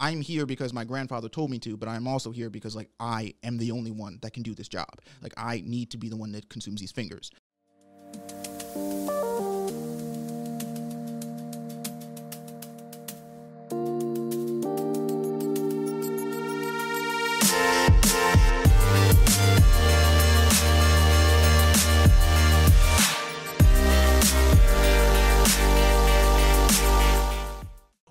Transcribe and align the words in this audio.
I'm 0.00 0.22
here 0.22 0.46
because 0.46 0.72
my 0.72 0.84
grandfather 0.84 1.28
told 1.28 1.50
me 1.50 1.58
to, 1.60 1.76
but 1.76 1.88
I'm 1.88 2.08
also 2.08 2.30
here 2.30 2.48
because 2.48 2.74
like 2.74 2.88
I 2.98 3.34
am 3.42 3.58
the 3.58 3.70
only 3.70 3.90
one 3.90 4.18
that 4.22 4.32
can 4.32 4.42
do 4.42 4.54
this 4.54 4.66
job. 4.66 4.88
Like 5.22 5.34
I 5.36 5.62
need 5.66 5.90
to 5.90 5.98
be 5.98 6.08
the 6.08 6.16
one 6.16 6.32
that 6.32 6.48
consumes 6.48 6.80
these 6.80 6.90
fingers. 6.90 7.30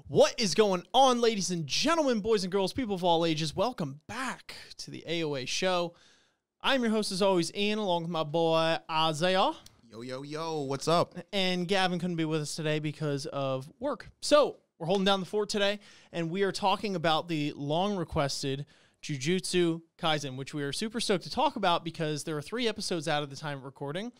What 0.10 0.34
is 0.41 0.55
going 0.55 0.82
on, 0.91 1.21
ladies 1.21 1.52
and 1.52 1.68
gentlemen, 1.68 2.20
boys 2.20 2.44
and 2.44 2.52
girls, 2.52 2.73
people 2.73 2.96
of 2.96 3.04
all 3.04 3.28
ages? 3.28 3.55
Welcome 3.55 4.00
back 4.07 4.56
to 4.79 4.89
the 4.89 5.04
AOA 5.07 5.47
show. 5.47 5.93
I'm 6.64 6.82
your 6.82 6.89
host, 6.89 7.11
as 7.11 7.21
always, 7.21 7.54
Ian, 7.54 7.78
along 7.78 8.02
with 8.02 8.10
my 8.10 8.24
boy 8.24 8.78
Isaiah. 8.89 9.52
Yo 9.88 10.02
yo 10.02 10.24
yo, 10.24 10.61
what's 10.61 10.88
up? 10.88 11.14
And 11.32 11.68
Gavin 11.68 12.00
couldn't 12.00 12.16
be 12.16 12.25
with 12.25 12.42
us 12.42 12.56
today 12.56 12.80
because 12.80 13.28
of 13.28 13.69
work. 13.80 14.10
So 14.19 14.57
we're 14.80 14.88
holding 14.88 15.06
down 15.06 15.19
the 15.19 15.28
fort 15.28 15.47
today, 15.47 15.80
and 16.11 16.32
we 16.32 16.41
are 16.41 16.52
talking 16.52 16.96
about 16.96 17.28
the 17.28 17.54
long 17.55 17.96
requested 17.96 18.66
Jujutsu 19.04 19.80
Kaisen, 20.00 20.38
which 20.38 20.55
we 20.55 20.64
are 20.64 20.74
super 20.74 21.00
stoked 21.00 21.25
to 21.25 21.30
talk 21.30 21.55
about 21.55 21.83
because 21.83 22.24
there 22.24 22.36
are 22.36 22.41
three 22.41 22.68
episodes 22.68 23.07
out 23.07 23.21
at 23.21 23.30
the 23.30 23.36
time 23.36 23.60
of 23.60 23.64
recording. 23.64 24.11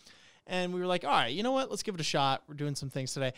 And 0.46 0.74
we 0.74 0.80
were 0.80 0.88
like, 0.88 1.04
all 1.04 1.12
right, 1.12 1.32
you 1.32 1.44
know 1.44 1.52
what? 1.52 1.70
Let's 1.70 1.84
give 1.84 1.96
it 1.96 2.02
a 2.02 2.04
shot. 2.04 2.44
We're 2.48 2.56
doing 2.56 2.74
some 2.74 2.90
things 2.90 3.14
today. 3.14 3.34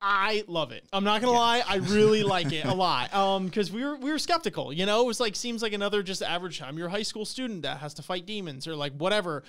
I 0.00 0.44
love 0.46 0.70
it. 0.70 0.84
I'm 0.92 1.04
not 1.04 1.20
gonna 1.20 1.32
lie, 1.32 1.62
I 1.66 1.76
really 1.76 2.22
like 2.22 2.52
it 2.52 2.64
a 2.64 2.74
lot. 2.86 3.12
Um, 3.12 3.46
because 3.46 3.72
we 3.72 3.84
were 3.84 3.96
we 3.96 4.12
were 4.12 4.18
skeptical. 4.18 4.72
You 4.72 4.86
know, 4.86 5.02
it 5.02 5.06
was 5.06 5.18
like 5.20 5.34
seems 5.34 5.62
like 5.62 5.72
another 5.72 6.02
just 6.02 6.22
average 6.22 6.58
time. 6.58 6.78
You're 6.78 6.86
a 6.86 6.90
high 6.90 7.02
school 7.02 7.24
student 7.24 7.62
that 7.62 7.78
has 7.78 7.94
to 7.94 8.02
fight 8.02 8.26
demons 8.26 8.68
or 8.68 8.76
like 8.76 8.92
whatever. 8.94 9.42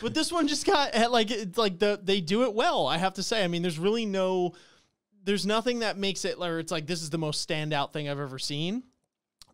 But 0.00 0.14
this 0.14 0.32
one 0.32 0.48
just 0.48 0.66
got 0.66 0.90
eh, 0.94 1.06
like 1.08 1.30
it's 1.30 1.58
like 1.58 1.78
the 1.78 2.00
they 2.02 2.20
do 2.20 2.44
it 2.44 2.54
well. 2.54 2.86
I 2.86 2.96
have 2.98 3.14
to 3.14 3.22
say. 3.22 3.44
I 3.44 3.48
mean, 3.48 3.62
there's 3.62 3.78
really 3.78 4.06
no, 4.06 4.54
there's 5.24 5.44
nothing 5.44 5.80
that 5.80 5.98
makes 5.98 6.24
it 6.24 6.38
where 6.38 6.58
it's 6.58 6.72
like 6.72 6.86
this 6.86 7.02
is 7.02 7.10
the 7.10 7.18
most 7.18 7.46
standout 7.46 7.92
thing 7.92 8.08
I've 8.08 8.20
ever 8.20 8.38
seen. 8.38 8.84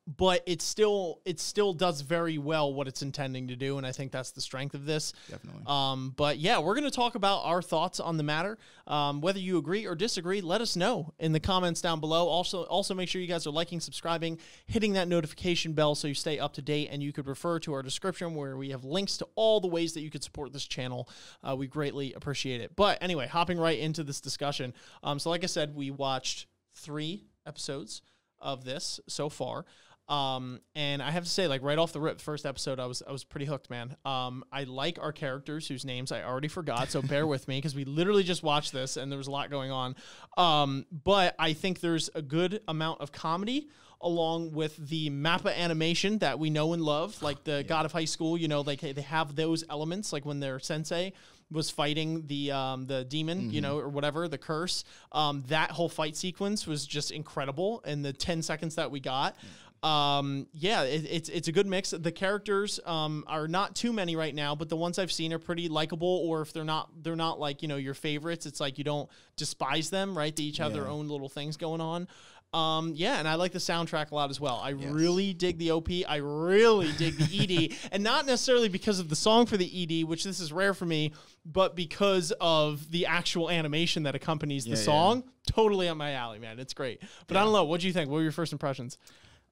But 0.07 0.45
it 0.47 0.63
still 0.63 1.21
it 1.25 1.41
still 1.41 1.73
does 1.73 2.01
very 2.01 2.39
well 2.39 2.73
what 2.73 2.87
it's 2.87 3.03
intending 3.03 3.49
to 3.49 3.57
do, 3.57 3.77
and 3.77 3.85
I 3.85 3.91
think 3.91 4.13
that's 4.13 4.31
the 4.31 4.41
strength 4.41 4.75
of 4.75 4.87
this. 4.87 5.13
Definitely. 5.29 5.65
Um, 5.67 6.15
but 6.17 6.39
yeah, 6.39 6.61
we're 6.61 6.75
going 6.75 6.85
to 6.85 6.93
talk 6.93 7.17
about 7.17 7.41
our 7.45 7.61
thoughts 7.61 7.99
on 7.99 8.17
the 8.17 8.23
matter. 8.23 8.57
Um, 8.87 9.21
whether 9.21 9.41
you 9.41 9.59
agree 9.59 9.85
or 9.85 9.97
disagree, 9.97 10.41
let 10.41 10.61
us 10.61 10.77
know 10.77 11.13
in 11.19 11.33
the 11.33 11.41
comments 11.41 11.81
down 11.81 11.99
below. 11.99 12.29
Also, 12.29 12.63
also 12.67 12.95
make 12.95 13.09
sure 13.09 13.21
you 13.21 13.27
guys 13.27 13.49
are 13.49 13.51
liking, 13.51 13.81
subscribing, 13.81 14.39
hitting 14.67 14.93
that 14.93 15.09
notification 15.09 15.73
bell 15.73 15.97
so 15.97 16.07
you 16.07 16.15
stay 16.15 16.39
up 16.39 16.53
to 16.53 16.63
date. 16.63 16.89
And 16.93 17.03
you 17.03 17.13
could 17.13 17.27
refer 17.27 17.59
to 17.61 17.73
our 17.73 17.83
description 17.83 18.37
where 18.37 18.57
we 18.57 18.71
have 18.71 18.85
links 18.85 19.17
to 19.17 19.27
all 19.35 19.61
the 19.61 19.67
ways 19.67 19.93
that 19.95 20.03
you 20.03 20.11
could 20.11 20.23
support 20.23 20.53
this 20.53 20.67
channel. 20.67 21.09
Uh, 21.43 21.57
we 21.57 21.67
greatly 21.67 22.13
appreciate 22.13 22.61
it. 22.61 22.77
But 22.77 22.99
anyway, 23.01 23.27
hopping 23.27 23.59
right 23.59 23.79
into 23.79 24.05
this 24.05 24.21
discussion. 24.21 24.73
Um, 25.03 25.19
so 25.19 25.31
like 25.31 25.43
I 25.43 25.49
said, 25.49 25.75
we 25.75 25.91
watched 25.91 26.47
three 26.77 27.25
episodes 27.45 28.03
of 28.39 28.65
this 28.65 29.01
so 29.09 29.29
far. 29.29 29.65
Um, 30.09 30.61
and 30.75 31.03
I 31.03 31.11
have 31.11 31.25
to 31.25 31.31
say, 31.31 31.49
like 31.49 31.63
right 31.63 31.79
off 31.79 31.93
the 31.93 32.01
rip, 32.01 32.21
first 32.21 32.47
episode, 32.47 32.79
I 32.79 32.87
was 32.87 33.03
I 33.07 33.13
was 33.13 33.25
pretty 33.25 33.47
hooked, 33.47 33.71
man. 33.71 33.97
Um, 34.05 34.45
I 34.53 34.65
like 34.65 34.99
our 35.01 35.13
characters 35.13 35.67
whose 35.67 35.85
names 35.85 36.13
I 36.13 36.23
already 36.23 36.49
forgot, 36.49 36.91
so 36.91 37.03
bear 37.03 37.27
with 37.27 37.49
me 37.49 37.59
because 37.59 37.75
we 37.75 37.85
literally 37.85 38.23
just 38.23 38.43
watched 38.43 38.73
this 38.73 38.97
and 38.97 39.11
there 39.11 39.19
was 39.19 39.27
a 39.27 39.33
lot 39.33 39.51
going 39.51 39.71
on. 39.71 39.97
Um, 40.37 40.87
but 40.93 41.35
I 41.39 41.55
think 41.55 41.81
there's 41.81 42.09
a 42.15 42.23
good 42.23 42.61
amount 42.69 43.01
of 43.01 43.11
comedy 43.11 43.69
along 44.01 44.53
with 44.53 44.77
the 44.77 45.11
Mappa 45.11 45.57
animation 45.57 46.19
that 46.19 46.39
we 46.39 46.51
know 46.51 46.73
and 46.73 46.83
love, 46.83 47.21
like 47.23 47.45
the 47.45 47.65
God 47.67 47.85
of 47.85 47.93
High 47.93 48.05
School. 48.05 48.39
You 48.39 48.49
know, 48.49 48.61
like 48.61 48.81
they 48.81 49.03
have 49.03 49.35
those 49.35 49.65
elements, 49.69 50.13
like 50.13 50.25
when 50.25 50.41
their 50.41 50.59
sensei 50.61 51.13
was 51.51 51.71
fighting 51.71 52.27
the 52.27 52.51
um, 52.51 52.87
the 52.87 53.05
demon, 53.05 53.51
you 53.51 53.61
know, 53.61 53.79
or 53.79 53.89
whatever 53.89 54.29
the 54.29 54.39
curse. 54.39 54.85
Um, 55.13 55.45
that 55.49 55.71
whole 55.71 55.89
fight 55.89 56.17
sequence 56.17 56.67
was 56.67 56.87
just 56.87 57.11
incredible, 57.11 57.83
and 57.85 58.05
the 58.05 58.13
ten 58.13 58.43
seconds 58.43 58.77
that 58.77 58.91
we 58.91 59.01
got. 59.01 59.37
Um, 59.83 60.47
yeah, 60.53 60.83
it, 60.83 61.07
it's 61.09 61.29
it's 61.29 61.49
a 61.49 61.53
good 61.53 61.67
mix. 61.67 61.91
The 61.91 62.11
characters 62.13 62.81
um, 62.87 63.25
are 63.27 63.47
not 63.47 63.77
too 63.77 63.93
many 63.93 64.17
right 64.17 64.35
now, 64.35 64.55
but 64.55 64.69
the 64.69 64.77
ones 64.77 64.99
I've 64.99 65.13
seen 65.13 65.33
are 65.33 65.39
pretty 65.39 65.69
likable. 65.69 66.23
Or 66.27 66.41
if 66.43 66.53
they're 66.53 66.65
not, 66.65 66.91
they're 67.03 67.15
not 67.17 67.39
like 67.39 67.63
you 67.63 67.69
know 67.69 67.77
your 67.77 67.95
favorites. 67.95 68.47
It's 68.47 68.59
like 68.61 68.79
you 68.79 68.85
don't 68.85 69.09
despise 69.37 69.91
them, 69.91 70.17
right? 70.17 70.35
They 70.35 70.45
each 70.45 70.59
have 70.59 70.73
their 70.73 70.89
own 70.89 71.09
little 71.09 71.29
things 71.29 71.57
going 71.57 71.81
on. 71.81 72.09
Um, 72.55 72.93
yeah, 72.95 73.19
and 73.19 73.29
I 73.29 73.35
like 73.35 73.53
the 73.53 73.59
soundtrack 73.59 74.13
a 74.13 74.15
lot 74.15 74.31
as 74.31 74.41
well. 74.41 74.61
I 74.63 74.71
really 74.71 75.35
dig 75.35 75.59
the 75.59 75.73
OP. 75.73 75.89
I 76.09 76.17
really 76.17 76.91
dig 76.93 77.19
the 77.19 77.69
ED, 77.69 77.77
and 77.93 78.03
not 78.03 78.25
necessarily 78.25 78.69
because 78.69 78.99
of 78.99 79.09
the 79.11 79.17
song 79.17 79.45
for 79.47 79.57
the 79.59 79.67
ED, 80.01 80.07
which 80.09 80.25
this 80.25 80.41
is 80.41 80.53
rare 80.53 80.73
for 80.73 80.87
me, 80.87 81.13
but 81.45 81.77
because 81.77 82.33
of 82.41 82.91
the 82.91 83.07
actual 83.07 83.51
animation 83.51 84.05
that 84.05 84.15
accompanies 84.15 84.65
the 84.65 84.71
Yeah, 84.71 84.77
yeah. 84.77 84.83
song. 84.83 85.25
Totally 85.47 85.89
on 85.89 85.99
my 85.99 86.13
alley, 86.13 86.39
man. 86.39 86.59
It's 86.59 86.73
great. 86.73 87.03
But 87.27 87.37
I 87.37 87.45
don't 87.45 87.53
know. 87.53 87.65
What 87.65 87.81
do 87.83 87.89
you 87.89 87.93
think? 87.93 88.09
What 88.09 88.17
were 88.17 88.23
your 88.23 88.33
first 88.33 88.53
impressions? 88.53 88.97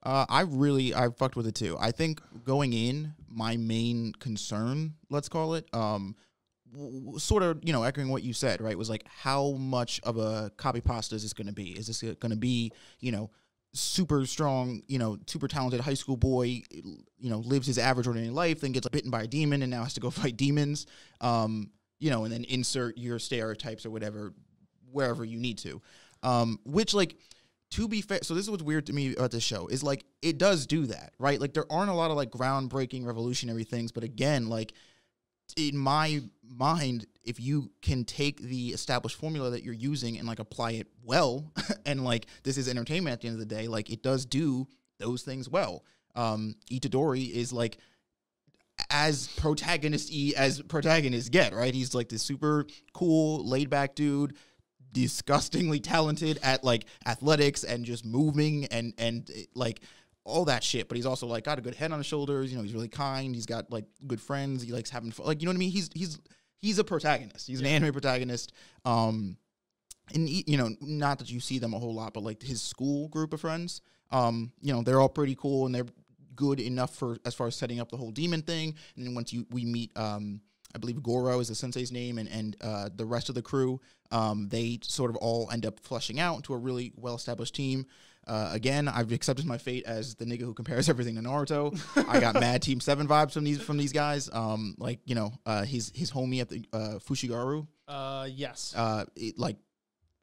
Uh, 0.04 0.26
I 0.28 0.42
really 0.42 0.94
I 0.94 1.09
fucked 1.09 1.37
with 1.37 1.47
it 1.47 1.54
too. 1.54 1.76
I 1.81 1.91
think 1.91 2.20
going 2.44 2.72
in, 2.72 3.15
my 3.28 3.56
main 3.56 4.12
concern, 4.19 4.94
let's 5.10 5.28
call 5.28 5.54
it, 5.54 5.66
um, 5.72 6.15
w- 6.72 7.19
sort 7.19 7.42
of 7.42 7.60
you 7.62 7.72
know 7.72 7.82
echoing 7.82 8.09
what 8.09 8.22
you 8.22 8.32
said, 8.32 8.60
right, 8.60 8.76
was 8.76 8.91
like 8.91 9.04
how 9.09 9.53
much 9.53 10.00
of 10.04 10.19
a 10.19 10.50
copy 10.56 10.81
pasta 10.81 11.15
is 11.15 11.22
this 11.22 11.32
going 11.32 11.47
to 11.47 11.53
be? 11.53 11.70
Is 11.70 11.87
this 11.87 12.03
going 12.03 12.31
to 12.31 12.37
be 12.37 12.70
you 13.00 13.12
know 13.12 13.31
super 13.75 14.25
strong, 14.25 14.82
you 14.87 14.98
know, 14.98 15.19
super 15.26 15.48
talented 15.48 15.81
high 15.81 15.94
school 15.94 16.16
boy, 16.16 16.62
you 16.71 17.31
know, 17.31 17.38
lives 17.38 17.66
his 17.66 17.76
average 17.76 18.06
ordinary 18.06 18.31
life, 18.31 18.60
then 18.60 18.72
gets 18.72 18.88
bitten 18.88 19.10
by 19.10 19.22
a 19.22 19.26
demon 19.26 19.62
and 19.62 19.71
now 19.71 19.82
has 19.82 19.94
to 19.94 20.00
go 20.00 20.10
fight 20.10 20.36
demons, 20.36 20.86
um, 21.21 21.71
you 21.98 22.10
know, 22.10 22.25
and 22.25 22.32
then 22.32 22.44
insert 22.44 22.97
your 22.97 23.19
stereotypes 23.19 23.84
or 23.84 23.91
whatever 23.91 24.32
wherever 24.92 25.25
you 25.25 25.41
need 25.41 25.59
to, 25.59 25.82
um, 26.22 26.60
which 26.65 26.94
like 26.94 27.16
to 27.71 27.89
be 27.89 28.01
fair, 28.01 28.21
so 28.23 28.35
this 28.35 28.45
is 28.45 28.51
what's 28.51 28.63
weird 28.63 28.87
to 28.87 28.93
me 28.93 29.15
about 29.15 29.31
this 29.31 29.43
show 29.43 29.67
is 29.67 29.83
like 29.83 30.05
it 30.23 30.39
does 30.39 30.67
do 30.67 30.87
that, 30.87 31.13
right? 31.19 31.41
Like 31.41 31.55
there 31.55 31.71
aren't 31.71 31.91
a 31.91 31.95
lot 31.95 32.11
of 32.11 32.17
like 32.17 32.31
groundbreaking, 32.31 33.05
revolutionary 33.05 33.65
things, 33.65 33.93
but 33.93 34.05
again, 34.05 34.49
like 34.49 34.73
in 35.57 35.77
my 35.77 36.23
mind, 36.47 37.07
if 37.23 37.41
you 37.41 37.71
can 37.83 38.05
take 38.05 38.41
the 38.41 38.69
established 38.69 39.17
formula 39.17 39.51
that 39.51 39.63
you're 39.63 39.75
using 39.75 40.19
and 40.19 40.27
like 40.27 40.39
apply 40.39 40.73
it 40.73 40.89
well, 41.03 41.53
and 41.87 42.05
like 42.05 42.27
this 42.43 42.57
is 42.57 42.69
entertainment 42.69 43.13
at 43.13 43.21
the 43.21 43.29
end 43.29 43.35
of 43.35 43.41
the 43.41 43.55
day, 43.55 43.69
like 43.69 43.91
it 43.91 44.03
does 44.03 44.25
do 44.25 44.67
those 44.99 45.23
things 45.23 45.49
well. 45.49 45.85
Um, 46.15 46.55
Itadori 46.71 47.31
is 47.31 47.53
like 47.53 47.79
as 48.91 49.29
protagonist 49.37 50.11
y 50.13 50.33
as 50.37 50.63
protagonists 50.63 51.29
get, 51.29 51.55
right? 51.55 51.75
He's 51.75 51.95
like 51.95 52.09
this 52.09 52.23
super 52.23 52.67
cool, 52.93 53.47
laid 53.47 53.71
back 53.71 53.95
dude, 53.95 54.37
disgustingly 54.94 55.81
talented 55.81 56.38
at 56.43 56.65
like 56.65 56.87
athletics 57.05 57.65
and 57.65 57.84
just 57.84 58.05
moving 58.06 58.65
and 58.66 58.94
and 58.97 59.31
like 59.55 59.81
all 60.25 60.47
that 60.47 60.65
shit. 60.65 60.88
But 60.88 60.97
he's 60.97 61.05
also 61.05 61.27
like 61.27 61.44
got 61.44 61.59
a 61.59 61.62
good 61.62 61.75
head 61.75 61.93
on 61.93 61.99
his 61.99 62.06
shoulders. 62.06 62.50
You 62.50 62.56
know, 62.56 62.62
he's 62.62 62.72
really 62.72 62.88
kind. 62.88 63.34
He's 63.34 63.44
got 63.47 63.71
like 63.71 63.84
good 64.06 64.21
friends. 64.21 64.62
He 64.62 64.72
likes 64.72 64.88
having 64.88 65.10
fun. 65.10 65.27
Like 65.27 65.43
you 65.43 65.47
know 65.47 65.50
what 65.50 65.56
I 65.56 65.59
mean? 65.59 65.71
He's 65.71 65.91
he's 65.94 66.19
he's 66.62 66.78
a 66.78 66.84
protagonist. 66.84 67.47
He's 67.47 67.60
an 67.60 67.66
anime 67.66 67.93
protagonist. 67.93 68.53
Um, 68.87 69.37
and 70.15 70.28
he- 70.28 70.44
you 70.47 70.56
know, 70.56 70.71
not 70.81 71.19
that 71.19 71.31
you 71.31 71.41
see 71.41 71.59
them 71.59 71.75
a 71.75 71.78
whole 71.78 71.94
lot, 71.94 72.15
but 72.15 72.22
like 72.22 72.43
his 72.43 72.62
school 72.62 73.09
group 73.09 73.33
of 73.34 73.41
friends, 73.41 73.81
um, 74.10 74.53
you 74.62 74.72
know, 74.72 74.83
they're 74.83 75.00
all 75.00 75.09
pretty 75.09 75.34
cool 75.34 75.66
and 75.66 75.75
they're 75.75 75.87
good 76.37 76.60
enough 76.60 76.94
for 76.94 77.16
as 77.25 77.34
far 77.34 77.47
as 77.47 77.56
setting 77.56 77.81
up 77.81 77.91
the 77.91 77.97
whole 77.97 78.10
demon 78.10 78.43
thing. 78.43 78.75
And 78.97 79.06
then 79.06 79.15
once 79.15 79.33
you 79.33 79.47
we 79.50 79.65
meet, 79.65 79.97
um, 79.97 80.41
I 80.75 80.79
believe 80.79 81.03
Goro 81.03 81.39
is 81.41 81.49
the 81.49 81.55
sensei's 81.55 81.93
name, 81.93 82.19
and 82.19 82.29
and 82.29 82.57
uh, 82.61 82.89
the 82.95 83.05
rest 83.05 83.29
of 83.29 83.35
the 83.35 83.43
crew, 83.43 83.81
um, 84.11 84.49
they 84.49 84.79
sort 84.83 85.11
of 85.11 85.17
all 85.17 85.49
end 85.53 85.65
up 85.67 85.79
flushing 85.81 86.19
out 86.21 86.37
into 86.37 86.53
a 86.55 86.59
really 86.59 86.93
well 86.97 87.15
established 87.15 87.55
team. 87.55 87.87
Uh, 88.27 88.49
again, 88.53 88.89
I've 88.89 89.13
accepted 89.13 89.45
my 89.45 89.59
fate 89.59 89.84
as 89.84 90.15
the 90.15 90.25
nigga 90.25 90.41
who 90.41 90.54
compares 90.54 90.89
everything 90.91 91.15
to 91.16 91.21
Naruto. 91.21 91.78
I 92.09 92.21
got 92.21 92.34
mad 92.41 92.63
Team 92.63 92.81
Seven 92.81 93.07
vibes 93.07 93.33
from 93.33 93.45
these 93.45 93.60
from 93.60 93.77
these 93.77 93.93
guys. 93.93 94.31
Um, 94.33 94.75
like 94.78 95.01
you 95.04 95.15
know, 95.15 95.33
uh, 95.47 95.63
his 95.65 95.93
his 95.95 96.10
homie 96.10 96.41
at 96.41 96.48
the 96.48 96.65
uh, 96.72 96.98
Fushigaru, 97.07 97.66
Uh, 97.87 98.27
yes. 98.31 98.72
uh, 98.77 99.04
it, 99.15 99.39
like 99.39 99.57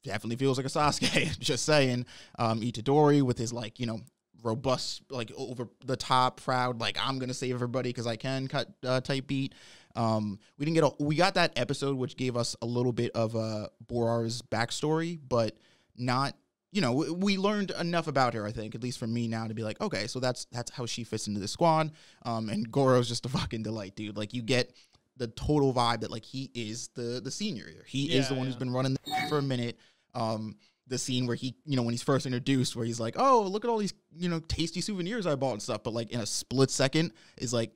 definitely 0.03 0.35
feels 0.37 0.57
like 0.57 0.65
a 0.65 0.69
Sasuke. 0.69 1.37
Just 1.39 1.63
saying, 1.63 2.07
um, 2.39 2.61
Itadori 2.61 3.21
with 3.21 3.37
his 3.37 3.53
like 3.53 3.79
you 3.79 3.85
know 3.85 4.01
robust, 4.43 5.03
like 5.11 5.31
over 5.37 5.69
the 5.85 5.95
top, 5.95 6.41
proud, 6.41 6.81
like 6.81 6.97
I'm 6.99 7.19
gonna 7.19 7.33
save 7.35 7.53
everybody 7.53 7.89
because 7.89 8.07
I 8.07 8.15
can 8.15 8.47
cut 8.47 8.67
uh, 8.83 9.01
type 9.01 9.27
beat. 9.27 9.53
Um, 9.95 10.39
we 10.57 10.65
didn't 10.65 10.75
get 10.75 10.83
a, 10.83 11.03
we 11.03 11.15
got 11.15 11.33
that 11.35 11.53
episode 11.57 11.97
which 11.97 12.15
gave 12.17 12.35
us 12.37 12.55
a 12.61 12.65
little 12.65 12.93
bit 12.93 13.11
of 13.13 13.35
uh, 13.35 13.67
Borar's 13.85 14.41
backstory, 14.41 15.19
but 15.27 15.55
not. 15.97 16.35
You 16.73 16.79
know, 16.79 16.93
we, 16.93 17.09
we 17.11 17.37
learned 17.37 17.71
enough 17.71 18.07
about 18.07 18.33
her. 18.33 18.45
I 18.45 18.53
think, 18.53 18.75
at 18.75 18.81
least 18.81 18.97
for 18.97 19.07
me 19.07 19.27
now, 19.27 19.45
to 19.45 19.53
be 19.53 19.61
like, 19.63 19.81
okay, 19.81 20.07
so 20.07 20.21
that's 20.21 20.45
that's 20.53 20.71
how 20.71 20.85
she 20.85 21.03
fits 21.03 21.27
into 21.27 21.41
the 21.41 21.47
squad. 21.49 21.91
Um, 22.23 22.47
and 22.47 22.71
Goro's 22.71 23.09
just 23.09 23.25
a 23.25 23.29
fucking 23.29 23.63
delight, 23.63 23.95
dude. 23.97 24.15
Like, 24.15 24.33
you 24.33 24.41
get 24.41 24.71
the 25.17 25.27
total 25.27 25.73
vibe 25.73 25.99
that 26.01 26.11
like 26.11 26.23
he 26.23 26.49
is 26.53 26.87
the 26.95 27.19
the 27.21 27.29
senior 27.29 27.67
here. 27.67 27.83
He 27.85 28.13
is 28.13 28.29
the 28.29 28.35
Yeah, 28.35 28.37
one 28.37 28.47
who's 28.47 28.55
yeah. 28.55 28.59
been 28.59 28.71
running 28.71 28.97
for 29.27 29.39
a 29.39 29.41
minute. 29.41 29.77
Um, 30.13 30.55
the 30.87 30.97
scene 30.97 31.27
where 31.27 31.35
he, 31.35 31.55
you 31.65 31.75
know, 31.75 31.83
when 31.83 31.91
he's 31.93 32.03
first 32.03 32.25
introduced, 32.25 32.75
where 32.77 32.85
he's 32.85 32.99
like, 33.01 33.15
"Oh, 33.17 33.43
look 33.43 33.65
at 33.65 33.69
all 33.69 33.77
these, 33.77 33.93
you 34.17 34.29
know, 34.29 34.39
tasty 34.39 34.79
souvenirs 34.79 35.25
I 35.25 35.35
bought 35.35 35.53
and 35.53 35.61
stuff," 35.61 35.83
but 35.83 35.93
like 35.93 36.11
in 36.11 36.21
a 36.21 36.25
split 36.25 36.69
second, 36.71 37.11
is 37.37 37.53
like, 37.53 37.71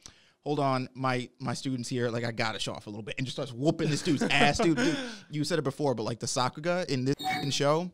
"Hold 0.45 0.59
on, 0.59 0.87
my 0.93 1.27
my 1.39 1.53
students 1.53 1.89
here, 1.89 2.09
like 2.09 2.23
I 2.23 2.31
gotta 2.31 2.59
show 2.59 2.73
off 2.73 2.87
a 2.87 2.89
little 2.89 3.03
bit," 3.03 3.15
and 3.17 3.25
just 3.25 3.35
starts 3.35 3.51
whooping 3.51 3.89
this 3.89 4.01
dude's 4.01 4.23
ass, 4.23 4.57
dude, 4.63 4.77
dude. 4.77 4.97
You 5.29 5.43
said 5.43 5.59
it 5.59 5.63
before, 5.63 5.95
but 5.95 6.03
like 6.03 6.19
the 6.19 6.27
Sakuga 6.27 6.85
in 6.89 7.05
this 7.05 7.15
show, 7.53 7.91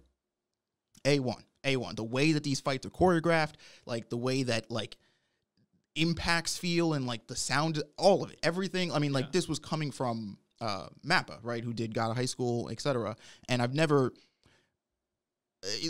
a 1.05 1.19
one, 1.19 1.43
a 1.63 1.77
one. 1.77 1.95
The 1.95 2.03
way 2.03 2.33
that 2.33 2.43
these 2.43 2.59
fights 2.59 2.85
are 2.85 2.89
choreographed, 2.89 3.53
like 3.85 4.09
the 4.09 4.17
way 4.17 4.43
that 4.43 4.69
like 4.69 4.97
impacts 5.95 6.57
feel 6.57 6.93
and 6.93 7.05
like 7.05 7.27
the 7.27 7.35
sound, 7.35 7.81
all 7.97 8.23
of 8.23 8.31
it, 8.31 8.39
everything. 8.43 8.91
I 8.91 8.99
mean, 8.99 9.11
like 9.13 9.25
Yeah. 9.25 9.31
this 9.33 9.47
was 9.47 9.59
coming 9.59 9.91
from 9.91 10.37
uh 10.59 10.87
Mappa, 11.05 11.39
right? 11.43 11.63
Who 11.63 11.73
did 11.73 11.93
God 11.93 12.11
of 12.11 12.17
High 12.17 12.25
School, 12.25 12.69
etc. 12.69 13.15
And 13.49 13.61
I've 13.61 13.73
never 13.73 14.13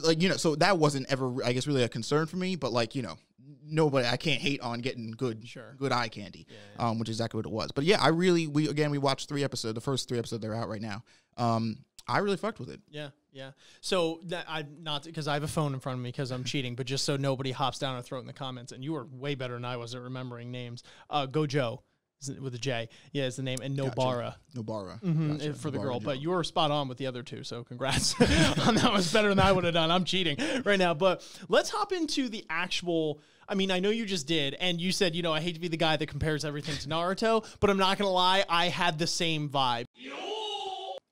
like 0.04 0.22
you 0.22 0.30
know, 0.30 0.38
so 0.38 0.56
that 0.56 0.78
wasn't 0.78 1.06
ever, 1.12 1.44
I 1.44 1.54
guess, 1.54 1.68
really 1.68 1.84
a 1.84 1.90
concern 1.90 2.26
for 2.28 2.38
me. 2.38 2.56
But 2.56 2.74
like 2.74 2.96
you 2.96 3.02
know, 3.02 3.18
nobody, 3.64 4.08
I 4.08 4.18
can't 4.18 4.42
hate 4.42 4.62
on 4.62 4.80
getting 4.80 5.12
good, 5.12 5.48
Sure. 5.48 5.76
good 5.78 5.92
eye 5.92 6.10
candy, 6.10 6.48
Yeah, 6.50 6.88
um, 6.90 7.00
which 7.00 7.10
is 7.10 7.16
exactly 7.16 7.38
what 7.38 7.46
it 7.46 7.52
was. 7.52 7.72
But 7.72 7.86
yeah, 7.86 8.02
I 8.02 8.10
really, 8.10 8.48
we 8.48 8.68
again, 8.70 8.92
we 8.92 8.98
watched 8.98 9.30
three 9.30 9.44
episodes. 9.44 9.76
The 9.76 9.82
first 9.82 10.08
three 10.10 10.20
episodes 10.20 10.42
they're 10.42 10.56
out 10.56 10.70
right 10.70 10.82
now. 10.82 11.04
Um, 11.38 11.78
I 12.08 12.18
really 12.18 12.38
fucked 12.38 12.60
with 12.60 12.70
it. 12.70 12.82
Yeah, 12.90 13.10
yeah. 13.32 13.52
So 13.80 14.20
that 14.26 14.46
I'm 14.50 14.84
not 14.84 15.04
because 15.04 15.28
I 15.28 15.34
have 15.36 15.44
a 15.44 15.48
phone 15.48 15.74
in 15.74 15.80
front 15.80 16.00
of 16.00 16.04
me 16.04 16.10
because 16.10 16.32
I'm 16.32 16.44
cheating, 16.44 16.76
but 16.76 16.86
just 16.86 17.06
so 17.06 17.16
nobody 17.16 17.52
hops 17.52 17.80
down 17.80 17.96
our 17.96 18.02
throat 18.02 18.20
in 18.22 18.28
the 18.28 18.34
comments. 18.34 18.72
And 18.72 18.84
you 18.84 18.94
were 18.94 19.06
way 19.06 19.36
better 19.36 19.54
than 19.54 19.64
I 19.66 19.78
was 19.78 19.96
at 19.96 20.02
remembering 20.02 20.52
names. 20.52 20.84
Uh, 21.10 21.28
Gojo 21.28 21.80
with 22.30 22.54
a 22.54 22.58
J, 22.58 22.90
yeah, 23.14 23.26
is 23.26 23.36
the 23.36 23.44
name, 23.44 23.60
and 23.62 23.78
Nobara. 23.78 24.36
Nobara 24.56 25.02
Mhm, 25.02 25.40
Gotcha. 25.40 25.54
for 25.54 25.72
the 25.72 25.78
Nobara 25.80 25.82
girl, 25.82 26.00
but 26.00 26.22
you 26.22 26.30
were 26.30 26.44
spot 26.44 26.72
on 26.72 26.88
with 26.88 26.98
the 26.98 27.08
other 27.08 27.24
two, 27.24 27.44
so 27.44 27.64
congrats 27.64 28.14
on 28.68 28.76
that 28.76 28.92
was 28.94 29.12
better 29.12 29.30
than 29.30 29.40
I 29.40 29.52
would 29.52 29.64
have 29.64 29.74
done. 29.74 29.90
I'm 29.92 30.04
cheating 30.04 30.38
right 30.66 30.78
now, 30.80 30.94
but 30.94 31.28
let's 31.50 31.70
hop 31.70 31.92
into 31.92 32.30
the 32.30 32.46
actual. 32.50 33.20
I 33.50 33.56
mean, 33.56 33.72
I 33.72 33.80
know 33.80 33.90
you 33.90 34.06
just 34.06 34.28
did, 34.28 34.54
and 34.56 34.80
you 34.80 34.92
said, 34.92 35.16
you 35.16 35.24
know, 35.24 35.34
I 35.34 35.42
hate 35.42 35.56
to 35.56 35.60
be 35.60 35.68
the 35.68 35.78
guy 35.78 35.98
that 35.98 36.08
compares 36.08 36.46
everything 36.46 36.78
to 36.78 36.88
Naruto, 36.88 37.46
but 37.60 37.70
I'm 37.70 37.78
not 37.78 37.98
gonna 37.98 38.12
lie, 38.12 38.46
I 38.48 38.68
had 38.70 38.98
the 39.00 39.08
same 39.08 39.50
vibe. 39.50 39.86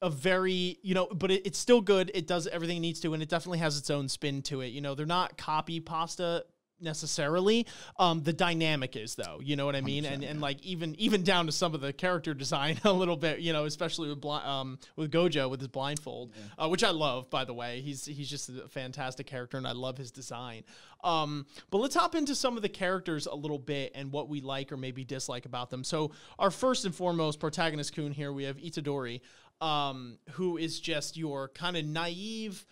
A 0.02 0.10
very, 0.10 0.78
you 0.82 0.94
know, 0.96 1.08
but 1.08 1.30
it, 1.30 1.46
it's 1.46 1.60
still 1.60 1.82
good. 1.82 2.10
It 2.14 2.26
does 2.26 2.48
everything 2.48 2.78
it 2.78 2.82
needs 2.82 3.02
to, 3.02 3.14
and 3.14 3.22
it 3.22 3.28
definitely 3.28 3.58
has 3.60 3.78
its 3.78 3.90
own 3.90 4.08
spin 4.08 4.42
to 4.44 4.62
it. 4.62 4.68
You 4.68 4.80
know, 4.80 4.96
they're 4.96 5.06
not 5.06 5.38
copy 5.38 5.82
pasta 5.82 6.46
necessarily. 6.82 7.66
Um, 7.98 8.24
the 8.24 8.34
dynamic 8.34 8.96
is 8.96 9.16
though, 9.16 9.40
you 9.42 9.56
know 9.56 9.66
what 9.66 9.76
I 9.76 9.82
mean, 9.82 10.06
and 10.06 10.24
and 10.24 10.42
like 10.42 10.64
even 10.64 10.96
even 11.00 11.24
down 11.24 11.46
to 11.46 11.52
some 11.52 11.74
of 11.74 11.82
the 11.82 11.94
character 11.94 12.34
design 12.34 12.80
a 12.84 12.94
little 12.94 13.18
bit, 13.18 13.40
you 13.40 13.54
know, 13.54 13.66
especially 13.66 14.10
with 14.10 14.22
bli- 14.22 14.42
um 14.44 14.80
with 14.96 15.12
Gojo 15.12 15.50
with 15.50 15.60
his 15.60 15.68
blindfold, 15.70 16.32
uh, 16.58 16.68
which 16.68 16.84
I 16.84 16.92
love 16.92 17.30
by 17.30 17.46
the 17.46 17.54
way. 17.54 17.82
He's 17.82 18.06
he's 18.06 18.30
just 18.30 18.50
a 18.50 18.68
fantastic 18.68 19.28
character, 19.28 19.58
and 19.58 19.68
I 19.68 19.74
love 19.74 19.98
his 19.98 20.12
design. 20.12 20.64
Um, 21.04 21.46
but 21.70 21.78
let's 21.78 21.96
hop 21.96 22.16
into 22.16 22.36
some 22.36 22.58
of 22.58 22.62
the 22.62 22.70
characters 22.70 23.26
a 23.26 23.36
little 23.36 23.60
bit 23.60 23.94
and 23.96 24.12
what 24.12 24.28
we 24.28 24.42
like 24.42 24.72
or 24.72 24.78
maybe 24.78 25.04
dislike 25.04 25.46
about 25.46 25.70
them. 25.70 25.84
So 25.84 26.12
our 26.38 26.52
first 26.52 26.86
and 26.86 26.94
foremost 26.94 27.40
protagonist 27.40 27.96
Kun 27.96 28.12
here, 28.12 28.34
we 28.34 28.44
have 28.44 28.58
Itadori, 28.58 29.22
um, 29.62 30.18
who 30.32 30.58
is 30.58 30.80
just 30.80 31.16
your 31.18 31.50
kind 31.50 31.78
of 31.78 31.86
naive 31.86 32.66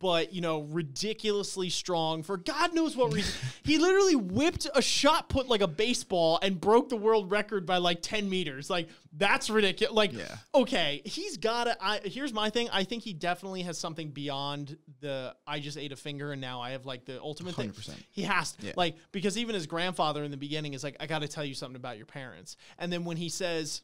but 0.00 0.32
you 0.32 0.40
know, 0.40 0.62
ridiculously 0.62 1.68
strong 1.68 2.22
for 2.22 2.36
God 2.36 2.74
knows 2.74 2.96
what 2.96 3.12
reason. 3.12 3.32
he 3.64 3.78
literally 3.78 4.16
whipped 4.16 4.66
a 4.74 4.80
shot 4.80 5.28
put 5.28 5.48
like 5.48 5.60
a 5.60 5.66
baseball 5.66 6.38
and 6.42 6.60
broke 6.60 6.88
the 6.88 6.96
world 6.96 7.30
record 7.30 7.66
by 7.66 7.76
like 7.76 8.00
10 8.00 8.28
meters. 8.30 8.70
Like, 8.70 8.88
that's 9.12 9.50
ridiculous. 9.50 9.94
Like, 9.94 10.12
Yeah. 10.12 10.36
okay, 10.54 11.02
he's 11.04 11.36
got 11.36 11.64
to. 11.64 11.76
I 11.80 11.98
Here's 12.04 12.32
my 12.32 12.50
thing. 12.50 12.68
I 12.72 12.84
think 12.84 13.02
he 13.02 13.12
definitely 13.12 13.62
has 13.62 13.76
something 13.78 14.08
beyond 14.10 14.76
the 15.00 15.34
I 15.46 15.60
just 15.60 15.76
ate 15.76 15.92
a 15.92 15.96
finger 15.96 16.32
and 16.32 16.40
now 16.40 16.60
I 16.62 16.70
have 16.70 16.86
like 16.86 17.04
the 17.04 17.20
ultimate 17.20 17.54
thing. 17.54 17.70
100%. 17.70 17.90
He 18.10 18.22
has 18.22 18.52
to. 18.52 18.66
Yeah. 18.68 18.72
Like, 18.76 18.96
because 19.12 19.36
even 19.36 19.54
his 19.54 19.66
grandfather 19.66 20.24
in 20.24 20.30
the 20.30 20.36
beginning 20.36 20.72
is 20.74 20.82
like, 20.82 20.96
I 21.00 21.06
got 21.06 21.20
to 21.20 21.28
tell 21.28 21.44
you 21.44 21.54
something 21.54 21.76
about 21.76 21.96
your 21.98 22.06
parents. 22.06 22.56
And 22.78 22.92
then 22.92 23.04
when 23.04 23.16
he 23.18 23.28
says, 23.28 23.82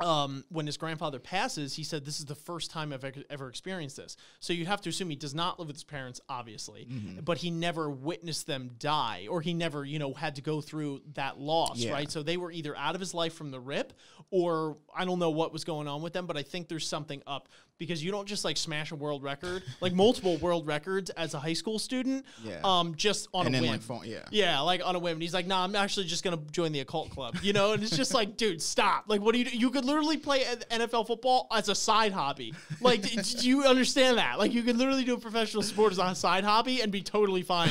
um, 0.00 0.44
when 0.48 0.66
his 0.66 0.76
grandfather 0.76 1.18
passes, 1.18 1.74
he 1.74 1.84
said, 1.84 2.04
"This 2.04 2.18
is 2.18 2.24
the 2.26 2.34
first 2.34 2.70
time 2.70 2.92
I've 2.92 3.04
ever, 3.30 3.48
experienced 3.48 3.96
this." 3.96 4.16
So 4.40 4.52
you 4.52 4.66
have 4.66 4.80
to 4.82 4.88
assume 4.88 5.10
he 5.10 5.16
does 5.16 5.34
not 5.34 5.58
live 5.58 5.68
with 5.68 5.76
his 5.76 5.84
parents, 5.84 6.20
obviously, 6.28 6.86
Mm-hmm. 6.90 7.20
but 7.20 7.38
he 7.38 7.50
never 7.50 7.90
witnessed 7.90 8.46
them 8.46 8.70
die, 8.78 9.26
or 9.30 9.40
he 9.40 9.52
never, 9.54 9.84
you 9.84 9.98
know, 9.98 10.12
had 10.14 10.36
to 10.36 10.42
go 10.42 10.60
through 10.60 11.02
that 11.14 11.38
loss, 11.38 11.78
Yeah. 11.78 11.92
right? 11.92 12.10
So 12.10 12.22
they 12.22 12.36
were 12.36 12.50
either 12.50 12.76
out 12.76 12.94
of 12.94 13.00
his 13.00 13.14
life 13.14 13.34
from 13.34 13.50
the 13.50 13.60
rip, 13.60 13.92
or 14.30 14.78
I 14.94 15.04
don't 15.04 15.18
know 15.18 15.30
what 15.30 15.52
was 15.52 15.64
going 15.64 15.86
on 15.88 16.02
with 16.02 16.12
them, 16.12 16.26
but 16.26 16.36
I 16.36 16.42
think 16.42 16.68
there's 16.68 16.86
something 16.86 17.22
up 17.26 17.48
because 17.80 18.04
you 18.04 18.12
don't 18.12 18.28
just 18.28 18.44
like 18.44 18.56
smash 18.56 18.92
a 18.92 18.94
world 18.94 19.24
record, 19.24 19.64
like 19.80 19.92
multiple 19.92 20.36
world 20.36 20.66
records 20.68 21.10
as 21.10 21.34
a 21.34 21.40
high 21.40 21.54
school 21.54 21.80
student, 21.80 22.24
Yeah. 22.44 22.60
um, 22.62 22.94
just 22.94 23.26
on 23.34 23.46
and 23.46 23.56
a 23.56 23.60
whim. 23.60 23.70
like 23.70 23.80
phone, 23.82 24.02
yeah. 24.04 24.18
Yeah, 24.30 24.60
like 24.60 24.82
on 24.86 24.94
a 24.94 24.98
whim. 25.00 25.14
And 25.14 25.22
he's 25.22 25.34
like, 25.34 25.46
nah, 25.48 25.64
I'm 25.64 25.74
actually 25.74 26.06
just 26.06 26.22
gonna 26.22 26.38
join 26.52 26.70
the 26.70 26.80
occult 26.80 27.10
club. 27.10 27.38
You 27.42 27.52
know, 27.54 27.72
and 27.72 27.82
it's 27.82 27.96
just 27.96 28.14
like, 28.14 28.36
dude, 28.36 28.60
stop. 28.62 29.06
Like, 29.08 29.20
what 29.22 29.32
do 29.32 29.38
you 29.40 29.46
do? 29.46 29.56
You 29.56 29.70
could 29.70 29.84
literally 29.84 30.18
play 30.18 30.44
NFL 30.70 31.06
football 31.06 31.48
as 31.50 31.68
a 31.70 31.74
side 31.74 32.12
hobby. 32.12 32.54
Like, 32.80 33.02
do 33.02 33.48
you 33.48 33.64
understand 33.64 34.18
that? 34.18 34.38
Like, 34.38 34.52
you 34.52 34.62
could 34.62 34.76
literally 34.76 35.04
do 35.04 35.14
a 35.14 35.18
professional 35.18 35.62
sport 35.62 35.92
as 35.92 35.98
a 35.98 36.14
side 36.14 36.44
hobby 36.44 36.82
and 36.82 36.92
be 36.92 37.00
totally 37.02 37.42
fine. 37.42 37.70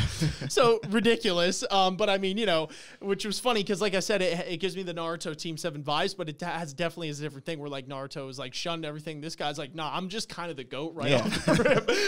so 0.50 0.80
ridiculous. 0.90 1.64
Um, 1.70 1.96
but 1.98 2.10
I 2.10 2.18
mean, 2.18 2.38
you 2.38 2.48
know, 2.48 2.70
which 3.00 3.26
was 3.26 3.40
funny 3.40 3.62
because, 3.62 3.80
like 3.80 3.94
I 3.94 4.00
said, 4.00 4.22
it, 4.24 4.48
it 4.48 4.58
gives 4.58 4.76
me 4.76 4.82
the 4.84 4.94
Naruto 4.94 5.36
Team 5.38 5.56
Seven 5.56 5.84
vibes, 5.84 6.18
but 6.18 6.28
it 6.30 6.42
has 6.42 6.74
definitely 6.74 7.10
is 7.10 7.20
a 7.20 7.24
different 7.24 7.46
thing 7.46 7.60
where 7.60 7.70
like 7.70 7.88
Naruto 7.88 8.28
is 8.30 8.40
like 8.40 8.54
shunned 8.56 8.86
everything. 8.86 9.22
This 9.22 9.36
guy's 9.36 9.58
like, 9.60 9.76
nah, 9.76 9.92
I'm 9.94 9.99
just 10.08 10.30
kind 10.30 10.50
of 10.50 10.56
the 10.56 10.64
goat 10.64 10.94
right 10.96 11.10
Yeah. 11.10 11.24
off 11.26 11.46
the 11.46 11.54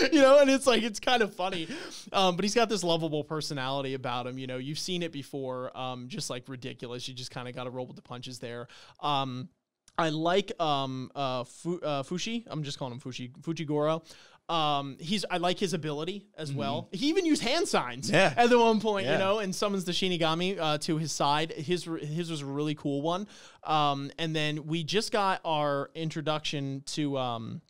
rip. 0.07 0.13
you 0.13 0.21
know, 0.21 0.39
and 0.39 0.49
it's 0.49 0.65
like 0.65 0.83
it's 0.83 1.01
kind 1.01 1.21
of 1.21 1.33
funny. 1.35 1.67
Um, 2.13 2.37
but 2.37 2.45
he's 2.45 2.55
got 2.55 2.69
this 2.69 2.83
lovable 2.83 3.25
personality 3.25 3.95
about 3.95 4.27
him. 4.27 4.37
You 4.37 4.47
know, 4.47 4.57
you've 4.57 4.79
seen 4.79 5.03
it 5.03 5.11
before. 5.11 5.75
Um, 5.77 6.07
just 6.07 6.29
like 6.29 6.47
ridiculous. 6.47 7.07
You 7.09 7.13
just 7.13 7.31
kind 7.31 7.49
of 7.49 7.55
got 7.55 7.65
to 7.65 7.69
roll 7.71 7.87
with 7.87 7.97
the 7.97 8.01
punches 8.01 8.39
there. 8.39 8.67
Um, 9.01 9.49
I 9.97 10.09
like 10.09 10.53
um 10.61 11.11
uh, 11.15 11.43
Fu- 11.43 11.81
uh 11.83 12.03
Fushi. 12.03 12.45
I'm 12.47 12.63
just 12.63 12.79
calling 12.79 12.93
him 12.93 12.99
Fushi 13.01 13.31
Fujigoro. 13.41 14.01
Um, 14.49 14.97
he's 14.99 15.23
I 15.31 15.37
like 15.37 15.59
his 15.59 15.73
ability 15.73 16.25
as 16.37 16.51
well. 16.51 16.89
He 16.91 17.07
even 17.07 17.25
used 17.25 17.41
hand 17.41 17.69
signs 17.69 18.09
Yeah. 18.09 18.33
at 18.35 18.49
the 18.49 18.59
one 18.59 18.81
point, 18.81 19.05
you 19.07 19.17
know, 19.17 19.39
and 19.39 19.55
summons 19.55 19.85
the 19.85 19.93
Shinigami 19.93 20.59
uh, 20.59 20.77
to 20.79 20.97
his 20.97 21.13
side. 21.13 21.53
His 21.53 21.85
his 22.01 22.29
was 22.29 22.41
a 22.41 22.45
really 22.45 22.75
cool 22.75 23.01
one. 23.01 23.27
Um, 23.63 24.11
and 24.19 24.35
then 24.35 24.65
we 24.65 24.83
just 24.83 25.11
got 25.13 25.39
our 25.45 25.89
introduction 25.95 26.83
to 26.87 27.17
um 27.17 27.61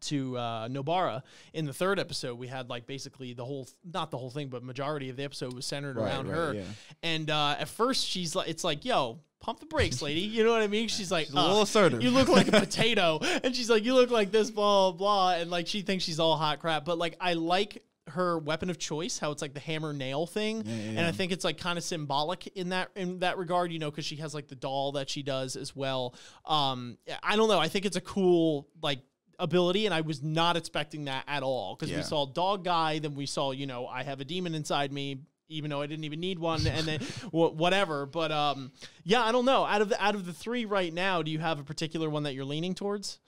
to 0.00 0.36
uh, 0.36 0.68
Nobara 0.68 1.22
in 1.52 1.64
the 1.66 1.72
third 1.72 1.98
episode. 1.98 2.38
We 2.38 2.46
had 2.48 2.68
like 2.68 2.86
basically 2.86 3.32
the 3.34 3.44
whole, 3.44 3.68
not 3.84 4.10
the 4.10 4.18
whole 4.18 4.30
thing, 4.30 4.48
but 4.48 4.62
majority 4.62 5.10
of 5.10 5.16
the 5.16 5.24
episode 5.24 5.52
was 5.54 5.66
centered 5.66 5.96
Right, 5.96 6.06
around 6.12 6.28
right, 6.28 6.34
her. 6.36 6.54
yeah. 6.54 6.62
And 7.02 7.30
uh, 7.30 7.56
at 7.58 7.68
first, 7.68 8.06
she's 8.06 8.34
like, 8.34 8.48
it's 8.48 8.64
like, 8.64 8.84
yo, 8.84 9.20
pump 9.40 9.60
the 9.60 9.66
brakes, 9.66 10.00
lady. 10.02 10.20
You 10.20 10.44
know 10.44 10.52
what 10.52 10.62
I 10.62 10.66
mean? 10.68 10.88
She's 10.88 11.10
like, 11.12 11.28
a 11.30 11.34
little 11.34 11.58
"Uh, 11.58 11.62
assertive." 11.62 12.02
You 12.02 12.10
look 12.10 12.28
like 12.28 12.48
a 12.48 12.52
potato, 12.60 13.18
and 13.42 13.54
she's 13.54 13.68
like, 13.70 13.84
you 13.84 13.94
look 13.94 14.10
like 14.10 14.30
this, 14.30 14.50
blah 14.50 14.92
blah, 14.92 15.34
and 15.34 15.50
like 15.50 15.66
she 15.66 15.82
thinks 15.82 16.04
she's 16.04 16.18
all 16.20 16.36
hot 16.36 16.60
crap. 16.60 16.84
But 16.84 16.98
like, 16.98 17.16
I 17.20 17.34
like. 17.34 17.82
Her 18.08 18.38
weapon 18.38 18.68
of 18.68 18.78
choice, 18.78 19.18
how 19.18 19.30
it's 19.30 19.40
like 19.40 19.54
the 19.54 19.60
hammer 19.60 19.94
nail 19.94 20.26
thing, 20.26 20.62
yeah, 20.66 20.72
and 20.90 21.00
I 21.00 21.10
think 21.10 21.32
it's 21.32 21.42
like 21.42 21.56
kind 21.56 21.78
of 21.78 21.84
symbolic 21.84 22.46
in 22.48 22.68
that 22.68 22.90
in 22.94 23.20
that 23.20 23.38
regard, 23.38 23.72
you 23.72 23.78
know, 23.78 23.90
because 23.90 24.04
she 24.04 24.16
has 24.16 24.34
like 24.34 24.46
the 24.46 24.54
doll 24.54 24.92
that 24.92 25.08
she 25.08 25.22
does 25.22 25.56
as 25.56 25.74
well. 25.74 26.14
Um, 26.44 26.98
I 27.22 27.34
don't 27.36 27.48
know. 27.48 27.58
I 27.58 27.68
think 27.68 27.86
it's 27.86 27.96
a 27.96 28.02
cool 28.02 28.68
like 28.82 28.98
ability, 29.38 29.86
and 29.86 29.94
I 29.94 30.00
was 30.02 30.22
not 30.22 30.56
expecting 30.56 31.04
that 31.06 31.24
at 31.28 31.42
all 31.42 31.76
because 31.76 31.94
we 31.94 32.02
saw 32.02 32.26
dog 32.26 32.64
guy, 32.64 32.98
then 32.98 33.14
we 33.14 33.26
saw 33.26 33.50
you 33.52 33.66
know 33.66 33.86
I 33.86 34.02
have 34.02 34.20
a 34.20 34.24
demon 34.24 34.54
inside 34.54 34.92
me, 34.92 35.18
even 35.48 35.70
though 35.70 35.82
I 35.82 35.86
didn't 35.86 36.04
even 36.04 36.20
need 36.20 36.38
one, 36.38 36.66
and 36.66 36.86
then 36.86 37.00
wh- 37.30 37.54
whatever. 37.56 38.06
But 38.06 38.32
um, 38.32 38.72
yeah, 39.04 39.22
I 39.22 39.32
don't 39.32 39.44
know. 39.44 39.64
Out 39.64 39.82
of 39.82 39.88
the 39.88 40.02
out 40.02 40.14
of 40.14 40.26
the 40.26 40.32
three 40.32 40.64
right 40.64 40.92
now, 40.92 41.22
do 41.22 41.30
you 41.30 41.38
have 41.38 41.60
a 41.60 41.64
particular 41.64 42.08
one 42.10 42.22
that 42.24 42.34
you're 42.34 42.44
leaning 42.44 42.74
towards? 42.74 43.18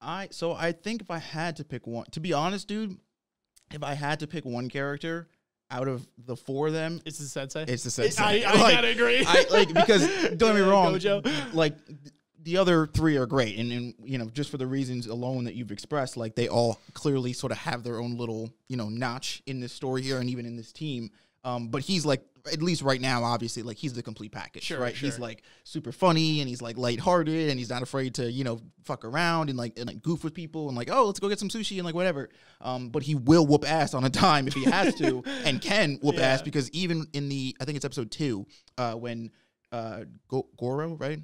I 0.00 0.28
so 0.30 0.52
I 0.52 0.72
think 0.72 1.00
if 1.02 1.10
I 1.10 1.18
had 1.18 1.56
to 1.56 1.64
pick 1.64 1.86
one, 1.86 2.06
to 2.12 2.20
be 2.20 2.32
honest, 2.32 2.68
dude, 2.68 2.96
if 3.72 3.82
I 3.82 3.94
had 3.94 4.20
to 4.20 4.26
pick 4.26 4.44
one 4.44 4.68
character 4.68 5.28
out 5.70 5.88
of 5.88 6.06
the 6.18 6.36
four 6.36 6.66
of 6.66 6.72
them, 6.74 7.00
It's 7.06 7.18
the 7.18 7.24
sensei. 7.24 7.64
it's 7.66 7.84
the 7.84 7.90
sensei. 7.90 8.22
I, 8.44 8.52
I 8.52 8.56
Like, 8.62 8.74
gotta 8.74 8.88
agree. 8.88 9.24
I 9.26 9.46
like 9.50 9.72
because 9.72 10.06
don't 10.36 10.38
get 10.38 10.54
me 10.56 10.60
wrong, 10.70 10.94
Gojo. 10.94 11.54
like 11.54 11.74
the 12.44 12.56
other 12.58 12.86
three 12.86 13.16
are 13.16 13.26
great, 13.26 13.58
and, 13.58 13.72
and 13.72 13.94
you 14.04 14.18
know 14.18 14.26
just 14.30 14.50
for 14.50 14.56
the 14.58 14.66
reasons 14.66 15.06
alone 15.06 15.44
that 15.44 15.54
you've 15.54 15.72
expressed, 15.72 16.16
like 16.16 16.34
they 16.36 16.48
all 16.48 16.78
clearly 16.92 17.32
sort 17.32 17.50
of 17.52 17.58
have 17.58 17.82
their 17.82 17.98
own 17.98 18.16
little 18.16 18.50
you 18.68 18.76
know 18.76 18.88
notch 18.88 19.42
in 19.46 19.60
this 19.60 19.72
story 19.72 20.02
here, 20.02 20.18
and 20.18 20.30
even 20.30 20.46
in 20.46 20.56
this 20.56 20.70
team. 20.72 21.10
Um, 21.42 21.68
but 21.68 21.82
he's 21.82 22.06
like 22.06 22.22
at 22.52 22.62
least 22.62 22.82
right 22.82 23.00
now, 23.00 23.22
obviously, 23.24 23.62
like 23.62 23.76
he's 23.78 23.92
the 23.94 24.02
complete 24.02 24.32
package, 24.32 24.62
Sure, 24.64 24.78
right? 24.78 24.94
He's 24.94 25.18
like 25.18 25.42
super 25.64 25.92
funny, 25.92 26.40
and 26.40 26.48
he's 26.48 26.62
like 26.62 26.78
lighthearted, 26.78 27.50
and 27.50 27.58
he's 27.58 27.68
not 27.70 27.82
afraid 27.82 28.14
to 28.14 28.30
you 28.30 28.44
know 28.44 28.60
fuck 28.84 29.04
around 29.04 29.48
and 29.50 29.58
like 29.58 29.78
and 29.78 29.86
like 29.86 30.02
goof 30.02 30.24
with 30.24 30.32
people, 30.34 30.68
and 30.68 30.76
like 30.76 30.90
oh 30.90 31.04
let's 31.06 31.20
go 31.20 31.28
get 31.28 31.38
some 31.38 31.48
sushi 31.50 31.76
and 31.76 31.84
like 31.84 31.94
whatever. 31.94 32.30
Um, 32.62 32.88
but 32.88 33.02
he 33.02 33.14
will 33.14 33.46
whoop 33.46 33.68
ass 33.70 33.92
on 33.94 34.04
a 34.04 34.10
dime 34.10 34.46
if 34.48 34.54
he 34.54 34.64
has 34.64 34.94
to, 34.96 35.22
and 35.44 35.60
can 35.60 35.98
whoop 36.02 36.16
Yeah. 36.16 36.28
ass 36.28 36.42
because 36.42 36.70
even 36.70 37.06
in 37.12 37.28
the 37.28 37.54
I 37.60 37.64
think 37.66 37.76
it's 37.76 37.84
episode 37.84 38.10
two, 38.10 38.46
uh, 38.78 38.94
when 38.94 39.30
uh 39.72 40.04
Go- 40.28 40.46
Goro 40.58 40.94
right, 40.96 41.20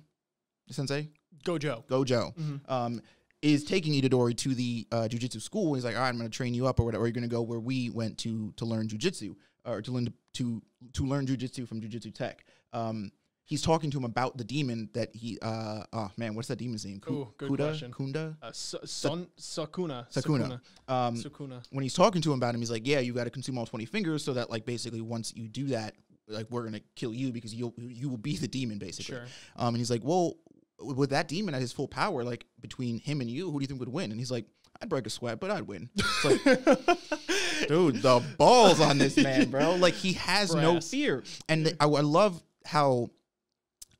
Sensei 0.71 1.09
Gojo. 1.45 1.85
Gojo, 1.87 2.35
Mhm. 2.37 2.61
um, 2.71 3.01
is 3.43 3.65
taking 3.65 3.95
Itadori 3.95 4.37
to 4.37 4.55
the 4.55 4.87
uh, 4.93 5.09
jujitsu 5.11 5.41
school. 5.41 5.75
He's 5.75 5.85
like, 5.85 5.97
all 5.97 6.03
right, 6.03 6.09
I'm 6.11 6.19
going 6.19 6.31
to 6.31 6.37
train 6.37 6.53
you 6.53 6.67
up 6.67 6.79
or 6.79 6.85
whatever. 6.85 7.07
You're 7.07 7.13
going 7.13 7.23
to 7.23 7.29
go 7.29 7.41
where 7.43 7.59
we 7.61 7.89
went 7.91 8.19
to 8.19 8.53
to 8.57 8.65
learn 8.67 8.89
jujitsu 8.89 9.35
or 9.65 9.81
to 9.83 9.91
learn 9.93 10.13
to 10.35 10.63
to 10.93 11.05
learn 11.07 11.27
jujitsu 11.27 11.67
from 11.67 11.81
Jujitsu 11.81 12.13
Tech. 12.15 12.45
Um, 12.75 13.11
he's 13.45 13.63
talking 13.63 13.91
to 13.91 13.97
him 13.99 14.05
about 14.05 14.37
the 14.37 14.45
demon 14.45 14.91
that 14.93 15.15
he. 15.17 15.39
Uh, 15.41 15.85
oh 15.93 16.11
man, 16.19 16.35
what's 16.35 16.49
that 16.49 16.57
demon's 16.59 16.85
name? 16.85 17.01
Ku- 17.01 17.13
Ooh, 17.15 17.29
good 17.39 17.51
Kuda? 17.51 17.57
question. 17.57 17.91
Kunda. 17.93 18.37
Uh, 18.43 18.53
Son, 18.53 19.27
Sakuna. 19.39 20.07
Sakuna. 20.13 20.61
Um, 20.89 21.17
Sakuna. 21.17 21.63
when 21.71 21.83
he's 21.83 21.95
talking 21.95 22.21
to 22.23 22.33
him 22.33 22.39
about 22.39 22.55
him, 22.55 22.61
he's 22.61 22.71
like, 22.71 22.87
"Yeah, 22.87 23.01
you 23.01 23.13
got 23.15 23.25
to 23.25 23.31
consume 23.31 23.57
all 23.59 23.67
twenty 23.67 23.87
fingers, 23.87 24.23
so 24.23 24.35
that 24.35 24.51
like 24.51 24.67
basically 24.67 25.01
once 25.01 25.33
you 25.35 25.49
do 25.49 25.67
that, 25.69 25.95
like 26.29 26.47
we're 26.51 26.65
gonna 26.65 26.81
kill 26.95 27.13
you 27.15 27.33
because 27.33 27.55
you'll 27.55 27.75
you 27.79 28.09
will 28.11 28.19
be 28.19 28.37
the 28.37 28.49
demon 28.49 28.79
basically." 28.79 29.17
Sure. 29.17 29.27
Um, 29.57 29.69
and 29.69 29.79
he's 29.79 29.91
like, 29.91 30.05
"Well, 30.05 30.37
with 30.81 31.11
that 31.11 31.29
demon 31.29 31.55
at 31.55 31.61
his 31.61 31.73
full 31.73 31.89
power, 31.89 32.25
like 32.25 32.47
between 32.61 32.99
him 32.99 33.21
and 33.21 33.31
you, 33.31 33.51
who 33.51 33.59
do 33.59 33.63
you 33.63 33.67
think 33.67 33.81
would 33.81 33.89
win?" 33.89 34.11
And 34.11 34.19
he's 34.21 34.31
like, 34.31 34.47
"I'd 34.81 34.89
break 34.89 35.07
a 35.07 35.11
sweat, 35.11 35.41
but 35.41 35.51
I'd 35.51 35.67
win." 35.67 35.91
It's 35.97 36.25
like, 36.25 36.45
dude, 37.69 38.03
the 38.03 38.23
balls 38.39 38.81
on 38.81 38.99
this 38.99 39.17
man, 39.17 39.51
bro. 39.51 39.75
Like 39.79 39.95
he 39.95 40.15
has 40.15 40.55
no 40.55 40.81
fear, 40.81 41.23
and 41.49 41.67
th- 41.67 41.77
I, 41.81 41.85
I 41.87 42.01
love 42.01 42.43
how. 42.65 43.11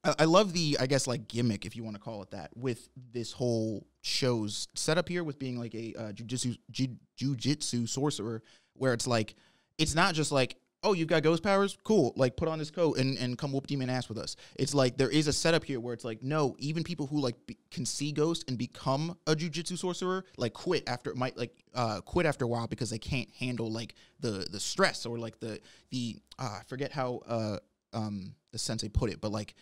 I 0.05 0.15
I 0.21 0.25
love 0.25 0.53
the, 0.55 0.79
I 0.81 0.87
guess, 0.87 1.07
like 1.07 1.29
gimmick, 1.29 1.67
if 1.67 1.77
you 1.77 1.85
want 1.85 1.97
to 1.97 2.01
call 2.01 2.23
it 2.23 2.31
that, 2.31 2.51
with 2.57 2.89
this 3.13 3.33
whole 3.33 3.87
show's 4.01 4.67
setup 4.75 5.09
here, 5.09 5.23
with 5.23 5.39
being 5.39 5.59
like 5.59 5.75
a 5.75 5.95
uh, 5.95 6.13
jujitsu 6.13 6.57
ju- 6.71 6.97
jujitsu 7.19 7.87
sorcerer, 7.87 8.43
where 8.73 8.95
it's 8.95 9.07
like, 9.07 9.35
it's 9.77 9.95
not 9.95 10.15
just 10.15 10.33
like, 10.33 10.57
oh, 10.83 10.95
you've 10.95 11.09
got 11.09 11.23
ghost 11.23 11.43
powers, 11.43 11.77
cool, 11.85 12.13
like 12.17 12.37
put 12.37 12.49
on 12.49 12.59
this 12.59 12.71
coat 12.71 12.97
and, 12.99 13.19
and 13.19 13.37
come 13.37 13.53
whoop 13.53 13.67
demon 13.67 13.91
ass 13.91 14.09
with 14.09 14.17
us. 14.17 14.37
It's 14.57 14.75
like 14.75 14.97
there 14.97 15.11
is 15.11 15.27
a 15.27 15.33
setup 15.33 15.63
here 15.65 15.79
where 15.79 15.93
it's 15.93 16.05
like, 16.05 16.23
no, 16.23 16.57
even 16.59 16.83
people 16.85 17.07
who 17.07 17.21
like 17.21 17.35
be, 17.47 17.59
can 17.71 17.85
see 17.85 18.13
ghost 18.13 18.45
and 18.49 18.57
become 18.57 19.17
a 19.27 19.35
jujitsu 19.35 19.77
sorcerer, 19.77 20.25
like 20.39 20.55
quit 20.55 20.89
after 20.89 21.15
might 21.15 21.37
like 21.37 21.53
uh 21.75 22.01
quit 22.01 22.25
after 22.27 22.45
a 22.45 22.49
while 22.49 22.67
because 22.67 22.89
they 22.91 22.99
can't 22.99 23.29
handle 23.39 23.71
like 23.71 23.95
the 24.21 24.47
the 24.51 24.59
stress 24.61 25.05
or 25.05 25.19
like 25.19 25.39
the 25.41 25.61
the 25.91 26.17
uh, 26.39 26.59
I 26.61 26.63
forget 26.67 26.93
how 26.93 27.21
uh 27.29 27.59
um 27.93 28.35
the 28.53 28.59
sensei 28.59 28.89
put 28.89 29.11
it, 29.11 29.21
but 29.21 29.33
like 29.33 29.55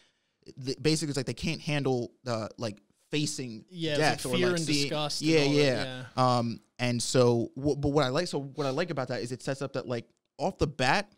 the, 0.57 0.77
basically 0.81 1.11
it's 1.11 1.17
like 1.17 1.27
they 1.27 1.35
can't 1.35 1.61
handle 1.61 2.13
the 2.25 2.49
like 2.59 2.79
facing 3.11 3.65
Yeah, 3.71 3.91
it's 3.93 3.99
like 4.01 4.11
death 4.19 4.27
or 4.27 4.37
fear 4.37 4.47
like 4.49 4.57
and 4.57 4.65
seeing- 4.67 4.83
disgust 4.89 5.21
and 5.23 5.31
Yeah, 5.31 5.41
all 5.41 5.53
yeah. 5.53 6.05
Um, 6.39 6.61
and 6.79 7.03
so, 7.03 7.51
wh- 7.57 7.75
but 7.77 7.89
what 7.89 8.05
I 8.05 8.09
like, 8.11 8.29
so 8.29 8.39
what 8.41 8.67
I 8.67 8.71
like 8.71 8.91
about 8.91 9.09
that 9.09 9.21
is 9.23 9.33
it 9.33 9.43
sets 9.43 9.63
up 9.63 9.73
that 9.73 9.89
like 9.89 10.07
off 10.39 10.59
the 10.59 10.67
bat, 10.67 11.13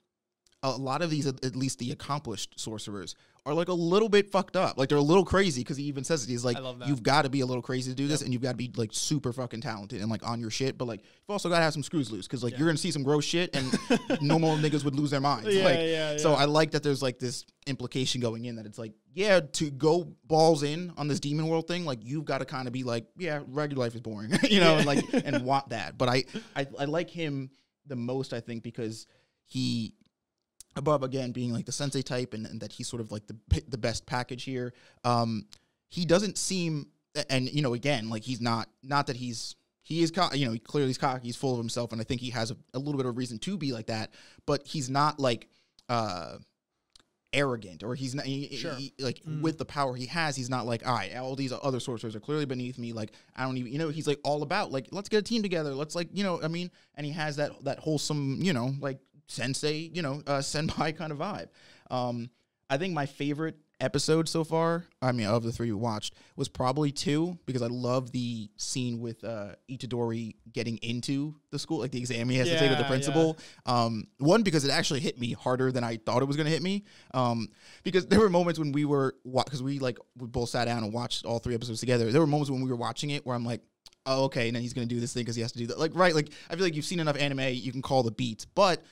a 0.62 0.70
lot 0.70 1.02
of 1.02 1.10
these, 1.10 1.26
at 1.26 1.56
least 1.56 1.78
the 1.78 1.90
accomplished 1.92 2.58
sorcerers, 2.58 3.14
are 3.46 3.54
like 3.54 3.68
a 3.68 3.74
little 3.74 4.08
bit 4.08 4.30
fucked 4.30 4.56
up. 4.56 4.76
Like 4.78 4.88
they're 4.88 4.98
a 4.98 5.02
little 5.02 5.24
crazy 5.24 5.62
because 5.62 5.76
he 5.76 5.84
even 5.84 6.04
says 6.04 6.24
it. 6.24 6.28
He's 6.28 6.44
like, 6.44 6.56
I 6.56 6.60
love 6.60 6.78
that. 6.78 6.88
you've 6.88 7.02
got 7.02 7.22
to 7.22 7.30
be 7.30 7.40
a 7.40 7.46
little 7.46 7.62
crazy 7.62 7.90
to 7.90 7.96
do 7.96 8.06
this, 8.06 8.22
and 8.22 8.32
you've 8.32 8.42
got 8.42 8.50
to 8.52 8.56
be 8.56 8.70
like 8.76 8.90
super 8.92 9.32
fucking 9.32 9.60
talented 9.62 10.00
and 10.00 10.10
like 10.10 10.26
on 10.26 10.40
your 10.40 10.50
shit. 10.50 10.76
But 10.76 10.86
like, 10.88 11.00
you've 11.00 11.30
also 11.30 11.48
got 11.48 11.58
to 11.58 11.64
have 11.64 11.72
some 11.72 11.82
screws 11.82 12.10
loose 12.10 12.26
because 12.26 12.42
like 12.44 12.58
you're 12.58 12.68
gonna 12.68 12.78
see 12.78 12.90
some 12.90 13.02
gross 13.02 13.24
shit, 13.24 13.56
and 13.56 14.20
normal 14.20 14.56
niggas 14.56 14.84
would 14.84 14.94
lose 14.94 15.10
their 15.10 15.20
minds. 15.20 15.54
Yeah, 15.54 15.64
like, 15.64 15.78
yeah, 15.78 16.16
So. 16.16 16.34
I 16.34 16.44
like 16.44 16.70
that 16.70 16.82
there's 16.82 17.02
like 17.02 17.18
this 17.18 17.44
implication 17.66 18.20
going 18.20 18.46
in 18.46 18.56
that 18.56 18.66
it's 18.66 18.78
like, 18.78 18.92
yeah, 19.12 19.40
to 19.40 19.70
go 19.70 20.04
balls 20.24 20.62
in 20.62 20.92
on 20.96 21.08
this 21.08 21.20
demon 21.20 21.48
world 21.48 21.66
thing, 21.66 21.84
like 21.84 21.98
you've 22.02 22.24
got 22.24 22.38
to 22.38 22.44
kind 22.44 22.66
of 22.66 22.72
be 22.72 22.82
like, 22.82 23.06
yeah, 23.16 23.40
regular 23.48 23.84
life 23.84 23.94
is 23.94 24.00
boring, 24.00 24.32
you 24.48 24.60
know, 24.60 24.76
and 24.76 24.86
like 24.86 25.04
and 25.24 25.44
want 25.44 25.70
that. 25.70 25.96
But 25.98 26.08
I, 26.08 26.24
I 26.54 26.66
I 26.78 26.84
like 26.84 27.10
him 27.10 27.50
the 27.90 27.97
most, 27.97 28.32
I 28.32 28.40
think, 28.40 28.62
because 28.62 29.06
he 29.47 29.92
above 30.76 31.02
again 31.02 31.32
being 31.32 31.52
like 31.52 31.66
the 31.66 31.73
sensei 31.73 32.00
type 32.00 32.32
and, 32.32 32.47
and 32.47 32.61
that 32.61 32.73
he's 32.73 32.88
sort 32.88 33.02
of 33.02 33.12
like 33.12 33.26
the 33.26 33.37
the 33.68 33.78
best 33.78 34.06
package 34.06 34.44
here. 34.44 34.73
Um, 35.04 35.47
he 35.90 36.06
doesn't 36.06 36.38
seem 36.38 36.87
and 37.28 37.52
you 37.52 37.62
know 37.62 37.75
again 37.75 38.09
like 38.09 38.23
he's 38.23 38.40
not 38.40 38.68
not 38.82 39.06
that 39.09 39.16
he's 39.16 39.56
he 39.82 40.02
is 40.02 40.11
co- 40.11 40.32
you 40.32 40.47
know 40.47 40.52
he 40.52 40.59
clearly 40.59 40.88
he's 40.88 40.99
cocky 40.99 41.26
he's 41.26 41.37
full 41.37 41.52
of 41.52 41.59
himself 41.59 41.92
and 41.92 42.00
I 42.00 42.04
think 42.04 42.20
he 42.20 42.30
has 42.30 42.50
a, 42.50 42.56
a 42.75 42.78
little 42.78 42.97
bit 42.97 43.06
of 43.06 43.16
reason 43.16 43.38
to 43.40 43.56
be 43.56 43.73
like 43.73 43.87
that 43.87 44.12
but 44.47 44.66
he's 44.66 44.88
not 44.88 45.18
like 45.18 45.49
uh 45.88 46.37
arrogant 47.32 47.84
or 47.84 47.94
he's 47.94 48.14
not 48.14 48.25
he, 48.25 48.56
Sure. 48.56 48.75
he- 48.75 48.92
like 48.99 49.20
with 49.40 49.56
the 49.56 49.64
power 49.64 49.94
he 49.94 50.06
has 50.06 50.34
he's 50.34 50.50
not 50.50 50.66
like 50.66 50.84
all 50.87 50.92
right 50.94 51.14
all 51.16 51.37
these 51.37 51.52
other 51.62 51.78
sorcerers 51.78 52.16
are 52.16 52.20
clearly 52.20 52.44
beneath 52.44 52.76
me 52.76 52.92
like 52.92 53.12
i 53.37 53.44
don't 53.44 53.56
even 53.56 53.70
you 53.72 53.78
know 53.78 53.88
he's 53.88 54.08
like 54.08 54.18
all 54.25 54.42
about 54.42 54.72
like 54.72 54.88
let's 54.90 55.08
get 55.08 55.18
a 55.18 55.22
team 55.22 55.40
together 55.42 55.72
let's 55.75 55.94
like 55.94 56.08
you 56.12 56.25
know 56.25 56.42
i 56.42 56.49
mean? 56.49 56.70
And 56.96 57.06
he 57.06 57.12
has 57.12 57.37
that 57.37 57.52
that 57.64 57.78
wholesome 57.78 58.38
you 58.42 58.52
know 58.52 58.75
like 58.80 58.99
sensei 59.28 59.90
you 59.92 60.02
know 60.02 60.22
uh 60.26 60.38
senpai 60.40 60.96
kind 60.96 61.12
of 61.12 61.18
vibe. 61.18 61.49
Um 61.90 62.30
i 62.68 62.76
think 62.76 62.94
my 62.94 63.06
favorite 63.06 63.56
episode 63.80 64.28
so 64.28 64.44
far 64.44 64.84
i 65.00 65.10
mean 65.12 65.26
of 65.26 65.42
the 65.42 65.52
three 65.52 65.72
we 65.72 65.78
watched 65.78 66.14
was 66.37 66.49
probably 66.49 66.90
two 66.92 67.38
because 67.46 67.62
i 67.62 67.66
love 67.66 68.12
the 68.12 68.50
scene 68.56 69.00
with 69.00 69.25
uh 69.25 69.52
itadori 69.70 70.34
getting 70.52 70.76
into 70.78 71.34
the 71.50 71.58
school 71.58 71.78
like 71.78 71.90
the 71.90 71.99
exam 71.99 72.28
he 72.28 72.37
has 72.37 72.49
to 72.49 72.58
take 72.58 72.68
with 72.68 72.78
the 72.78 72.84
Yeah, 72.84 72.88
principal 72.88 73.38
um, 73.66 74.04
one 74.18 74.42
because 74.42 74.64
it 74.64 74.70
actually 74.70 75.00
hit 75.00 75.18
me 75.18 75.32
harder 75.32 75.70
than 75.72 75.84
I 75.84 75.96
thought 75.96 76.22
it 76.22 76.25
was 76.26 76.37
gonna 76.37 76.50
hit 76.50 76.62
me. 76.62 76.84
Um, 77.14 77.49
because 77.82 78.06
there 78.06 78.18
were 78.20 78.28
moments 78.28 78.58
when 78.58 78.72
we 78.72 78.84
were 78.84 79.14
because 79.25 79.62
we 79.62 79.78
like 79.78 79.99
we 80.16 80.26
both 80.26 80.49
sat 80.49 80.66
down 80.66 80.82
and 80.82 80.92
watched 80.92 81.25
all 81.25 81.38
three 81.38 81.54
episodes 81.54 81.80
together. 81.80 82.10
There 82.10 82.20
were 82.20 82.26
moments 82.26 82.50
when 82.50 82.62
we 82.62 82.70
were 82.70 82.76
watching 82.76 83.10
it 83.10 83.25
where 83.26 83.37
I'm 83.37 83.44
like, 83.44 83.62
oh 84.06 84.25
okay, 84.25 84.49
and 84.49 84.56
then 84.56 84.62
he's 84.62 84.72
gonna 84.72 84.87
do 84.87 85.00
this 85.00 85.12
thing 85.12 85.22
because 85.22 85.37
he 85.37 85.42
has 85.42 85.52
to 85.52 85.58
do 85.58 85.66
that. 85.68 85.78
Like 85.78 85.92
right, 85.94 86.14
like 86.14 86.30
I 86.49 86.54
feel 86.54 86.64
like 86.64 86.75
you've 86.75 86.84
seen 86.84 87.00
enough 87.00 87.16
anime, 87.16 87.40
you 87.52 87.72
can 87.72 87.82
call 87.82 88.02
the 88.02 88.10
beats. 88.10 88.44
But 88.44 88.82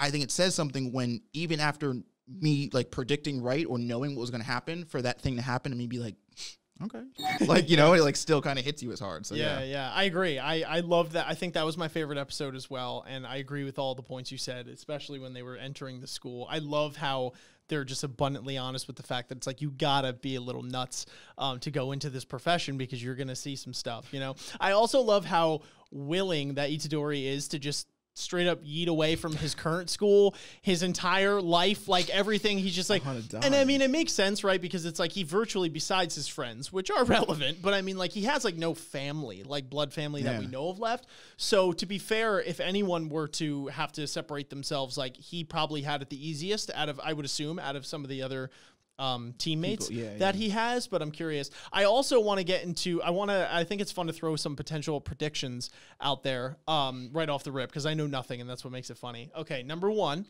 I 0.00 0.10
think 0.10 0.24
it 0.24 0.30
says 0.30 0.54
something 0.54 0.92
when 0.92 1.20
even 1.32 1.60
after 1.60 1.94
me 2.40 2.70
like 2.72 2.90
predicting 2.90 3.42
right 3.42 3.66
or 3.66 3.78
knowing 3.78 4.14
what 4.14 4.20
was 4.20 4.30
gonna 4.30 4.44
happen 4.44 4.84
for 4.84 5.00
that 5.02 5.20
thing 5.20 5.36
to 5.36 5.42
happen 5.42 5.72
and 5.72 5.78
me 5.78 5.86
be 5.86 5.98
like, 5.98 6.16
okay, 6.84 7.02
like 7.46 7.68
you 7.68 7.76
know, 7.76 7.92
it 7.94 8.02
like 8.02 8.16
still 8.16 8.42
kind 8.42 8.58
of 8.58 8.64
hits 8.64 8.82
you 8.82 8.92
as 8.92 9.00
hard. 9.00 9.26
So 9.26 9.34
yeah, 9.34 9.60
yeah. 9.60 9.64
yeah, 9.64 9.92
I 9.92 10.04
agree. 10.04 10.38
I 10.38 10.60
I 10.60 10.80
love 10.80 11.12
that. 11.12 11.26
I 11.28 11.34
think 11.34 11.54
that 11.54 11.64
was 11.64 11.76
my 11.76 11.88
favorite 11.88 12.18
episode 12.18 12.54
as 12.54 12.70
well, 12.70 13.04
and 13.08 13.26
I 13.26 13.36
agree 13.36 13.64
with 13.64 13.78
all 13.78 13.94
the 13.94 14.02
points 14.02 14.30
you 14.30 14.38
said, 14.38 14.68
especially 14.68 15.18
when 15.18 15.32
they 15.32 15.42
were 15.42 15.56
entering 15.56 16.00
the 16.00 16.06
school. 16.06 16.46
I 16.50 16.58
love 16.58 16.96
how 16.96 17.32
they're 17.68 17.84
just 17.84 18.02
abundantly 18.02 18.56
honest 18.56 18.86
with 18.86 18.96
the 18.96 19.02
fact 19.02 19.28
that 19.28 19.36
it's 19.36 19.46
like 19.46 19.60
you 19.60 19.70
gotta 19.70 20.12
be 20.12 20.36
a 20.36 20.40
little 20.40 20.62
nuts 20.62 21.06
um, 21.36 21.58
to 21.60 21.70
go 21.70 21.92
into 21.92 22.10
this 22.10 22.24
profession 22.24 22.78
because 22.78 23.02
you're 23.02 23.14
gonna 23.14 23.36
see 23.36 23.56
some 23.56 23.72
stuff. 23.72 24.12
You 24.12 24.20
know. 24.20 24.36
I 24.60 24.72
also 24.72 25.00
love 25.00 25.24
how 25.24 25.62
willing 25.90 26.54
that 26.54 26.70
Itadori 26.70 27.24
is 27.24 27.48
to 27.48 27.58
just 27.58 27.88
straight 28.18 28.46
up 28.46 28.62
yeet 28.64 28.88
away 28.88 29.16
from 29.16 29.34
his 29.34 29.54
current 29.54 29.90
school, 29.90 30.34
his 30.62 30.82
entire 30.82 31.40
life, 31.40 31.88
like 31.88 32.10
everything. 32.10 32.58
He's 32.58 32.74
just 32.74 32.90
like, 32.90 33.02
and 33.44 33.54
I 33.54 33.64
mean, 33.64 33.80
it 33.80 33.90
makes 33.90 34.12
sense, 34.12 34.44
right? 34.44 34.60
Because 34.60 34.84
it's 34.84 34.98
like 34.98 35.12
he 35.12 35.22
virtually, 35.22 35.68
besides 35.68 36.14
his 36.14 36.28
friends, 36.28 36.72
which 36.72 36.90
are 36.90 37.04
relevant, 37.06 37.62
but 37.62 37.74
I 37.74 37.82
mean, 37.82 37.96
like 37.96 38.12
he 38.12 38.24
has 38.24 38.44
like 38.44 38.56
no 38.56 38.74
family, 38.74 39.42
like 39.42 39.70
blood 39.70 39.92
family 39.92 40.22
that 40.22 40.40
we 40.40 40.46
know 40.46 40.68
of 40.68 40.78
left. 40.78 41.06
So 41.36 41.72
to 41.72 41.86
be 41.86 41.98
fair, 41.98 42.40
if 42.40 42.60
anyone 42.60 43.08
were 43.08 43.28
to 43.28 43.68
have 43.68 43.92
to 43.92 44.06
separate 44.06 44.50
themselves, 44.50 44.98
like 44.98 45.16
he 45.16 45.44
probably 45.44 45.82
had 45.82 46.02
it 46.02 46.10
the 46.10 46.28
easiest 46.28 46.70
out 46.74 46.88
of, 46.88 47.00
I 47.02 47.12
would 47.12 47.24
assume, 47.24 47.58
out 47.58 47.76
of 47.76 47.86
some 47.86 48.02
of 48.04 48.10
the 48.10 48.22
other 48.22 48.50
um, 48.98 49.34
teammates 49.38 49.88
People, 49.88 50.02
yeah, 50.04 50.16
that 50.18 50.34
yeah. 50.34 50.40
he 50.40 50.48
has. 50.50 50.86
But 50.86 51.02
I'm 51.02 51.10
curious. 51.10 51.50
I 51.72 51.84
also 51.84 52.20
want 52.20 52.38
to 52.38 52.44
get 52.44 52.64
into. 52.64 53.02
I 53.02 53.10
want 53.10 53.30
to. 53.30 53.48
I 53.52 53.64
think 53.64 53.80
it's 53.80 53.92
fun 53.92 54.06
to 54.08 54.12
throw 54.12 54.36
some 54.36 54.56
potential 54.56 55.00
predictions 55.00 55.70
out 56.00 56.22
there 56.22 56.56
um, 56.66 57.10
right 57.12 57.28
off 57.28 57.44
the 57.44 57.52
rip 57.52 57.70
because 57.70 57.86
I 57.86 57.94
know 57.94 58.06
nothing, 58.06 58.40
and 58.40 58.48
that's 58.48 58.64
what 58.64 58.72
makes 58.72 58.90
it 58.90 58.98
funny. 58.98 59.30
Okay, 59.36 59.62
number 59.62 59.90
one, 59.90 60.26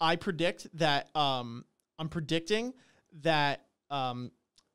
I 0.00 0.16
predict 0.16 0.66
that. 0.78 1.14
Um, 1.16 1.64
I'm 1.98 2.08
predicting 2.08 2.74
that. 3.22 3.64
Um, 3.90 4.30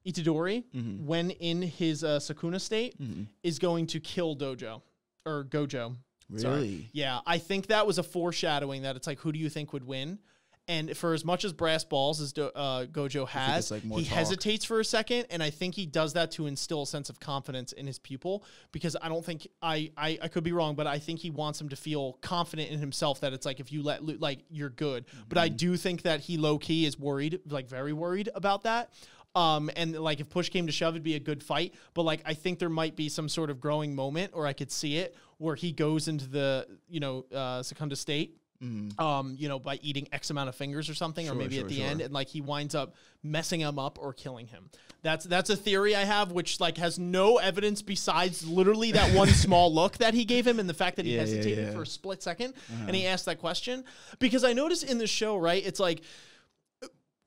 Itadori, 0.06 0.64
Mm-hmm. 0.74 1.06
when 1.06 1.32
in 1.32 1.62
his 1.62 2.02
uh, 2.02 2.20
Sakuna 2.20 2.62
state, 2.62 2.96
is 3.44 3.60
going 3.60 3.88
to 3.88 4.00
kill 4.00 4.38
Dojo 4.38 4.82
or 5.26 5.44
Gojo. 5.44 5.98
Sorry. 6.38 6.54
Really? 6.56 6.90
Yeah, 6.94 7.20
I 7.26 7.40
think 7.40 7.68
that 7.68 7.86
was 7.86 7.98
a 7.98 8.04
foreshadowing 8.04 8.84
that 8.84 8.96
it's 8.96 9.06
like, 9.06 9.20
who 9.20 9.34
do 9.34 9.40
you 9.40 9.50
think 9.50 9.74
would 9.74 9.84
win? 9.86 10.20
And 10.70 10.98
for 10.98 11.14
as 11.14 11.24
much 11.24 11.46
as 11.46 11.54
brass 11.54 11.86
balls 11.86 12.20
as 12.20 12.34
Do- 12.34 12.52
uh, 12.54 12.86
Gojo 12.88 13.26
has, 13.28 13.72
like, 13.72 13.84
he 13.84 13.90
talk. 13.90 14.18
hesitates 14.18 14.66
for 14.66 14.82
a 14.82 14.86
second, 14.86 15.28
and 15.30 15.42
I 15.42 15.50
think 15.50 15.76
he 15.76 15.86
does 15.86 16.12
that 16.14 16.32
to 16.32 16.46
instill 16.46 16.82
a 16.82 16.88
sense 16.88 17.10
of 17.10 17.22
confidence 17.22 17.72
in 17.72 17.88
his 17.88 18.00
pupil. 18.00 18.44
Because 18.74 18.98
I 19.02 19.08
don't 19.08 19.24
think 19.24 19.48
I, 19.62 19.92
I 19.96 20.20
I 20.22 20.28
could 20.28 20.44
be 20.44 20.52
wrong, 20.52 20.76
but 20.76 20.86
I 20.86 21.00
think 21.00 21.20
he 21.22 21.30
wants 21.30 21.62
him 21.62 21.70
to 21.70 21.78
feel 21.78 22.14
confident 22.22 22.70
in 22.70 22.80
himself 22.80 23.22
that 23.22 23.32
it's 23.32 23.46
like 23.46 23.62
if 23.62 23.72
you 23.72 23.82
let 23.82 24.04
lo- 24.04 24.18
like 24.20 24.40
you're 24.50 24.70
good. 24.70 25.06
But 25.30 25.38
Mm-hmm. 25.38 25.44
I 25.46 25.48
do 25.50 25.78
think 25.78 26.02
that 26.02 26.20
he 26.20 26.36
low 26.38 26.58
key 26.58 26.86
is 26.86 27.00
worried, 27.00 27.40
like 27.50 27.70
very 27.70 27.94
worried 27.94 28.30
about 28.36 28.64
that. 28.64 28.92
Um, 29.36 29.70
and 29.76 29.94
like 29.98 30.20
if 30.20 30.30
push 30.30 30.50
came 30.50 30.66
to 30.68 30.74
shove, 30.74 30.96
it'd 30.96 31.04
be 31.04 31.16
a 31.16 31.20
good 31.20 31.44
fight. 31.44 31.76
But 31.94 32.02
like 32.04 32.22
I 32.26 32.34
think 32.34 32.60
there 32.60 32.70
might 32.70 32.96
be 32.98 33.08
some 33.08 33.30
sort 33.30 33.50
of 33.50 33.62
growing 33.62 33.96
moment, 33.96 34.32
or 34.34 34.46
I 34.46 34.52
could 34.54 34.72
see 34.72 34.98
it 34.98 35.16
where 35.38 35.56
he 35.56 35.72
goes 35.72 36.08
into 36.10 36.28
the 36.28 36.68
you 36.90 37.00
know 37.00 37.24
uh, 37.34 37.64
Secunda 37.64 37.96
state. 37.96 38.36
Um, 38.60 39.36
you 39.38 39.48
know, 39.50 39.60
by 39.60 39.80
eating 39.84 40.08
X 40.12 40.30
amount 40.32 40.50
of 40.50 40.56
fingers 40.56 40.90
or 40.90 40.96
something, 40.96 41.28
or 41.28 41.32
Mm-hmm. 41.32 41.40
Maybe 41.40 41.56
sure, 41.56 41.64
at 41.66 41.70
the 41.70 41.78
sure. 41.78 41.86
end, 41.86 42.02
and 42.02 42.14
like 42.14 42.28
he 42.28 42.42
winds 42.42 42.74
up 42.74 42.96
messing 43.22 43.60
him 43.60 43.78
up 43.78 44.00
or 44.02 44.14
killing 44.14 44.48
him. 44.48 44.70
That's 45.04 45.26
that's 45.26 45.50
a 45.52 45.56
theory 45.56 45.96
I 45.96 46.06
have, 46.06 46.32
which 46.32 46.60
like 46.60 46.78
has 46.78 46.98
no 46.98 47.38
evidence 47.38 47.84
besides 47.84 48.48
literally 48.48 48.94
that 48.94 49.14
one 49.16 49.28
small 49.46 49.72
look 49.74 49.98
that 50.00 50.14
he 50.16 50.26
gave 50.26 50.48
him, 50.48 50.60
and 50.60 50.68
the 50.68 50.74
fact 50.74 50.96
that 50.96 51.06
he 51.06 51.12
Yeah, 51.12 51.18
yeah, 51.18 51.28
hesitated 51.28 51.58
yeah. 51.60 51.64
Uh-huh. 51.66 51.74
for 51.78 51.82
a 51.84 51.86
split 51.86 52.20
2nd 52.22 52.54
and 52.88 52.96
he 52.96 53.06
asked 53.06 53.26
that 53.26 53.40
question. 53.40 53.84
Because 54.20 54.44
I 54.44 54.54
noticed 54.54 54.84
in 54.84 54.98
the 54.98 55.08
show, 55.08 55.38
right, 55.38 55.64
it's 55.66 55.80
like 55.80 56.02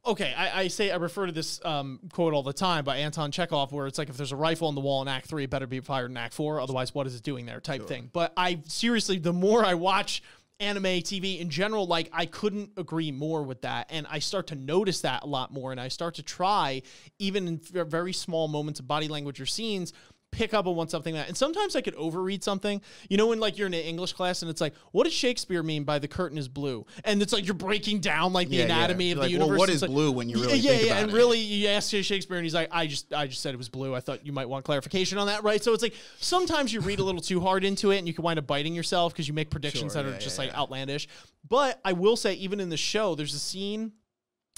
okay, 0.07 0.33
I, 0.37 0.63
I 0.63 0.69
say 0.69 0.91
I 0.91 0.97
refer 0.97 1.27
to 1.27 1.33
this 1.33 1.65
um, 1.65 2.01
quote 2.13 2.33
all 2.35 2.43
the 2.43 2.53
time 2.53 2.85
by 2.85 2.97
Anton 2.99 3.31
Chekhov, 3.31 3.71
where 3.73 3.87
it's 3.87 3.99
like 3.99 4.09
if 4.09 4.17
there's 4.17 4.33
a 4.33 4.37
rifle 4.37 4.69
on 4.69 4.75
the 4.75 4.81
wall 4.81 5.03
in 5.03 5.09
Act 5.09 5.27
Three, 5.27 5.45
it 5.45 5.51
better 5.51 5.67
be 5.67 5.81
fired 5.81 6.11
in 6.11 6.17
Act 6.17 6.35
Four. 6.35 6.61
Otherwise, 6.61 6.95
what 6.95 7.07
is 7.07 7.15
it 7.15 7.23
doing 7.23 7.47
there? 7.47 7.61
Type 7.61 7.87
thing. 7.87 8.11
But 8.13 8.33
I 8.37 8.61
seriously, 8.67 9.19
the 9.19 9.33
more 9.33 9.65
I 9.65 9.75
watch 9.75 10.23
anime 10.61 10.85
TV 10.85 11.41
in 11.41 11.51
general, 11.51 11.87
like 11.87 12.11
I 12.13 12.27
couldn't 12.27 12.71
agree 12.77 13.11
more 13.11 13.43
with 13.43 13.63
that, 13.63 13.89
and 13.91 14.07
I 14.09 14.19
start 14.19 14.47
to 14.49 14.55
notice 14.55 15.01
that 15.01 15.23
a 15.23 15.27
lot 15.27 15.53
more, 15.53 15.73
and 15.73 15.81
I 15.81 15.89
start 15.89 16.15
to 16.17 16.23
try, 16.23 16.83
even 17.19 17.49
in 17.49 17.59
very 17.59 18.13
small 18.13 18.47
moments 18.47 18.79
of 18.79 18.87
body 18.87 19.09
language 19.09 19.41
or 19.41 19.47
scenes. 19.47 19.93
Pick 20.33 20.55
up 20.55 20.67
on 20.69 20.77
one 20.77 20.89
something 20.89 21.15
that, 21.15 21.27
and 21.27 21.37
sometimes 21.37 21.75
I 21.75 21.81
could 21.81 21.97
overread 21.97 22.45
something. 22.45 22.81
You 23.09 23.17
know, 23.17 23.27
when 23.27 23.41
like 23.41 23.59
you're 23.59 23.67
in 23.67 23.75
an 23.75 23.81
English 23.81 24.13
class 24.13 24.43
and 24.43 24.51
it's 24.51 24.61
like, 24.61 24.75
what 24.93 25.03
does 25.05 25.13
Shakespeare 25.13 25.61
mean 25.63 25.83
by 25.83 25.99
the 25.99 26.07
curtain 26.07 26.39
is 26.39 26.47
blue? 26.47 26.87
And 27.05 27.21
it's 27.21 27.33
like 27.33 27.45
you're 27.47 27.55
breaking 27.55 27.99
down 27.99 28.33
like 28.33 28.49
the 28.49 28.57
Yeah, 28.57 28.67
yeah. 28.67 28.77
anatomy 28.77 29.07
You're 29.09 29.17
of 29.17 29.19
like, 29.23 29.31
the 29.33 29.39
well, 29.39 29.47
universe. 29.49 29.59
what 29.59 29.69
It's 29.71 29.77
is 29.77 29.83
like- 29.83 29.91
blue 29.91 30.13
when 30.13 30.29
you 30.29 30.37
really 30.41 30.59
yeah, 30.59 30.73
yeah, 30.73 30.99
and 30.99 31.11
it? 31.11 31.15
really 31.15 31.41
you 31.41 31.67
ask 31.69 31.91
Shakespeare 31.91 32.37
and 32.37 32.45
he's 32.45 32.55
like, 32.55 32.69
I 32.71 32.87
just 32.87 33.13
I 33.13 33.27
just 33.27 33.43
said 33.43 33.55
it 33.55 33.59
was 33.59 33.69
blue. 33.69 33.93
I 33.93 33.99
thought 33.99 34.25
you 34.25 34.33
might 34.33 34.49
want 34.49 34.65
clarification 34.65 35.19
on 35.19 35.27
that, 35.27 35.43
right? 35.43 35.63
So 35.65 35.75
it's 35.75 35.83
like 35.83 35.95
sometimes 36.21 36.73
you 36.73 36.81
read 36.81 37.01
a 37.01 37.05
little 37.05 37.21
too 37.21 37.41
hard 37.41 37.65
into 37.65 37.91
it 37.91 37.99
and 37.99 38.07
you 38.07 38.15
can 38.15 38.23
wind 38.23 38.39
up 38.39 38.47
biting 38.47 38.73
yourself 38.75 39.13
because 39.13 39.27
you 39.27 39.35
make 39.35 39.51
predictions 39.51 39.95
Sure, 39.95 40.05
that 40.05 40.15
are 40.15 40.19
just 40.19 40.39
yeah, 40.39 40.45
like 40.45 40.53
yeah. 40.53 40.61
outlandish. 40.61 41.09
But 41.49 41.81
I 41.85 41.93
will 41.93 42.17
say, 42.17 42.35
even 42.35 42.61
in 42.61 42.69
the 42.69 42.77
show, 42.77 43.17
there's 43.17 43.35
a 43.35 43.39
scene. 43.41 43.93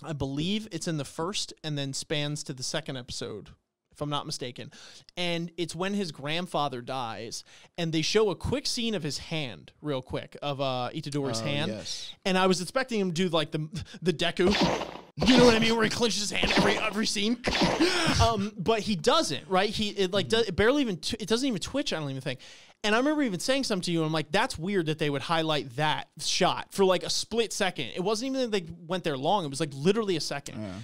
I 0.04 0.12
believe 0.12 0.68
it's 0.70 0.86
in 0.88 0.98
the 0.98 1.04
first 1.04 1.54
and 1.64 1.78
then 1.78 1.92
spans 1.94 2.42
to 2.44 2.52
the 2.52 2.62
second 2.64 2.96
episode, 2.98 3.50
if 3.92 4.00
I'm 4.00 4.10
not 4.10 4.26
mistaken. 4.26 4.70
And 5.16 5.50
it's 5.56 5.74
when 5.74 5.94
his 5.94 6.12
grandfather 6.12 6.80
dies, 6.80 7.44
and 7.78 7.92
they 7.92 8.02
show 8.02 8.30
a 8.30 8.36
quick 8.36 8.66
scene 8.66 8.94
of 8.94 9.02
his 9.02 9.18
hand, 9.18 9.72
real 9.80 10.02
quick, 10.02 10.36
of 10.42 10.60
uh, 10.60 10.90
Itadori's 10.94 11.40
Oh, 11.40 11.44
hand. 11.44 11.70
yes. 11.72 12.10
And 12.24 12.36
I 12.38 12.46
was 12.46 12.60
expecting 12.60 13.00
him 13.00 13.08
to 13.10 13.14
do 13.14 13.28
like 13.28 13.50
the 13.50 13.68
the 14.02 14.12
Deku. 14.12 14.54
You 15.26 15.36
know 15.36 15.44
what 15.44 15.54
I 15.54 15.58
mean? 15.58 15.74
Where 15.74 15.84
he 15.84 15.90
clenches 15.90 16.22
his 16.22 16.30
hand 16.30 16.52
every 16.56 16.78
every 16.78 17.04
scene, 17.04 17.36
um, 18.26 18.50
but 18.56 18.80
he 18.80 18.96
doesn't. 18.96 19.46
Right? 19.46 19.68
He 19.68 19.90
it 19.90 20.10
like 20.10 20.28
does, 20.28 20.48
it 20.48 20.56
barely 20.56 20.80
even 20.80 20.98
it 21.20 21.28
doesn't 21.28 21.46
even 21.46 21.60
twitch. 21.60 21.92
I 21.92 22.00
don't 22.00 22.08
even 22.08 22.22
think. 22.22 22.40
And 22.82 22.94
I 22.94 22.98
remember 22.98 23.22
even 23.22 23.38
saying 23.38 23.64
something 23.64 23.82
to 23.84 23.92
you. 23.92 23.98
And 23.98 24.06
I'm 24.06 24.12
like, 24.12 24.32
that's 24.32 24.58
weird 24.58 24.86
that 24.86 24.98
they 24.98 25.10
would 25.10 25.20
highlight 25.20 25.76
that 25.76 26.08
shot 26.18 26.72
for 26.72 26.86
like 26.86 27.02
a 27.02 27.10
split 27.10 27.52
second. 27.52 27.88
It 27.94 28.00
wasn't 28.00 28.34
even 28.34 28.50
that 28.50 28.64
they 28.66 28.72
went 28.86 29.04
there 29.04 29.18
long. 29.18 29.44
It 29.44 29.48
was 29.50 29.60
like 29.60 29.68
literally 29.74 30.16
a 30.16 30.20
second. 30.20 30.82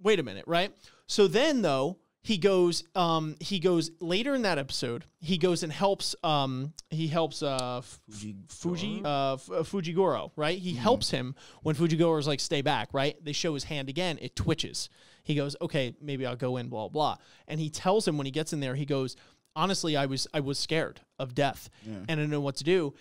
Wait 0.00 0.18
a 0.18 0.22
minute, 0.22 0.44
right? 0.46 0.72
So 1.06 1.28
then 1.28 1.60
though 1.60 1.98
he 2.26 2.38
goes 2.38 2.82
um 2.96 3.36
he 3.38 3.60
goes 3.60 3.92
later 4.00 4.34
in 4.34 4.42
that 4.42 4.58
episode 4.58 5.04
he 5.20 5.38
goes 5.38 5.62
and 5.62 5.72
helps 5.72 6.16
um 6.24 6.72
he 6.90 7.06
helps 7.06 7.40
uh 7.40 7.78
F- 7.78 8.00
Fuji 8.48 9.00
uh 9.04 9.34
F- 9.34 9.48
uh, 9.50 9.62
Fujigoro 9.62 10.32
right? 10.34 10.58
He 10.58 10.72
helps 10.74 11.10
him 11.10 11.36
when 11.62 11.76
Fujigoro's 11.76 12.26
like 12.26 12.40
stay 12.40 12.62
back 12.62 12.88
right? 12.92 13.16
They 13.24 13.32
show 13.32 13.54
his 13.54 13.62
hand 13.64 13.88
again 13.88 14.18
it 14.20 14.34
twitches. 14.34 14.88
He 15.22 15.36
goes 15.36 15.54
okay 15.60 15.94
maybe 16.00 16.26
I'll 16.26 16.34
go 16.34 16.56
in 16.56 16.68
blah 16.68 16.88
blah. 16.88 17.16
And 17.46 17.60
he 17.60 17.70
tells 17.70 18.08
him 18.08 18.16
when 18.18 18.24
he 18.26 18.32
gets 18.32 18.52
in 18.52 18.58
there 18.58 18.74
he 18.74 18.86
goes 18.86 19.14
honestly 19.54 19.96
I 19.96 20.06
was 20.06 20.26
I 20.34 20.40
was 20.40 20.58
scared 20.58 21.00
of 21.20 21.32
death 21.34 21.70
and 21.86 22.04
I 22.10 22.14
didn't 22.16 22.30
know 22.30 22.40
what 22.40 22.56
to 22.56 22.64
do. 22.64 22.94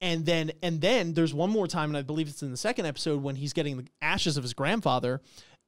And 0.00 0.24
then 0.24 0.52
and 0.62 0.80
then 0.80 1.12
there's 1.12 1.34
one 1.34 1.50
more 1.50 1.66
time 1.66 1.90
and 1.90 1.96
I 1.98 2.02
believe 2.02 2.28
it's 2.28 2.42
in 2.42 2.50
the 2.50 2.56
second 2.56 2.86
episode 2.86 3.22
when 3.22 3.36
he's 3.36 3.52
getting 3.52 3.76
the 3.76 3.86
ashes 4.00 4.38
of 4.38 4.42
his 4.42 4.54
grandfather 4.54 5.20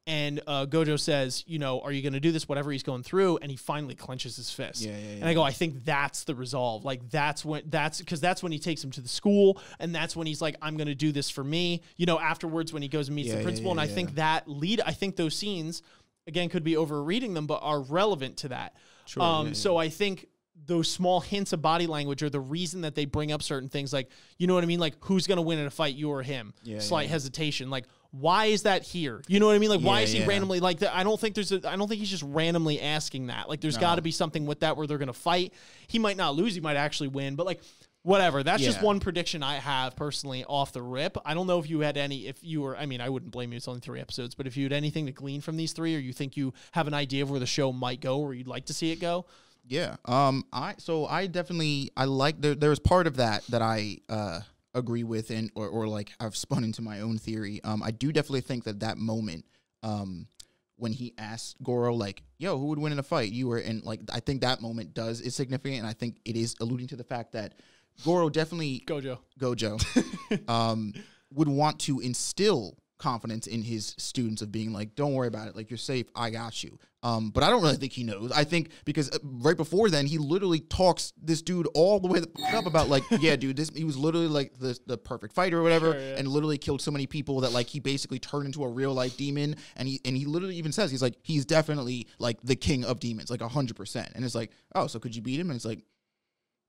and 0.06 0.40
uh, 0.48 0.66
Gojo 0.66 0.98
says, 0.98 1.44
you 1.46 1.58
know, 1.60 1.80
are 1.80 1.92
you 1.92 2.02
going 2.02 2.12
to 2.14 2.20
do 2.20 2.32
this? 2.32 2.48
Whatever 2.48 2.72
he's 2.72 2.82
going 2.82 3.02
through, 3.04 3.38
and 3.38 3.50
he 3.50 3.56
finally 3.56 3.94
clenches 3.94 4.36
his 4.36 4.50
fist. 4.50 4.82
Yeah, 4.82 4.90
yeah, 4.96 5.14
And 5.20 5.24
I 5.24 5.34
go, 5.34 5.42
I 5.42 5.52
think 5.52 5.84
that's 5.84 6.24
the 6.24 6.34
resolve. 6.34 6.84
Like 6.84 7.08
that's 7.08 7.44
when 7.44 7.62
that's 7.66 8.00
because 8.00 8.20
that's 8.20 8.42
when 8.42 8.50
he 8.50 8.58
takes 8.58 8.82
him 8.82 8.90
to 8.92 9.00
the 9.00 9.08
school, 9.08 9.60
and 9.78 9.94
that's 9.94 10.16
when 10.16 10.26
he's 10.26 10.42
like, 10.42 10.56
I'm 10.60 10.76
going 10.76 10.88
to 10.88 10.94
do 10.94 11.12
this 11.12 11.30
for 11.30 11.44
me. 11.44 11.82
You 11.96 12.06
know, 12.06 12.18
afterwards 12.18 12.72
when 12.72 12.82
he 12.82 12.88
goes 12.88 13.08
and 13.08 13.14
meets 13.16 13.28
Yeah, 13.28 13.36
the 13.36 13.42
principal, 13.44 13.68
yeah, 13.68 13.72
and 13.72 13.80
I 13.80 13.86
think 13.86 14.16
that 14.16 14.48
lead. 14.48 14.80
I 14.84 14.92
think 14.92 15.14
those 15.16 15.36
scenes, 15.36 15.82
again, 16.26 16.48
could 16.48 16.64
be 16.64 16.76
overreading 16.76 17.34
them, 17.34 17.46
but 17.46 17.60
are 17.62 17.80
relevant 17.80 18.38
to 18.38 18.48
that. 18.48 18.74
Sure, 19.06 19.22
um, 19.22 19.46
yeah, 19.46 19.50
yeah. 19.50 19.54
So 19.54 19.76
I 19.76 19.88
think 19.88 20.26
those 20.66 20.88
small 20.90 21.20
hints 21.20 21.52
of 21.52 21.62
body 21.62 21.86
language 21.86 22.22
are 22.22 22.30
the 22.30 22.40
reason 22.40 22.82
that 22.82 22.94
they 22.94 23.04
bring 23.04 23.32
up 23.32 23.42
certain 23.42 23.68
things 23.68 23.92
like 23.92 24.08
you 24.38 24.46
know 24.46 24.54
what 24.54 24.62
I 24.62 24.66
mean 24.68 24.78
like 24.78 24.94
who's 25.00 25.26
going 25.26 25.36
to 25.36 25.42
win 25.42 25.58
in 25.58 25.66
a 25.66 25.70
fight 25.70 25.96
you 25.96 26.08
or 26.10 26.22
him 26.22 26.54
Yeah, 26.62 26.78
slight 26.78 27.04
yeah. 27.08 27.12
hesitation 27.12 27.68
like 27.68 27.84
why 28.12 28.46
is 28.46 28.64
that 28.64 28.82
here 28.82 29.22
you 29.26 29.40
know 29.40 29.46
what 29.46 29.56
I 29.56 29.58
mean 29.58 29.70
like 29.70 29.80
why 29.80 30.02
is 30.02 30.12
he 30.12 30.20
yeah. 30.20 30.26
randomly 30.26 30.60
like 30.60 30.80
that 30.80 30.94
I 30.94 31.02
don't 31.02 31.18
think 31.18 31.34
there's 31.34 31.50
a 31.50 31.66
I 31.66 31.76
don't 31.76 31.88
think 31.88 31.98
he's 31.98 32.10
just 32.10 32.22
randomly 32.22 32.80
asking 32.80 33.28
that 33.28 33.48
like 33.48 33.60
there's 33.60 33.78
got 33.78 33.96
to 33.96 34.02
be 34.02 34.10
something 34.10 34.44
with 34.44 34.60
that 34.60 34.76
where 34.76 34.86
they're 34.86 34.98
going 34.98 35.06
to 35.06 35.14
fight 35.14 35.54
he 35.88 35.98
might 35.98 36.18
not 36.18 36.34
lose 36.34 36.54
he 36.54 36.60
might 36.60 36.76
actually 36.76 37.08
win 37.08 37.36
but 37.36 37.46
like 37.46 37.62
whatever 38.02 38.42
that's 38.42 38.62
just 38.62 38.82
one 38.82 39.00
prediction 39.00 39.42
I 39.42 39.54
have 39.54 39.96
personally 39.96 40.44
off 40.44 40.72
the 40.72 40.82
rip 40.82 41.16
I 41.24 41.32
don't 41.32 41.46
know 41.46 41.58
if 41.58 41.70
you 41.70 41.80
had 41.80 41.96
any 41.96 42.26
if 42.26 42.36
you 42.42 42.60
were 42.60 42.76
I 42.76 42.84
mean 42.84 43.00
I 43.00 43.08
wouldn't 43.08 43.32
blame 43.32 43.52
you 43.52 43.56
it's 43.56 43.68
only 43.68 43.80
three 43.80 44.00
episodes 44.00 44.34
but 44.34 44.46
if 44.46 44.58
you 44.58 44.64
had 44.64 44.74
anything 44.74 45.06
to 45.06 45.12
glean 45.12 45.40
from 45.40 45.56
these 45.56 45.72
three 45.72 45.96
or 45.96 45.98
you 45.98 46.12
think 46.12 46.36
you 46.36 46.52
have 46.72 46.86
an 46.86 46.94
idea 46.94 47.22
of 47.22 47.30
where 47.30 47.40
the 47.40 47.46
show 47.46 47.72
might 47.72 48.00
go 48.00 48.20
or 48.20 48.34
you'd 48.34 48.46
like 48.46 48.66
to 48.66 48.74
see 48.74 48.92
it 48.92 49.00
go 49.00 49.24
Yeah. 49.66 49.96
Um. 50.04 50.44
I 50.52 50.74
so 50.78 51.06
I 51.06 51.26
definitely 51.26 51.90
I 51.96 52.06
like 52.06 52.40
there. 52.40 52.54
There's 52.54 52.78
part 52.78 53.06
of 53.06 53.16
that 53.16 53.46
that 53.48 53.62
I 53.62 53.98
uh 54.08 54.40
agree 54.74 55.04
with 55.04 55.30
and 55.30 55.50
or 55.54 55.68
or 55.68 55.86
like 55.86 56.12
I've 56.20 56.36
spun 56.36 56.64
into 56.64 56.82
my 56.82 57.00
own 57.00 57.18
theory. 57.18 57.60
Um. 57.64 57.82
I 57.82 57.90
do 57.90 58.12
definitely 58.12 58.42
think 58.42 58.64
that 58.64 58.80
that 58.80 58.98
moment, 58.98 59.44
um, 59.82 60.26
when 60.76 60.92
he 60.92 61.14
asked 61.18 61.62
Goro 61.62 61.94
like, 61.94 62.22
"Yo, 62.38 62.58
who 62.58 62.66
would 62.66 62.78
win 62.78 62.92
in 62.92 62.98
a 62.98 63.02
fight?" 63.02 63.32
You 63.32 63.48
were 63.48 63.58
and 63.58 63.82
like 63.84 64.00
I 64.12 64.20
think 64.20 64.40
that 64.42 64.60
moment 64.60 64.94
does 64.94 65.20
is 65.20 65.34
significant, 65.34 65.78
and 65.78 65.86
I 65.86 65.92
think 65.92 66.18
it 66.24 66.36
is 66.36 66.54
alluding 66.60 66.88
to 66.88 66.96
the 66.96 67.04
fact 67.04 67.32
that 67.32 67.54
Goro 68.04 68.28
definitely 68.28 68.82
Gojo 68.86 69.18
Gojo, 69.38 70.48
um, 70.48 70.92
would 71.32 71.48
want 71.48 71.80
to 71.80 72.00
instill 72.00 72.76
confidence 73.02 73.46
in 73.46 73.62
his 73.62 73.94
students 73.98 74.42
of 74.42 74.52
being 74.52 74.72
like, 74.72 74.94
"Don't 74.94 75.12
worry 75.14 75.28
about 75.28 75.48
it. 75.48 75.56
Like 75.56 75.70
you're 75.70 75.78
safe. 75.78 76.06
I 76.14 76.30
got 76.30 76.62
you." 76.62 76.78
Um, 77.04 77.30
but 77.30 77.42
I 77.42 77.50
don't 77.50 77.62
really 77.62 77.76
think 77.76 77.92
he 77.92 78.04
knows. 78.04 78.30
I 78.30 78.44
think 78.44 78.70
because 78.84 79.10
uh, 79.10 79.18
right 79.24 79.56
before 79.56 79.90
then, 79.90 80.06
he 80.06 80.18
literally 80.18 80.60
talks 80.60 81.12
this 81.20 81.42
dude 81.42 81.66
all 81.74 81.98
the 81.98 82.06
way 82.06 82.20
the 82.20 82.30
up 82.54 82.66
about 82.66 82.88
like, 82.88 83.02
"Yeah, 83.18 83.34
dude, 83.36 83.56
this 83.56 83.70
he 83.70 83.84
was 83.84 83.96
literally 83.96 84.28
like 84.28 84.56
the 84.58 84.78
the 84.86 84.96
perfect 84.96 85.34
fighter 85.34 85.58
or 85.58 85.62
whatever, 85.62 85.92
Sure, 85.92 86.00
yeah. 86.00 86.16
and 86.18 86.28
literally 86.28 86.58
killed 86.58 86.80
so 86.80 86.90
many 86.92 87.06
people 87.06 87.40
that 87.40 87.52
like 87.52 87.66
he 87.66 87.80
basically 87.80 88.20
turned 88.20 88.46
into 88.46 88.62
a 88.62 88.68
real 88.68 88.94
life 88.94 89.16
demon." 89.16 89.56
And 89.76 89.88
he 89.88 90.00
and 90.04 90.16
he 90.16 90.24
literally 90.26 90.56
even 90.56 90.70
says 90.72 90.90
he's 90.90 91.02
like 91.02 91.16
he's 91.22 91.44
definitely 91.44 92.06
like 92.18 92.40
the 92.42 92.56
king 92.56 92.84
of 92.84 93.00
demons, 93.00 93.30
like 93.30 93.42
hundred 93.42 93.76
percent. 93.76 94.12
And 94.14 94.24
it's 94.24 94.34
like, 94.36 94.52
oh, 94.74 94.86
so 94.86 94.98
could 95.00 95.14
you 95.16 95.22
beat 95.22 95.40
him? 95.40 95.50
And 95.50 95.56
it's 95.56 95.64
like 95.66 95.82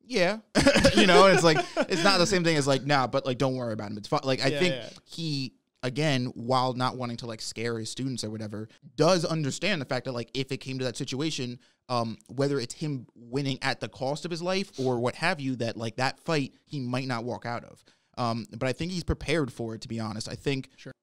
yeah 0.06 0.40
you 0.98 1.08
know 1.08 1.28
and 1.28 1.34
it's 1.36 1.46
like 1.46 1.58
it's 1.90 2.04
not 2.04 2.18
the 2.18 2.28
same 2.28 2.44
thing 2.44 2.58
as 2.58 2.68
like 2.68 2.86
nah 2.86 3.08
but 3.08 3.26
like 3.26 3.38
don't 3.38 3.56
worry 3.56 3.72
about 3.72 3.90
him 3.90 3.98
it's 3.98 4.10
fine 4.10 4.20
like 4.26 4.44
i 4.44 4.50
Yeah, 4.50 4.60
think 4.60 4.76
yeah. 4.76 4.90
he 5.06 5.54
again 5.84 6.26
while 6.36 6.74
not 6.74 6.98
wanting 6.98 7.18
to 7.18 7.26
like 7.28 7.42
scare 7.42 7.78
his 7.78 7.90
students 7.90 8.24
or 8.24 8.30
whatever 8.30 8.68
does 8.96 9.26
understand 9.26 9.82
the 9.82 9.86
fact 9.86 10.06
that 10.06 10.14
like 10.14 10.30
if 10.34 10.52
it 10.52 10.58
came 10.58 10.80
to 10.80 10.86
that 10.86 10.98
situation 10.98 11.60
um 11.90 12.18
whether 12.30 12.60
it's 12.60 12.74
him 12.74 13.06
winning 13.16 13.60
at 13.62 13.80
the 13.80 13.90
cost 13.90 14.26
of 14.26 14.32
his 14.32 14.42
life 14.42 14.72
or 14.80 15.00
what 15.00 15.16
have 15.16 15.40
you 15.40 15.56
that 15.56 15.78
like 15.78 15.98
that 15.98 16.20
fight 16.20 16.54
he 16.66 16.80
might 16.80 17.08
not 17.08 17.24
walk 17.24 17.46
out 17.46 17.64
of 17.66 17.84
um 18.18 18.46
but 18.58 18.68
i 18.68 18.74
think 18.74 18.92
he's 18.92 19.04
prepared 19.04 19.52
for 19.52 19.76
it 19.76 19.82
to 19.82 19.88
be 19.88 20.00
honest 20.00 20.30
i 20.30 20.36
think 20.36 20.70
Sure. 20.78 20.94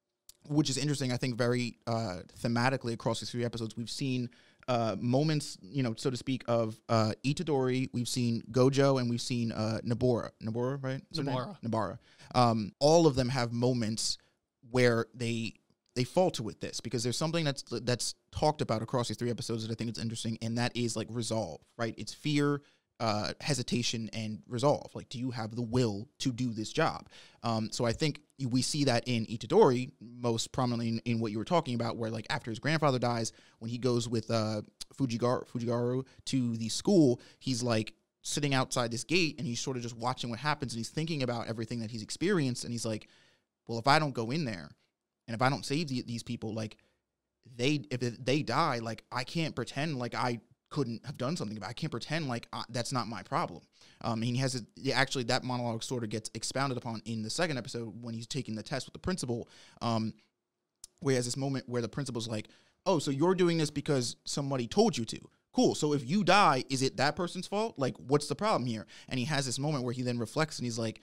which 0.48 0.70
is 0.70 0.78
interesting 0.78 1.12
i 1.12 1.16
think 1.16 1.36
very 1.36 1.76
uh 1.86 2.20
thematically 2.42 2.94
across 2.94 3.20
these 3.20 3.30
three 3.30 3.44
episodes 3.44 3.76
we've 3.76 3.90
seen 3.90 4.30
uh, 4.68 4.94
moments, 5.00 5.58
you 5.62 5.82
know, 5.82 5.94
so 5.96 6.10
to 6.10 6.16
speak, 6.16 6.44
of 6.46 6.78
uh, 6.88 7.12
Itadori. 7.24 7.88
We've 7.92 8.06
seen 8.06 8.42
Gojo 8.52 9.00
and 9.00 9.10
we've 9.10 9.20
seen 9.20 9.50
uh, 9.50 9.80
Nabora. 9.84 10.30
Nabora, 10.40 10.80
right? 10.84 11.02
Is 11.10 11.18
her 11.18 11.24
name? 11.24 11.34
Nabara. 11.34 11.56
Nabara. 11.62 11.98
Um, 12.36 12.72
all 12.78 13.08
of 13.08 13.16
them 13.16 13.28
have 13.30 13.52
moments 13.52 14.16
where 14.70 15.06
they 15.14 15.54
they 15.96 16.04
falter 16.04 16.42
with 16.42 16.60
this 16.60 16.80
because 16.80 17.02
there's 17.02 17.16
something 17.16 17.44
that's 17.44 17.64
that's 17.82 18.14
talked 18.32 18.60
about 18.60 18.82
across 18.82 19.08
these 19.08 19.16
three 19.16 19.30
episodes 19.30 19.66
that 19.66 19.72
I 19.72 19.74
think 19.74 19.90
is 19.90 20.02
interesting, 20.02 20.38
and 20.40 20.56
that 20.58 20.76
is 20.76 20.96
like 20.96 21.08
resolve, 21.10 21.60
right? 21.76 21.94
It's 21.98 22.14
fear, 22.14 22.62
uh, 23.00 23.32
hesitation, 23.40 24.08
and 24.12 24.42
resolve. 24.46 24.94
Like, 24.94 25.08
do 25.08 25.18
you 25.18 25.30
have 25.32 25.54
the 25.54 25.62
will 25.62 26.08
to 26.20 26.32
do 26.32 26.52
this 26.52 26.72
job? 26.72 27.08
Um, 27.42 27.70
so 27.72 27.84
I 27.84 27.92
think 27.92 28.20
we 28.48 28.62
see 28.62 28.84
that 28.84 29.04
in 29.06 29.26
Itadori 29.26 29.90
most 30.00 30.52
prominently 30.52 30.88
in, 30.88 30.98
in 31.04 31.20
what 31.20 31.32
you 31.32 31.38
were 31.38 31.44
talking 31.44 31.74
about, 31.74 31.96
where 31.96 32.10
like 32.10 32.26
after 32.30 32.50
his 32.50 32.60
grandfather 32.60 32.98
dies, 32.98 33.32
when 33.58 33.70
he 33.70 33.78
goes 33.78 34.08
with 34.08 34.30
uh, 34.30 34.62
Fujigaru, 34.96 35.46
Fujigaru 35.48 36.06
to 36.26 36.56
the 36.56 36.68
school, 36.68 37.20
he's 37.40 37.62
like 37.62 37.94
sitting 38.22 38.54
outside 38.54 38.90
this 38.90 39.04
gate 39.04 39.36
and 39.38 39.46
he's 39.46 39.60
sort 39.60 39.76
of 39.76 39.82
just 39.82 39.96
watching 39.96 40.28
what 40.30 40.38
happens 40.38 40.72
and 40.72 40.78
he's 40.78 40.90
thinking 40.90 41.22
about 41.22 41.48
everything 41.48 41.80
that 41.80 41.90
he's 41.90 42.02
experienced 42.02 42.64
and 42.64 42.72
he's 42.72 42.84
like, 42.84 43.08
well, 43.70 43.78
if 43.78 43.86
I 43.86 44.00
don't 44.00 44.12
go 44.12 44.32
in 44.32 44.44
there 44.44 44.68
and 45.28 45.34
if 45.36 45.40
I 45.40 45.48
don't 45.48 45.64
save 45.64 45.86
the, 45.86 46.02
these 46.02 46.24
people, 46.24 46.52
like 46.52 46.76
they 47.54 47.84
if 47.92 48.00
they 48.00 48.42
die, 48.42 48.80
like 48.82 49.04
I 49.12 49.22
can't 49.22 49.54
pretend 49.54 49.96
like 49.96 50.12
I 50.12 50.40
couldn't 50.70 51.06
have 51.06 51.16
done 51.16 51.36
something 51.36 51.56
about. 51.56 51.68
it. 51.68 51.70
I 51.70 51.74
can't 51.74 51.92
pretend 51.92 52.26
like 52.26 52.48
I, 52.52 52.64
that's 52.68 52.92
not 52.92 53.06
my 53.06 53.22
problem. 53.22 53.62
Um, 54.00 54.22
and 54.22 54.24
he 54.24 54.38
has 54.38 54.60
a, 54.60 54.92
actually 54.92 55.22
that 55.24 55.44
monologue 55.44 55.84
sort 55.84 56.02
of 56.02 56.10
gets 56.10 56.32
expounded 56.34 56.78
upon 56.78 57.00
in 57.04 57.22
the 57.22 57.30
second 57.30 57.58
episode 57.58 58.02
when 58.02 58.12
he's 58.12 58.26
taking 58.26 58.56
the 58.56 58.62
test 58.64 58.88
with 58.88 58.92
the 58.92 58.98
principal. 58.98 59.48
Um, 59.80 60.14
where 60.98 61.12
he 61.12 61.16
has 61.16 61.26
this 61.26 61.36
moment 61.36 61.68
where 61.68 61.80
the 61.80 61.88
principal's 61.88 62.26
like, 62.26 62.48
"Oh, 62.86 62.98
so 62.98 63.12
you're 63.12 63.36
doing 63.36 63.56
this 63.56 63.70
because 63.70 64.16
somebody 64.24 64.66
told 64.66 64.98
you 64.98 65.04
to." 65.04 65.20
Cool. 65.52 65.76
So 65.76 65.92
if 65.92 66.08
you 66.10 66.24
die, 66.24 66.64
is 66.70 66.82
it 66.82 66.96
that 66.96 67.14
person's 67.14 67.46
fault? 67.46 67.78
Like, 67.78 67.96
what's 67.98 68.26
the 68.26 68.34
problem 68.34 68.66
here? 68.66 68.88
And 69.08 69.20
he 69.20 69.26
has 69.26 69.46
this 69.46 69.60
moment 69.60 69.84
where 69.84 69.94
he 69.94 70.02
then 70.02 70.18
reflects 70.18 70.58
and 70.58 70.64
he's 70.64 70.78
like, 70.78 71.00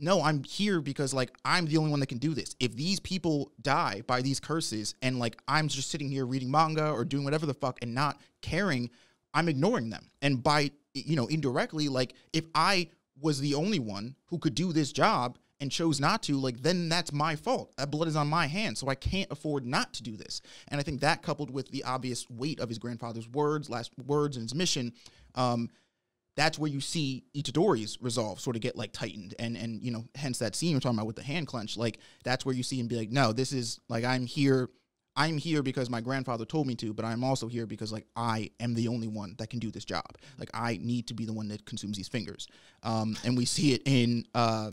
no, 0.00 0.22
I'm 0.22 0.42
here 0.44 0.80
because 0.80 1.12
like 1.12 1.30
I'm 1.44 1.66
the 1.66 1.76
only 1.76 1.90
one 1.90 2.00
that 2.00 2.06
can 2.06 2.18
do 2.18 2.34
this. 2.34 2.56
If 2.58 2.74
these 2.74 2.98
people 3.00 3.52
die 3.60 4.02
by 4.06 4.22
these 4.22 4.40
curses 4.40 4.94
and 5.02 5.18
like 5.18 5.36
I'm 5.46 5.68
just 5.68 5.90
sitting 5.90 6.10
here 6.10 6.26
reading 6.26 6.50
manga 6.50 6.90
or 6.90 7.04
doing 7.04 7.24
whatever 7.24 7.46
the 7.46 7.54
fuck 7.54 7.78
and 7.82 7.94
not 7.94 8.20
caring, 8.40 8.90
I'm 9.34 9.48
ignoring 9.48 9.90
them. 9.90 10.10
And 10.22 10.42
by 10.42 10.70
you 10.94 11.16
know, 11.16 11.26
indirectly, 11.26 11.88
like 11.88 12.14
if 12.32 12.44
I 12.54 12.88
was 13.20 13.40
the 13.40 13.54
only 13.54 13.78
one 13.78 14.16
who 14.26 14.38
could 14.38 14.54
do 14.54 14.72
this 14.72 14.92
job 14.92 15.38
and 15.60 15.70
chose 15.70 16.00
not 16.00 16.22
to, 16.24 16.38
like 16.38 16.62
then 16.62 16.88
that's 16.88 17.12
my 17.12 17.36
fault. 17.36 17.72
That 17.76 17.90
blood 17.90 18.08
is 18.08 18.16
on 18.16 18.28
my 18.28 18.46
hands, 18.46 18.80
so 18.80 18.88
I 18.88 18.94
can't 18.94 19.30
afford 19.30 19.66
not 19.66 19.92
to 19.94 20.02
do 20.02 20.16
this. 20.16 20.40
And 20.68 20.80
I 20.80 20.82
think 20.82 21.00
that 21.00 21.22
coupled 21.22 21.50
with 21.50 21.68
the 21.70 21.84
obvious 21.84 22.28
weight 22.30 22.60
of 22.60 22.70
his 22.70 22.78
grandfather's 22.78 23.28
words, 23.28 23.68
last 23.68 23.92
words, 24.06 24.36
and 24.36 24.44
his 24.44 24.54
mission, 24.54 24.94
um, 25.34 25.68
that's 26.36 26.58
where 26.58 26.70
you 26.70 26.80
see 26.80 27.24
Itadori's 27.36 27.98
resolve 28.00 28.40
sort 28.40 28.56
of 28.56 28.62
get 28.62 28.76
like 28.76 28.92
tightened 28.92 29.34
and 29.38 29.56
and 29.56 29.82
you 29.82 29.90
know 29.90 30.04
hence 30.14 30.38
that 30.38 30.54
scene 30.54 30.74
we're 30.74 30.80
talking 30.80 30.98
about 30.98 31.06
with 31.06 31.16
the 31.16 31.22
hand 31.22 31.46
clench 31.46 31.76
like 31.76 31.98
that's 32.24 32.44
where 32.46 32.54
you 32.54 32.62
see 32.62 32.78
him 32.78 32.86
be 32.86 32.96
like 32.96 33.10
no 33.10 33.32
this 33.32 33.52
is 33.52 33.80
like 33.88 34.04
I'm 34.04 34.26
here 34.26 34.68
I'm 35.16 35.38
here 35.38 35.62
because 35.62 35.90
my 35.90 36.00
grandfather 36.00 36.44
told 36.44 36.66
me 36.66 36.74
to 36.76 36.94
but 36.94 37.04
I'm 37.04 37.24
also 37.24 37.48
here 37.48 37.66
because 37.66 37.92
like 37.92 38.06
I 38.14 38.50
am 38.60 38.74
the 38.74 38.88
only 38.88 39.08
one 39.08 39.34
that 39.38 39.50
can 39.50 39.58
do 39.58 39.70
this 39.70 39.84
job 39.84 40.06
like 40.38 40.50
I 40.54 40.78
need 40.80 41.08
to 41.08 41.14
be 41.14 41.26
the 41.26 41.32
one 41.32 41.48
that 41.48 41.66
consumes 41.66 41.96
these 41.96 42.08
fingers 42.08 42.46
um 42.82 43.16
and 43.24 43.36
we 43.36 43.44
see 43.44 43.72
it 43.72 43.82
in 43.84 44.24
uh 44.34 44.70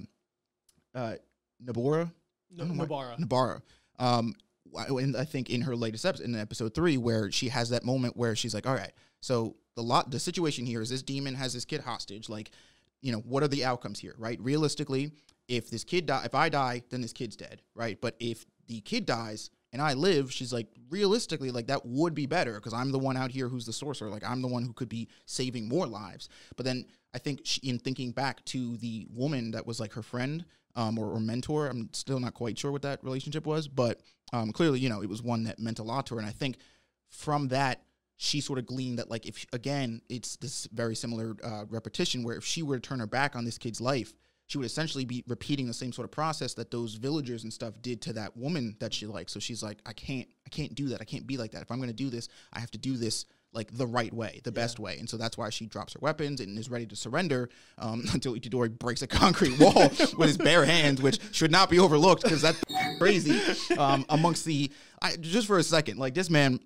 uh 0.94 1.16
Nabora 1.64 2.12
No, 2.52 2.66
Nobara. 2.66 3.18
Nabara. 3.20 3.62
Um, 4.00 4.36
and 4.74 5.18
I 5.18 5.26
think 5.26 5.50
in 5.50 5.62
her 5.62 5.76
latest 5.76 6.06
episode, 6.06 6.26
in 6.26 6.36
episode 6.36 6.76
three, 6.76 6.98
where 6.98 7.32
she 7.32 7.50
has 7.50 7.70
that 7.70 7.84
moment 7.84 8.16
where 8.16 8.36
she's 8.36 8.54
like, 8.54 8.68
"All 8.68 8.76
right, 8.76 8.92
so 9.22 9.56
the 9.78 9.84
lot, 9.84 10.10
the 10.10 10.20
situation 10.20 10.66
here 10.66 10.82
is 10.82 10.90
this 10.90 11.04
demon 11.04 11.36
has 11.36 11.54
this 11.54 11.64
kid 11.64 11.82
hostage. 11.82 12.28
Like, 12.28 12.50
you 13.02 13.12
know, 13.12 13.20
what 13.20 13.44
are 13.44 13.48
the 13.48 13.64
outcomes 13.64 14.00
here, 14.00 14.16
right? 14.18 14.40
Realistically, 14.42 15.12
if 15.48 15.70
this 15.70 15.84
kid 15.84 16.08
die, 16.08 16.24
if 16.26 16.34
I 16.34 16.50
die, 16.50 16.82
then 16.90 17.00
this 17.00 17.14
kid's 17.14 17.36
dead, 17.36 17.62
right? 17.76 18.02
But 18.02 18.16
if 18.20 18.46
the 18.66 18.82
kid 18.82 19.06
dies 19.06 19.52
and 19.72 19.80
I 19.80 19.94
live, 19.94 20.34
she's 20.34 20.52
like, 20.52 20.66
realistically, 20.90 21.52
like 21.52 21.68
that 21.68 21.86
would 21.86 22.16
be 22.16 22.26
better 22.26 22.56
because 22.56 22.74
I'm 22.74 22.92
the 22.92 22.98
one 22.98 23.16
out 23.16 23.30
here 23.30 23.48
who's 23.48 23.68
the 23.68 23.72
sorcerer. 23.72 24.10
Like, 24.10 24.28
I'm 24.28 24.42
the 24.42 24.48
one 24.48 24.64
who 24.64 24.74
could 24.74 24.90
be 24.90 25.08
saving 25.28 25.70
more 25.70 25.86
lives. 25.86 26.28
But 26.56 26.66
then 26.66 26.86
I 27.14 27.20
think 27.20 27.42
she, 27.44 27.62
in 27.62 27.78
thinking 27.78 28.12
back 28.12 28.44
to 28.46 28.78
the 28.78 29.06
woman 29.14 29.52
that 29.52 29.68
was 29.68 29.80
like 29.80 29.94
her 29.94 30.02
friend 30.02 30.44
um, 30.76 30.98
or, 30.98 31.12
or 31.12 31.20
mentor, 31.20 31.68
I'm 31.68 31.90
still 31.94 32.20
not 32.20 32.34
quite 32.34 32.58
sure 32.58 32.72
what 32.72 32.82
that 32.82 33.04
relationship 33.04 33.46
was, 33.46 33.68
but 33.68 34.02
um, 34.34 34.52
clearly, 34.52 34.80
you 34.80 34.90
know, 34.90 35.04
it 35.04 35.10
was 35.10 35.22
one 35.22 35.44
that 35.44 35.60
meant 35.60 35.78
a 35.78 35.84
lot 35.84 36.08
to 36.08 36.16
her. 36.16 36.20
And 36.20 36.28
I 36.28 36.34
think 36.34 36.58
from 37.10 37.50
that, 37.50 37.84
she 38.18 38.42
sort 38.42 38.60
of 38.60 38.66
gleaned 38.66 39.00
that, 39.00 39.10
like, 39.10 39.26
if 39.26 39.46
again, 39.54 40.02
it's 40.10 40.36
this 40.38 40.68
very 40.74 40.96
similar 40.96 41.36
uh, 41.44 41.66
repetition 41.70 42.24
where 42.24 42.36
if 42.36 42.44
she 42.44 42.64
were 42.64 42.80
to 42.80 42.82
turn 42.82 43.00
her 43.00 43.08
back 43.08 43.36
on 43.36 43.46
this 43.46 43.58
kid's 43.58 43.80
life, 43.80 44.14
she 44.48 44.58
would 44.58 44.66
essentially 44.66 45.06
be 45.06 45.24
repeating 45.28 45.68
the 45.68 45.74
same 45.74 45.92
sort 45.92 46.06
of 46.06 46.12
process 46.12 46.54
that 46.56 46.72
those 46.72 46.96
villagers 46.96 47.44
and 47.44 47.52
stuff 47.52 47.74
did 47.82 48.02
to 48.02 48.14
that 48.14 48.36
woman 48.36 48.76
that 48.80 48.94
she 48.94 49.06
liked. 49.06 49.30
So 49.30 49.40
she's 49.40 49.62
like, 49.62 49.80
I 49.86 49.94
can't, 49.94 50.28
I 50.46 50.50
can't 50.50 50.74
do 50.74 50.88
that. 50.90 51.02
I 51.02 51.04
can't 51.04 51.28
be 51.28 51.38
like 51.38 51.52
that. 51.52 51.62
If 51.62 51.70
I'm 51.70 51.78
going 51.78 51.90
to 51.90 51.94
do 51.94 52.10
this, 52.10 52.30
I 52.54 52.60
have 52.60 52.72
to 52.72 52.78
do 52.78 52.96
this 52.96 53.26
like 53.54 53.76
the 53.76 53.86
right 53.88 54.14
way, 54.14 54.40
the 54.44 54.52
best 54.52 54.80
way. 54.80 54.98
And 55.00 55.10
so 55.10 55.18
that's 55.18 55.38
why 55.38 55.50
she 55.50 55.66
drops 55.66 55.94
her 55.94 56.00
weapons 56.02 56.40
and 56.40 56.58
is 56.58 56.70
ready 56.70 56.86
to 56.86 56.96
surrender 56.96 57.50
um, 57.78 58.04
until 58.14 58.36
Itadori 58.36 58.78
breaks 58.78 59.02
a 59.02 59.08
concrete 59.08 59.60
wall 59.60 59.90
with 60.18 60.28
his 60.28 60.38
bare 60.38 60.64
hands, 60.66 61.02
which 61.02 61.20
should 61.34 61.52
not 61.52 61.70
be 61.70 61.80
overlooked 61.80 62.24
because 62.24 62.42
that's 62.42 62.64
crazy. 62.98 63.40
Um, 63.78 64.06
amongst 64.10 64.46
the, 64.46 64.72
I, 65.02 65.18
just 65.18 65.48
for 65.48 65.58
a 65.58 65.64
second, 65.64 65.98
like 65.98 66.14
this 66.14 66.30
man 66.30 66.60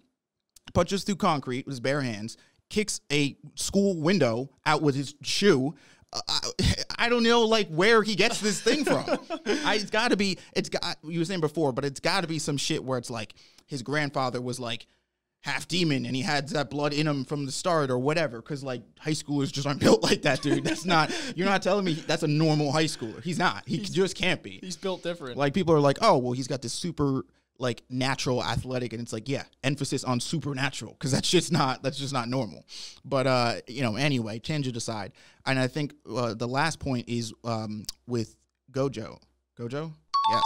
punches 0.74 1.04
through 1.04 1.16
concrete 1.18 1.66
with 1.66 1.74
his 1.74 1.80
bare 1.80 2.02
hands, 2.02 2.38
kicks 2.70 3.02
a 3.12 3.38
school 3.56 4.00
window 4.00 4.50
out 4.66 4.82
with 4.82 4.96
his 4.96 5.16
shoe. 5.22 5.76
Uh, 6.14 6.20
I, 6.28 6.76
I 7.06 7.10
don't 7.10 7.24
know 7.24 7.42
like 7.42 7.70
where 7.70 8.04
he 8.04 8.16
gets 8.16 8.40
this 8.40 8.62
thing 8.62 8.84
from. 8.84 9.06
I, 9.66 9.76
it's 9.76 9.90
got 9.90 10.10
to 10.12 10.18
be. 10.18 10.38
It's 10.56 10.70
got 10.70 10.98
you 11.04 11.20
were 11.20 11.26
saying 11.26 11.42
before, 11.42 11.72
but 11.72 11.86
it's 11.86 12.00
got 12.00 12.22
to 12.22 12.28
be 12.28 12.40
some 12.40 12.58
shit 12.58 12.84
where 12.84 12.98
it's 12.98 13.10
like 13.10 13.34
his 13.68 13.84
grandfather 13.84 14.42
was 14.42 14.60
like 14.60 14.88
half 15.44 15.68
demon 15.68 16.06
and 16.06 16.16
he 16.16 16.22
had 16.22 16.48
that 16.50 16.70
blood 16.70 16.94
in 16.94 17.08
him 17.08 17.26
from 17.26 17.46
the 17.46 17.52
start 17.52 17.90
or 17.90 17.98
whatever. 17.98 18.42
Because 18.42 18.64
like 18.64 18.82
high 19.00 19.12
schoolers 19.12 19.52
just 19.52 19.68
aren't 19.68 19.80
built 19.82 20.04
like 20.04 20.22
that, 20.24 20.42
dude. 20.42 20.64
That's 20.64 20.86
not. 20.86 21.12
You're 21.36 21.48
not 21.48 21.62
telling 21.62 21.86
me 21.86 21.94
that's 21.94 22.24
a 22.24 22.28
normal 22.28 22.72
high 22.72 22.86
schooler. 22.86 23.22
He's 23.24 23.40
not. 23.40 23.64
He 23.66 23.80
just 23.80 24.16
can't 24.16 24.42
be. 24.42 24.60
He's 24.62 24.78
built 24.78 25.04
different. 25.04 25.38
Like 25.38 25.54
people 25.54 25.74
are 25.74 25.80
like, 25.80 25.98
oh, 26.02 26.18
well, 26.18 26.34
he's 26.34 26.48
got 26.48 26.62
this 26.62 26.74
super 26.74 27.26
like 27.62 27.84
natural 27.90 28.44
athletic, 28.44 28.92
and 28.92 29.02
it's 29.02 29.14
like, 29.14 29.30
yeah, 29.30 29.44
emphasis 29.64 30.04
on 30.04 30.20
supernatural 30.20 30.94
because 30.94 31.12
that's 31.12 31.30
just 31.30 31.52
not 31.52 31.84
that's 31.84 31.98
just 31.98 32.14
not 32.14 32.28
normal. 32.28 32.66
But 33.06 33.28
uh, 33.28 33.54
you 33.68 33.84
know, 33.84 33.96
anyway, 33.96 34.40
tangent 34.40 34.76
aside, 34.76 35.14
and 35.46 35.60
I 35.60 35.68
think 35.68 35.94
uh, 36.14 36.34
the 36.34 36.48
last 36.48 36.80
point 36.80 37.08
is 37.08 37.34
um 37.44 37.86
with 38.08 38.36
Gojo. 38.72 39.20
Gojo, 39.58 39.92
yes. 40.32 40.44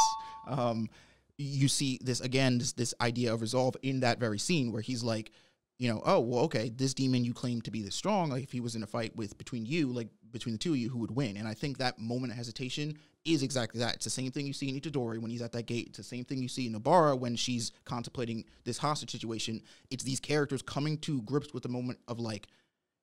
Um, 0.48 0.90
you 1.38 1.68
see 1.68 2.00
this 2.02 2.20
again, 2.20 2.58
this 2.58 2.74
this 2.74 2.94
idea 3.02 3.34
of 3.34 3.42
resolve 3.42 3.76
in 3.82 4.02
that 4.02 4.20
very 4.20 4.40
scene 4.40 4.72
where 4.72 4.82
he's 4.82 5.04
like, 5.04 5.32
you 5.78 5.90
know, 5.90 6.02
oh 6.06 6.20
well, 6.20 6.44
okay, 6.46 6.70
this 6.70 6.94
demon 6.94 7.26
you 7.26 7.34
claim 7.34 7.62
to 7.62 7.72
be 7.72 7.82
this 7.82 7.96
strong. 7.96 8.30
Like 8.30 8.44
if 8.44 8.52
he 8.52 8.62
was 8.62 8.76
in 8.76 8.84
a 8.84 8.88
fight 8.88 9.16
with 9.16 9.38
between 9.38 9.66
you, 9.66 9.92
like 9.92 10.08
between 10.32 10.54
the 10.54 10.60
two 10.60 10.72
of 10.72 10.78
you, 10.78 10.90
who 10.90 11.00
would 11.00 11.16
win? 11.16 11.38
And 11.38 11.48
I 11.48 11.54
think 11.54 11.78
that 11.78 12.00
moment 12.00 12.32
of 12.32 12.38
hesitation 12.38 12.98
is 13.26 13.42
exactly 13.44 13.80
that. 13.80 13.96
It's 13.96 14.06
the 14.06 14.12
same 14.12 14.32
thing 14.32 14.46
you 14.46 14.54
see 14.54 14.70
in 14.70 14.80
Itadori 14.80 15.20
when 15.20 15.32
he's 15.32 15.42
at 15.42 15.52
that 15.54 15.66
gate. 15.66 15.88
It's 15.88 15.98
the 15.98 16.04
same 16.04 16.24
thing 16.24 16.42
you 16.42 16.48
see 16.48 16.68
in 16.68 16.74
Nobara 16.74 17.18
when 17.18 17.36
she's 17.36 17.72
contemplating 17.84 18.46
this 18.64 18.78
hostage 18.78 19.12
situation. 19.12 19.62
It's 19.90 20.04
these 20.04 20.20
characters 20.20 20.62
coming 20.62 20.98
to 21.00 21.22
grips 21.24 21.54
with 21.54 21.64
the 21.64 21.70
moment 21.70 22.00
of 22.08 22.20
like, 22.20 22.48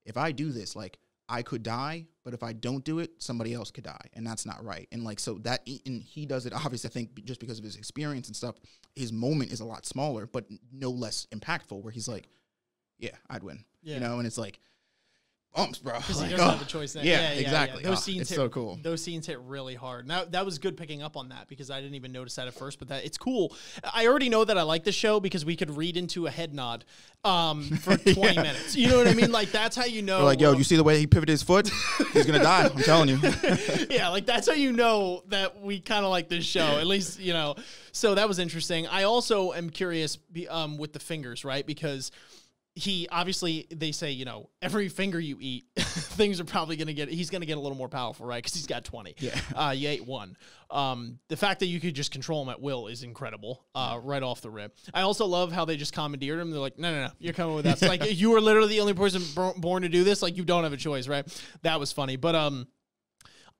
if 0.05 0.17
I 0.17 0.33
do 0.33 0.53
this, 0.53 0.77
like 0.77 0.99
I 1.29 1.43
could 1.43 1.63
die, 1.63 2.07
but 2.25 2.35
if 2.35 2.43
I 2.43 2.53
don't 2.53 2.85
do 2.85 2.99
it, 2.99 3.11
somebody 3.19 3.55
else 3.55 3.71
could 3.71 3.85
die, 3.85 4.07
and 4.13 4.27
that's 4.27 4.45
not 4.45 4.65
right. 4.65 4.87
And 4.93 5.03
like 5.03 5.19
so 5.19 5.35
that, 5.43 5.67
and 5.87 6.03
he 6.03 6.27
does 6.27 6.47
it 6.47 6.53
obviously. 6.65 6.89
I 6.89 6.93
think 6.93 7.25
just 7.25 7.41
because 7.41 7.59
of 7.59 7.65
his 7.65 7.77
experience 7.77 8.29
and 8.29 8.37
stuff, 8.37 8.57
his 8.95 9.13
moment 9.13 9.53
is 9.53 9.61
a 9.61 9.65
lot 9.65 9.87
smaller, 9.87 10.27
but 10.27 10.45
no 10.73 10.91
less 10.91 11.27
impactful. 11.35 11.83
Where 11.83 11.93
he's 11.93 12.09
like, 12.09 12.29
yeah, 12.99 13.17
I'd 13.31 13.43
win, 13.43 13.65
Yeah. 13.83 13.95
you 13.95 14.01
know, 14.01 14.19
and 14.19 14.27
it's 14.27 14.39
like, 14.39 14.59
bumps, 15.55 15.79
bro. 15.79 15.99
because 15.99 16.19
he 16.23 16.31
doesn't 16.31 16.41
oh. 16.41 16.51
have 16.53 16.63
a 16.67 16.67
choice. 16.67 16.95
Now. 16.95 17.03
Yeah, 17.03 17.33
exactly. 17.33 17.83
Those 17.83 17.99
Oh, 17.99 18.01
scenes 18.01 18.31
hit, 18.31 18.37
so 18.37 18.49
cool. 18.49 18.79
Those 18.83 19.03
scenes 19.03 19.27
hit 19.27 19.39
really 19.41 19.75
hard. 19.75 20.09
Now 20.09 20.25
that 20.25 20.47
was 20.47 20.59
good 20.59 20.79
picking 20.79 21.03
up 21.03 21.15
on 21.15 21.29
that 21.29 21.47
because 21.49 21.71
I 21.71 21.81
didn't 21.83 21.95
even 21.97 22.11
notice 22.11 22.37
that 22.37 22.47
at 22.49 22.55
first. 22.55 22.79
But 22.79 22.89
that 22.89 23.05
it's 23.05 23.19
cool. 23.19 23.55
I 23.93 24.07
already 24.07 24.31
know 24.31 24.47
that 24.47 24.57
I 24.57 24.63
like 24.63 24.85
the 24.85 24.93
show 24.93 25.21
because 25.21 25.45
we 25.45 25.57
could 25.57 25.77
read 25.77 25.99
into 25.99 26.27
a 26.27 26.31
head 26.31 26.55
nod 26.55 26.87
um, 27.23 27.65
for 27.65 27.97
twenty 28.15 28.35
Yeah. 28.37 28.43
minutes. 28.45 28.77
You 28.77 28.89
know 28.89 28.97
what 28.97 29.09
I 29.09 29.13
mean? 29.15 29.31
Like 29.31 29.51
that's 29.53 29.77
how 29.77 29.85
you 29.85 30.01
know. 30.01 30.17
They're 30.19 30.25
like, 30.25 30.41
yo, 30.41 30.51
well, 30.53 30.59
you 30.59 30.65
see 30.65 30.77
the 30.77 30.85
way 30.85 30.99
he 30.99 31.07
pivoted 31.07 31.33
his 31.33 31.43
foot? 31.43 31.71
He's 32.15 32.25
gonna 32.25 32.43
die. 32.43 32.65
I'm 32.75 32.83
telling 32.83 33.11
you. 33.11 33.19
yeah, 33.91 34.09
like 34.09 34.25
that's 34.25 34.49
how 34.49 34.55
you 34.55 34.73
know 34.73 35.23
that 35.29 35.61
we 35.61 35.81
kind 35.81 36.07
of 36.07 36.11
like 36.11 36.31
this 36.31 36.47
show. 36.47 36.79
At 36.79 36.87
least 36.87 37.21
you 37.21 37.35
know. 37.35 37.57
So 37.93 38.15
that 38.15 38.27
was 38.27 38.39
interesting. 38.39 38.87
I 38.87 39.03
also 39.03 39.53
am 39.53 39.69
curious 39.69 40.17
um, 40.49 40.79
with 40.79 40.95
the 40.95 40.99
fingers, 40.99 41.45
right? 41.45 41.67
Because 41.67 42.11
he 42.75 43.07
obviously 43.11 43.67
they 43.71 43.93
say 43.93 44.13
you 44.13 44.25
know 44.25 44.49
every 44.63 44.89
finger 44.89 45.21
you 45.21 45.37
eat, 45.41 45.65
things 45.77 46.41
are 46.41 46.45
probably 46.45 46.77
gonna 46.77 46.95
get. 46.95 47.09
He's 47.09 47.29
gonna 47.29 47.47
get 47.47 47.59
a 47.59 47.61
little 47.61 47.77
more 47.77 47.89
powerful, 47.89 48.27
right? 48.27 48.43
Because 48.43 48.55
he's 48.55 48.67
got 48.67 48.85
twenty. 48.85 49.15
Yeah. 49.19 49.39
Uh, 49.55 49.71
you 49.71 49.89
ate 49.89 50.07
one. 50.07 50.37
Um, 50.71 51.19
the 51.29 51.37
fact 51.37 51.61
that 51.61 51.67
you 51.67 51.79
could 51.79 51.95
just 51.95 52.11
control 52.11 52.43
him 52.43 52.49
at 52.49 52.61
will 52.61 52.87
is 52.87 53.03
incredible. 53.03 53.65
Uh, 53.75 54.01
right 54.03 54.23
off 54.23 54.41
the 54.41 54.51
rip. 54.51 54.77
I 54.95 55.03
also 55.03 55.27
love 55.27 55.53
how 55.53 55.67
they 55.67 55.77
just 55.77 55.93
commandeered 55.93 56.41
him. 56.41 56.51
They're 56.51 56.59
like, 56.59 56.79
no, 56.79 56.91
no, 56.91 57.07
no, 57.07 57.13
you're 57.19 57.35
coming 57.35 57.55
with 57.55 57.67
us. 57.67 57.83
like 57.83 58.19
you 58.19 58.31
were 58.31 58.41
literally 58.41 58.69
the 58.69 58.81
only 58.81 58.95
person 58.95 59.23
bor- 59.35 59.55
born 59.57 59.83
to 59.83 59.89
do 59.89 60.05
this. 60.05 60.23
Like 60.23 60.37
you 60.37 60.45
don't 60.45 60.65
have 60.65 60.73
a 60.73 60.79
choice, 60.79 61.07
right? 61.07 61.27
That 61.63 61.79
was 61.79 61.93
funny, 61.93 62.17
but 62.17 62.35
um. 62.35 62.67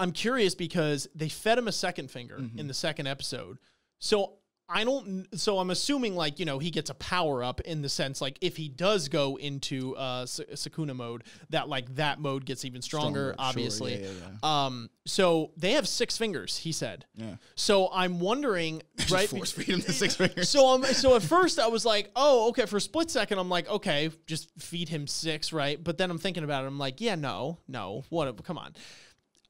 I'm 0.01 0.11
curious 0.11 0.57
because 0.57 1.07
they 1.15 1.29
fed 1.29 1.59
him 1.59 1.69
a 1.69 1.73
second 1.73 2.11
finger 2.11 2.43
in 2.57 2.67
the 2.67 2.75
second 2.75 3.07
episode. 3.07 3.59
So 4.01 4.39
I 4.69 4.85
don't. 4.85 5.27
So 5.39 5.59
I'm 5.59 5.71
assuming 5.71 6.17
like 6.17 6.39
you 6.39 6.47
know 6.47 6.59
he 6.59 6.71
gets 6.71 6.89
a 6.91 6.95
power 6.95 7.45
up 7.45 7.61
in 7.63 7.83
the 7.83 7.89
sense 7.89 8.21
like 8.21 8.39
if 8.41 8.57
he 8.57 8.69
does 8.69 9.09
go 9.09 9.37
into 9.37 9.95
uh 9.97 10.25
Sa- 10.27 10.45
Sakuna 10.55 10.97
mode, 10.97 11.25
that 11.51 11.69
like 11.69 11.95
that 11.97 12.21
mode 12.21 12.45
gets 12.47 12.65
even 12.65 12.81
stronger. 12.81 13.03
Stronger, 13.03 13.29
sure, 13.33 13.35
obviously. 13.39 14.03
yeah, 14.03 14.09
yeah, 14.43 14.65
Um. 14.67 14.91
So 15.05 15.51
they 15.57 15.73
have 15.73 15.87
six 15.89 16.17
fingers. 16.17 16.57
He 16.59 16.73
said. 16.73 17.05
Yeah. 17.15 17.37
So 17.55 17.91
I'm 17.93 18.21
wondering, 18.21 18.83
right? 19.11 19.29
force 19.29 19.51
feed 19.53 19.67
him 19.69 19.81
the 19.81 19.93
six 19.93 20.15
fingers. 20.17 20.49
So 20.49 20.67
um, 20.69 20.85
so 20.85 21.17
at 21.17 21.23
first 21.23 21.59
I 21.59 21.67
was 21.67 21.85
like, 21.85 22.11
oh, 22.17 22.49
okay. 22.51 22.67
For 22.67 22.77
a 22.77 22.81
split 22.81 23.11
second, 23.11 23.39
I'm 23.39 23.49
like, 23.51 23.69
okay, 23.69 24.11
just 24.27 24.49
feed 24.59 24.89
him 24.89 25.07
six, 25.07 25.53
right? 25.53 25.83
But 25.83 25.99
then 25.99 26.11
I'm 26.11 26.19
thinking 26.19 26.45
about 26.45 26.65
it. 26.65 26.69
I'm 26.69 26.79
like, 26.79 27.01
yeah, 27.01 27.17
no, 27.17 27.59
no, 27.69 28.05
what? 28.11 28.43
Come 28.45 28.59
on. 28.59 28.75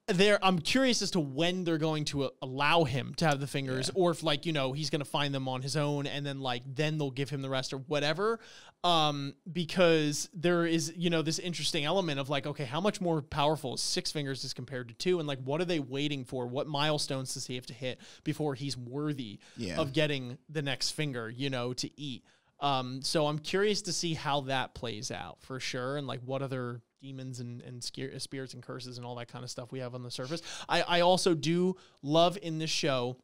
There, 0.08 0.44
I'm 0.44 0.58
curious 0.58 1.00
as 1.00 1.12
to 1.12 1.20
when 1.20 1.62
they're 1.62 1.78
going 1.78 2.04
to 2.06 2.24
uh, 2.24 2.28
allow 2.42 2.82
him 2.82 3.14
to 3.18 3.24
have 3.24 3.38
the 3.38 3.46
fingers, 3.46 3.88
or 3.94 4.10
if 4.10 4.24
like 4.24 4.44
you 4.46 4.52
know 4.52 4.72
he's 4.72 4.90
going 4.90 5.00
to 5.00 5.04
find 5.08 5.32
them 5.32 5.46
on 5.48 5.62
his 5.62 5.76
own, 5.76 6.08
and 6.08 6.26
then 6.26 6.40
like 6.40 6.64
then 6.66 6.98
they'll 6.98 7.12
give 7.12 7.30
him 7.30 7.40
the 7.40 7.48
rest 7.48 7.72
or 7.72 7.78
whatever. 7.78 8.40
Um, 8.82 9.34
because 9.50 10.28
there 10.34 10.66
is 10.66 10.92
you 10.96 11.08
know 11.08 11.22
this 11.22 11.38
interesting 11.38 11.84
element 11.84 12.18
of 12.18 12.28
like, 12.28 12.48
okay, 12.48 12.64
how 12.64 12.80
much 12.80 13.00
more 13.00 13.22
powerful 13.22 13.74
is 13.74 13.80
six 13.80 14.10
fingers 14.10 14.44
as 14.44 14.52
compared 14.52 14.88
to 14.88 14.94
two, 14.94 15.20
and 15.20 15.28
like 15.28 15.38
what 15.44 15.60
are 15.60 15.64
they 15.66 15.78
waiting 15.78 16.24
for? 16.24 16.48
What 16.48 16.66
milestones 16.66 17.34
does 17.34 17.46
he 17.46 17.54
have 17.54 17.66
to 17.66 17.74
hit 17.74 18.00
before 18.24 18.56
he's 18.56 18.76
worthy 18.76 19.38
Yeah. 19.56 19.80
of 19.80 19.92
getting 19.92 20.36
the 20.48 20.62
next 20.62 20.90
finger, 20.90 21.30
you 21.30 21.48
know, 21.48 21.74
to 21.74 22.00
eat. 22.00 22.24
Um, 22.58 23.02
so 23.02 23.28
I'm 23.28 23.38
curious 23.38 23.82
to 23.82 23.92
see 23.92 24.14
how 24.14 24.40
that 24.42 24.74
plays 24.74 25.12
out 25.12 25.38
for 25.42 25.60
sure, 25.60 25.96
and 25.96 26.08
like 26.08 26.20
what 26.24 26.42
other 26.42 26.80
demons 27.02 27.40
and 27.40 27.60
and 27.62 27.82
spirits 27.82 28.54
and 28.54 28.62
curses 28.62 28.96
and 28.96 29.04
all 29.04 29.16
that 29.16 29.28
kind 29.28 29.44
of 29.44 29.50
stuff 29.50 29.72
we 29.72 29.80
have 29.80 29.94
on 29.94 30.02
the 30.02 30.10
surface. 30.10 30.40
I 30.68 30.82
I 30.82 31.00
also 31.00 31.34
do 31.34 31.76
love 32.02 32.38
in 32.40 32.58
this 32.58 32.70
show 32.70 33.16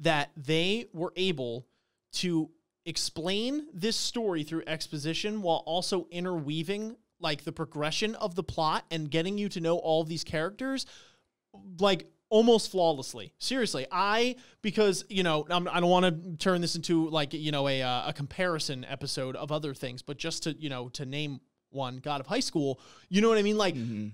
that 0.00 0.30
they 0.36 0.86
were 0.92 1.12
able 1.14 1.66
to 2.12 2.50
explain 2.86 3.66
this 3.72 3.96
story 3.96 4.42
through 4.42 4.62
exposition 4.66 5.42
while 5.42 5.62
also 5.66 6.06
interweaving 6.10 6.96
like 7.20 7.44
the 7.44 7.52
progression 7.52 8.14
of 8.16 8.34
the 8.34 8.42
plot 8.42 8.84
and 8.90 9.10
getting 9.10 9.38
you 9.38 9.48
to 9.48 9.60
know 9.60 9.78
all 9.78 10.04
these 10.04 10.24
characters 10.24 10.84
like 11.78 12.06
almost 12.28 12.70
flawlessly. 12.70 13.32
Seriously, 13.38 13.86
I 13.92 14.36
because 14.60 15.04
you 15.08 15.22
know 15.22 15.46
I'm, 15.48 15.68
I 15.68 15.74
do 15.76 15.80
not 15.82 15.88
want 15.88 16.04
to 16.06 16.36
turn 16.36 16.60
this 16.60 16.74
into 16.74 17.08
like 17.08 17.32
you 17.32 17.52
know 17.52 17.68
a 17.68 17.82
uh, 17.82 18.08
a 18.08 18.12
comparison 18.12 18.84
episode 18.88 19.36
of 19.36 19.52
other 19.52 19.74
things, 19.74 20.02
but 20.02 20.18
just 20.18 20.42
to 20.44 20.52
you 20.58 20.68
know 20.68 20.88
to 20.90 21.06
name 21.06 21.40
one, 21.74 21.98
God 21.98 22.20
of 22.20 22.26
High 22.26 22.40
School, 22.40 22.80
you 23.08 23.20
know 23.20 23.28
what 23.28 23.38
I 23.38 23.42
mean? 23.42 23.58
Like 23.58 23.74
mm-hmm. 23.74 24.08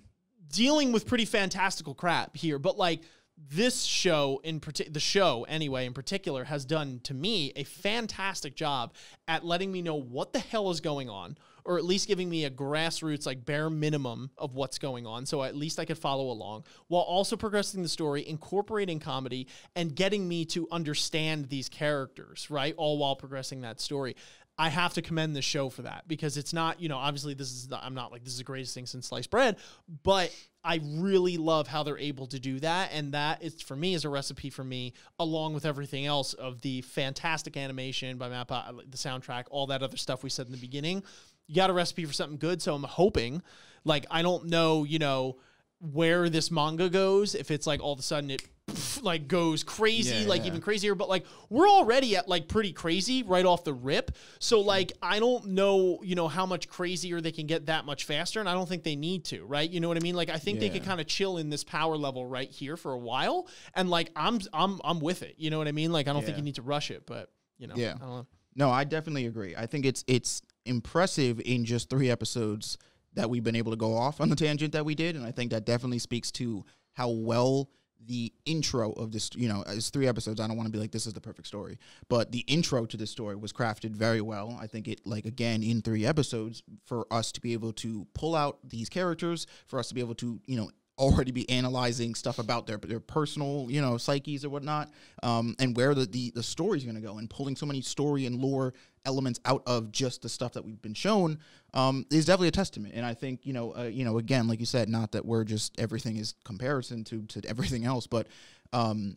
dealing 0.48 0.92
with 0.92 1.06
pretty 1.06 1.24
fantastical 1.24 1.94
crap 1.94 2.36
here, 2.36 2.58
but 2.58 2.78
like 2.78 3.00
this 3.48 3.82
show 3.82 4.40
in 4.44 4.60
particular, 4.60 4.92
the 4.92 5.00
show 5.00 5.46
anyway 5.48 5.86
in 5.86 5.94
particular 5.94 6.44
has 6.44 6.64
done 6.64 7.00
to 7.04 7.14
me 7.14 7.52
a 7.56 7.64
fantastic 7.64 8.54
job 8.54 8.92
at 9.28 9.44
letting 9.44 9.72
me 9.72 9.82
know 9.82 9.94
what 9.94 10.32
the 10.32 10.38
hell 10.38 10.70
is 10.70 10.80
going 10.80 11.08
on 11.08 11.36
or 11.64 11.78
at 11.78 11.84
least 11.84 12.08
giving 12.08 12.28
me 12.28 12.44
a 12.44 12.50
grassroots 12.50 13.26
like 13.26 13.44
bare 13.44 13.70
minimum 13.70 14.30
of 14.36 14.54
what's 14.54 14.78
going 14.78 15.06
on 15.06 15.24
so 15.24 15.42
at 15.42 15.56
least 15.56 15.78
I 15.78 15.84
could 15.84 15.98
follow 15.98 16.30
along 16.30 16.64
while 16.88 17.02
also 17.02 17.36
progressing 17.36 17.82
the 17.82 17.88
story 17.88 18.26
incorporating 18.28 19.00
comedy 19.00 19.46
and 19.74 19.94
getting 19.94 20.28
me 20.28 20.44
to 20.46 20.68
understand 20.70 21.48
these 21.48 21.68
characters 21.68 22.50
right 22.50 22.74
all 22.76 22.98
while 22.98 23.16
progressing 23.16 23.62
that 23.62 23.80
story 23.80 24.16
I 24.60 24.68
have 24.68 24.92
to 24.92 25.02
commend 25.02 25.34
the 25.34 25.40
show 25.40 25.70
for 25.70 25.80
that 25.82 26.06
because 26.06 26.36
it's 26.36 26.52
not, 26.52 26.82
you 26.82 26.90
know, 26.90 26.98
obviously 26.98 27.32
this 27.32 27.50
is 27.50 27.68
I'm 27.72 27.94
not 27.94 28.12
like 28.12 28.24
this 28.24 28.34
is 28.34 28.38
the 28.40 28.44
greatest 28.44 28.74
thing 28.74 28.84
since 28.84 29.06
sliced 29.06 29.30
bread, 29.30 29.56
but 30.02 30.30
I 30.62 30.82
really 30.84 31.38
love 31.38 31.66
how 31.66 31.82
they're 31.82 31.96
able 31.96 32.26
to 32.26 32.38
do 32.38 32.60
that 32.60 32.90
and 32.92 33.14
that 33.14 33.42
is 33.42 33.62
for 33.62 33.74
me 33.74 33.94
is 33.94 34.04
a 34.04 34.10
recipe 34.10 34.50
for 34.50 34.62
me 34.62 34.92
along 35.18 35.54
with 35.54 35.64
everything 35.64 36.04
else 36.04 36.34
of 36.34 36.60
the 36.60 36.82
fantastic 36.82 37.56
animation 37.56 38.18
by 38.18 38.28
Mappa, 38.28 38.78
the 38.86 38.98
soundtrack, 38.98 39.44
all 39.50 39.66
that 39.68 39.82
other 39.82 39.96
stuff 39.96 40.22
we 40.22 40.28
said 40.28 40.44
in 40.44 40.52
the 40.52 40.58
beginning. 40.58 41.02
You 41.46 41.54
got 41.54 41.70
a 41.70 41.72
recipe 41.72 42.04
for 42.04 42.12
something 42.12 42.36
good, 42.36 42.60
so 42.60 42.74
I'm 42.74 42.82
hoping 42.82 43.40
like 43.86 44.04
I 44.10 44.20
don't 44.20 44.44
know, 44.44 44.84
you 44.84 44.98
know, 44.98 45.38
where 45.80 46.28
this 46.28 46.50
manga 46.50 46.90
goes 46.90 47.34
if 47.34 47.50
it's 47.50 47.66
like 47.66 47.82
all 47.82 47.92
of 47.92 47.98
a 47.98 48.02
sudden 48.02 48.30
it 48.30 48.42
like 49.02 49.26
goes 49.28 49.62
crazy, 49.62 50.14
yeah, 50.14 50.28
like 50.28 50.42
yeah. 50.42 50.48
even 50.48 50.60
crazier. 50.60 50.94
But 50.94 51.08
like 51.08 51.24
we're 51.48 51.68
already 51.68 52.16
at 52.16 52.28
like 52.28 52.48
pretty 52.48 52.72
crazy 52.72 53.22
right 53.22 53.44
off 53.44 53.64
the 53.64 53.72
rip. 53.72 54.12
So 54.38 54.60
like 54.60 54.92
I 55.02 55.18
don't 55.18 55.48
know, 55.48 56.00
you 56.02 56.14
know, 56.14 56.28
how 56.28 56.46
much 56.46 56.68
crazier 56.68 57.20
they 57.20 57.32
can 57.32 57.46
get 57.46 57.66
that 57.66 57.84
much 57.84 58.04
faster, 58.04 58.40
and 58.40 58.48
I 58.48 58.52
don't 58.52 58.68
think 58.68 58.82
they 58.82 58.96
need 58.96 59.24
to, 59.26 59.44
right? 59.44 59.68
You 59.68 59.80
know 59.80 59.88
what 59.88 59.96
I 59.96 60.00
mean? 60.00 60.14
Like 60.14 60.30
I 60.30 60.36
think 60.36 60.56
yeah. 60.56 60.68
they 60.68 60.78
could 60.78 60.84
kind 60.84 61.00
of 61.00 61.06
chill 61.06 61.38
in 61.38 61.50
this 61.50 61.64
power 61.64 61.96
level 61.96 62.26
right 62.26 62.50
here 62.50 62.76
for 62.76 62.92
a 62.92 62.98
while, 62.98 63.48
and 63.74 63.90
like 63.90 64.10
I'm 64.16 64.40
I'm 64.52 64.80
I'm 64.84 65.00
with 65.00 65.22
it. 65.22 65.34
You 65.38 65.50
know 65.50 65.58
what 65.58 65.68
I 65.68 65.72
mean? 65.72 65.92
Like 65.92 66.08
I 66.08 66.12
don't 66.12 66.24
think 66.24 66.36
you 66.36 66.44
need 66.44 66.56
to 66.56 66.62
rush 66.62 66.90
it, 66.90 67.06
but 67.06 67.30
you 67.58 67.66
know, 67.66 67.74
yeah. 67.76 67.94
I 68.00 68.22
no, 68.56 68.70
I 68.70 68.84
definitely 68.84 69.26
agree. 69.26 69.54
I 69.56 69.66
think 69.66 69.86
it's 69.86 70.04
it's 70.06 70.42
impressive 70.66 71.40
in 71.40 71.64
just 71.64 71.88
three 71.88 72.10
episodes 72.10 72.76
that 73.14 73.28
we've 73.28 73.44
been 73.44 73.56
able 73.56 73.72
to 73.72 73.76
go 73.76 73.96
off 73.96 74.20
on 74.20 74.28
the 74.28 74.36
tangent 74.36 74.72
that 74.72 74.84
we 74.84 74.94
did, 74.94 75.16
and 75.16 75.24
I 75.24 75.30
think 75.30 75.50
that 75.50 75.64
definitely 75.64 75.98
speaks 75.98 76.30
to 76.32 76.64
how 76.92 77.08
well 77.10 77.70
the 78.06 78.32
intro 78.46 78.92
of 78.92 79.12
this, 79.12 79.30
you 79.34 79.48
know, 79.48 79.62
it's 79.68 79.90
three 79.90 80.08
episodes. 80.08 80.40
I 80.40 80.46
don't 80.46 80.56
want 80.56 80.66
to 80.66 80.72
be 80.72 80.78
like 80.78 80.90
this 80.90 81.06
is 81.06 81.12
the 81.12 81.20
perfect 81.20 81.46
story, 81.46 81.78
but 82.08 82.32
the 82.32 82.40
intro 82.40 82.86
to 82.86 82.96
this 82.96 83.10
story 83.10 83.36
was 83.36 83.52
crafted 83.52 83.90
very 83.90 84.20
well. 84.20 84.58
I 84.60 84.66
think 84.66 84.88
it, 84.88 85.00
like 85.04 85.26
again, 85.26 85.62
in 85.62 85.82
three 85.82 86.06
episodes, 86.06 86.62
for 86.86 87.06
us 87.10 87.30
to 87.32 87.40
be 87.40 87.52
able 87.52 87.72
to 87.74 88.06
pull 88.14 88.34
out 88.34 88.58
these 88.64 88.88
characters, 88.88 89.46
for 89.66 89.78
us 89.78 89.88
to 89.88 89.94
be 89.94 90.00
able 90.00 90.14
to, 90.16 90.40
you 90.46 90.56
know, 90.56 90.70
already 91.00 91.32
be 91.32 91.48
analyzing 91.48 92.14
stuff 92.14 92.38
about 92.38 92.66
their 92.66 92.76
their 92.76 93.00
personal 93.00 93.66
you 93.70 93.80
know 93.80 93.96
psyches 93.96 94.44
or 94.44 94.50
whatnot, 94.50 94.90
um, 95.22 95.56
and 95.58 95.76
where 95.76 95.94
the 95.94 96.06
the, 96.06 96.30
the 96.34 96.42
story's 96.42 96.84
going 96.84 96.94
to 96.94 97.00
go, 97.00 97.18
and 97.18 97.28
pulling 97.28 97.56
so 97.56 97.66
many 97.66 97.80
story 97.80 98.26
and 98.26 98.36
lore 98.36 98.74
elements 99.06 99.40
out 99.46 99.62
of 99.66 99.90
just 99.90 100.20
the 100.20 100.28
stuff 100.28 100.52
that 100.52 100.64
we've 100.64 100.82
been 100.82 100.94
shown 100.94 101.38
um, 101.72 102.04
is 102.10 102.26
definitely 102.26 102.48
a 102.48 102.52
testament. 102.52 102.92
And 102.94 103.04
I 103.04 103.14
think 103.14 103.46
you 103.46 103.52
know 103.52 103.74
uh, 103.74 103.84
you 103.84 104.04
know 104.04 104.18
again 104.18 104.46
like 104.46 104.60
you 104.60 104.66
said, 104.66 104.88
not 104.88 105.12
that 105.12 105.24
we're 105.24 105.44
just 105.44 105.80
everything 105.80 106.16
is 106.18 106.34
comparison 106.44 107.02
to 107.04 107.22
to 107.22 107.48
everything 107.48 107.84
else, 107.84 108.06
but 108.06 108.28
um, 108.72 109.16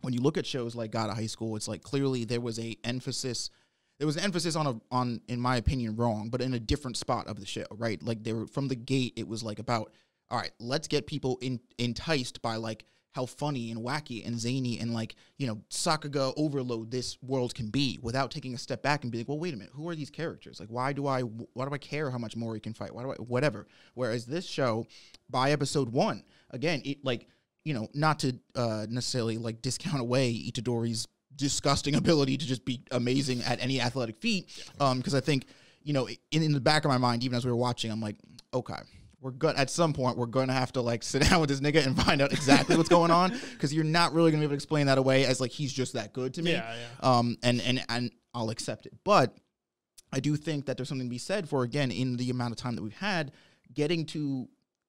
when 0.00 0.12
you 0.12 0.20
look 0.20 0.36
at 0.36 0.44
shows 0.44 0.74
like 0.74 0.90
God 0.90 1.08
of 1.08 1.16
High 1.16 1.26
School, 1.26 1.56
it's 1.56 1.68
like 1.68 1.82
clearly 1.82 2.24
there 2.24 2.40
was 2.40 2.58
a 2.58 2.76
emphasis 2.84 3.50
there 3.98 4.06
was 4.06 4.16
an 4.16 4.24
emphasis 4.24 4.56
on 4.56 4.66
a 4.66 4.80
on 4.90 5.20
in 5.28 5.38
my 5.38 5.56
opinion 5.56 5.94
wrong 5.94 6.28
but 6.28 6.40
in 6.40 6.54
a 6.54 6.58
different 6.58 6.96
spot 6.96 7.28
of 7.28 7.38
the 7.38 7.46
show 7.46 7.64
right 7.70 8.02
like 8.02 8.24
they 8.24 8.32
were 8.32 8.48
from 8.48 8.66
the 8.66 8.74
gate 8.74 9.12
it 9.14 9.28
was 9.28 9.44
like 9.44 9.60
about 9.60 9.92
all 10.32 10.38
right, 10.38 10.50
let's 10.58 10.88
get 10.88 11.06
people 11.06 11.38
in, 11.42 11.60
enticed 11.78 12.40
by 12.40 12.56
like 12.56 12.86
how 13.12 13.26
funny 13.26 13.70
and 13.70 13.84
wacky 13.84 14.26
and 14.26 14.40
zany 14.40 14.78
and 14.80 14.94
like 14.94 15.14
you 15.36 15.46
know 15.46 15.60
Sakuga 15.68 16.32
overload 16.38 16.90
this 16.90 17.18
world 17.22 17.54
can 17.54 17.68
be 17.68 17.98
without 18.00 18.30
taking 18.30 18.54
a 18.54 18.58
step 18.58 18.82
back 18.82 19.02
and 19.02 19.12
being 19.12 19.20
like, 19.20 19.28
well, 19.28 19.38
wait 19.38 19.52
a 19.52 19.56
minute, 19.58 19.72
who 19.74 19.86
are 19.90 19.94
these 19.94 20.08
characters? 20.08 20.58
Like, 20.58 20.70
why 20.70 20.94
do 20.94 21.06
I 21.06 21.20
why 21.20 21.66
do 21.66 21.74
I 21.74 21.78
care 21.78 22.10
how 22.10 22.16
much 22.16 22.34
Mori 22.34 22.58
can 22.58 22.72
fight? 22.72 22.94
Why 22.94 23.02
do 23.02 23.12
I 23.12 23.16
whatever? 23.16 23.68
Whereas 23.92 24.24
this 24.24 24.46
show, 24.46 24.86
by 25.28 25.50
episode 25.50 25.90
one, 25.90 26.24
again, 26.50 26.80
it 26.86 27.04
like 27.04 27.28
you 27.64 27.74
know 27.74 27.88
not 27.92 28.18
to 28.20 28.38
uh, 28.56 28.86
necessarily 28.88 29.36
like 29.36 29.60
discount 29.60 30.00
away 30.00 30.32
Itadori's 30.32 31.06
disgusting 31.36 31.94
ability 31.96 32.38
to 32.38 32.46
just 32.46 32.64
be 32.64 32.82
amazing 32.90 33.42
at 33.42 33.62
any 33.62 33.82
athletic 33.82 34.16
feat, 34.16 34.48
um, 34.80 34.96
because 34.96 35.14
I 35.14 35.20
think 35.20 35.44
you 35.82 35.92
know 35.92 36.08
in, 36.08 36.42
in 36.42 36.52
the 36.52 36.60
back 36.60 36.86
of 36.86 36.90
my 36.90 36.98
mind, 36.98 37.22
even 37.22 37.36
as 37.36 37.44
we 37.44 37.50
were 37.50 37.56
watching, 37.58 37.90
I'm 37.90 38.00
like, 38.00 38.16
okay 38.54 38.80
we're 39.22 39.30
good 39.30 39.54
at 39.54 39.70
some 39.70 39.92
point 39.92 40.18
we're 40.18 40.26
going 40.26 40.48
to 40.48 40.52
have 40.52 40.72
to 40.72 40.82
like 40.82 41.02
sit 41.02 41.22
down 41.30 41.40
with 41.40 41.48
this 41.48 41.60
nigga 41.60 41.86
and 41.86 41.96
find 41.96 42.20
out 42.20 42.32
exactly 42.32 42.76
what's 42.76 42.88
going 42.88 43.10
on 43.10 43.32
because 43.52 43.72
you're 43.72 43.84
not 43.84 44.12
really 44.12 44.30
going 44.30 44.40
to 44.40 44.46
be 44.46 44.46
able 44.46 44.52
to 44.52 44.56
explain 44.56 44.86
that 44.86 44.98
away 44.98 45.24
as 45.24 45.40
like 45.40 45.52
he's 45.52 45.72
just 45.72 45.94
that 45.94 46.12
good 46.12 46.34
to 46.34 46.42
me. 46.42 46.52
Yeah, 46.52 46.74
yeah. 46.74 47.18
um 47.18 47.38
and 47.42 47.60
and 47.62 47.82
and 47.88 48.10
I'll 48.34 48.50
accept 48.50 48.86
it. 48.86 48.92
But 49.04 49.36
I 50.12 50.20
do 50.20 50.36
think 50.36 50.66
that 50.66 50.76
there's 50.76 50.88
something 50.88 51.06
to 51.06 51.10
be 51.10 51.18
said 51.18 51.48
for 51.48 51.62
again 51.62 51.90
in 51.90 52.16
the 52.16 52.28
amount 52.30 52.52
of 52.52 52.58
time 52.58 52.74
that 52.74 52.82
we've 52.82 52.92
had 52.92 53.32
getting 53.72 54.04
to 54.06 54.48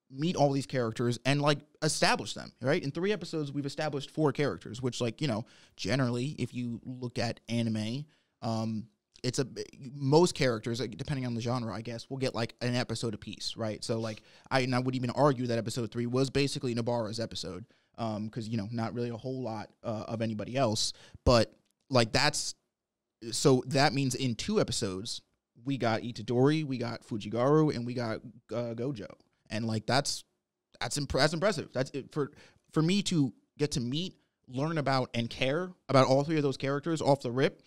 meet 0.10 0.36
all 0.36 0.52
these 0.52 0.66
characters 0.66 1.18
and 1.26 1.42
like 1.42 1.60
establish 1.84 2.34
them 2.34 2.52
right? 2.62 2.84
In 2.84 2.92
three 2.92 3.14
episodes 3.14 3.52
we've 3.52 3.66
established 3.66 4.12
four 4.12 4.32
characters 4.32 4.82
which 4.82 5.00
like 5.00 5.22
you 5.22 5.28
know 5.28 5.46
generally 5.78 6.36
if 6.40 6.54
you 6.54 6.82
look 6.84 7.20
at 7.20 7.40
anime 7.50 8.06
um 8.42 8.88
it's 9.24 9.40
a 9.40 9.48
most 9.96 10.36
characters 10.36 10.80
depending 10.80 11.26
on 11.26 11.34
the 11.34 11.42
genre 11.42 11.74
i 11.74 11.82
guess 11.82 12.10
will 12.10 12.18
get 12.18 12.36
like 12.36 12.54
an 12.62 12.76
episode 12.76 13.14
apiece 13.14 13.56
right? 13.56 13.84
So 13.84 14.00
like 14.00 14.22
i 14.52 14.60
and 14.60 14.76
i 14.76 14.80
would 14.80 14.96
even 14.96 15.10
argue 15.12 15.48
that 15.48 15.58
episode 15.58 15.92
three 15.92 16.06
was 16.06 16.30
basically 16.30 16.76
nabara's 16.76 17.20
episode 17.20 17.66
um 17.98 18.26
because 18.26 18.48
you 18.48 18.58
know 18.58 18.68
not 18.72 18.94
really 18.94 19.10
a 19.10 19.18
whole 19.18 19.42
lot 19.42 19.70
uh, 19.84 20.06
of 20.08 20.22
anybody 20.22 20.56
else. 20.56 20.94
But 21.26 21.54
like 21.90 22.12
that's 22.12 22.56
so 23.32 23.64
that 23.68 23.94
means 23.94 24.16
in 24.16 24.36
two 24.36 24.60
episodes 24.60 25.22
we 25.66 25.78
got 25.78 26.02
itadori 26.02 26.66
we 26.66 26.78
got 26.78 27.06
fujigaru 27.08 27.74
and 27.76 27.86
we 27.86 27.94
got 27.94 28.20
uh, 28.52 28.74
gojo. 28.74 29.08
And 29.50 29.66
like 29.66 29.86
that's 29.86 30.24
that's 30.80 30.98
imp- 30.98 31.12
that's 31.12 31.34
impressive. 31.34 31.70
That's 31.74 31.92
it 31.92 32.12
for 32.12 32.32
for 32.72 32.82
me 32.82 33.02
to 33.04 33.34
get 33.58 33.72
to 33.72 33.80
meet 33.80 34.16
learn 34.48 34.78
about 34.78 35.10
and 35.14 35.30
care 35.30 35.72
about 35.88 36.08
all 36.08 36.24
three 36.24 36.38
of 36.38 36.44
those 36.44 36.58
characters 36.58 37.02
off 37.02 37.22
the 37.22 37.32
rip 37.32 37.62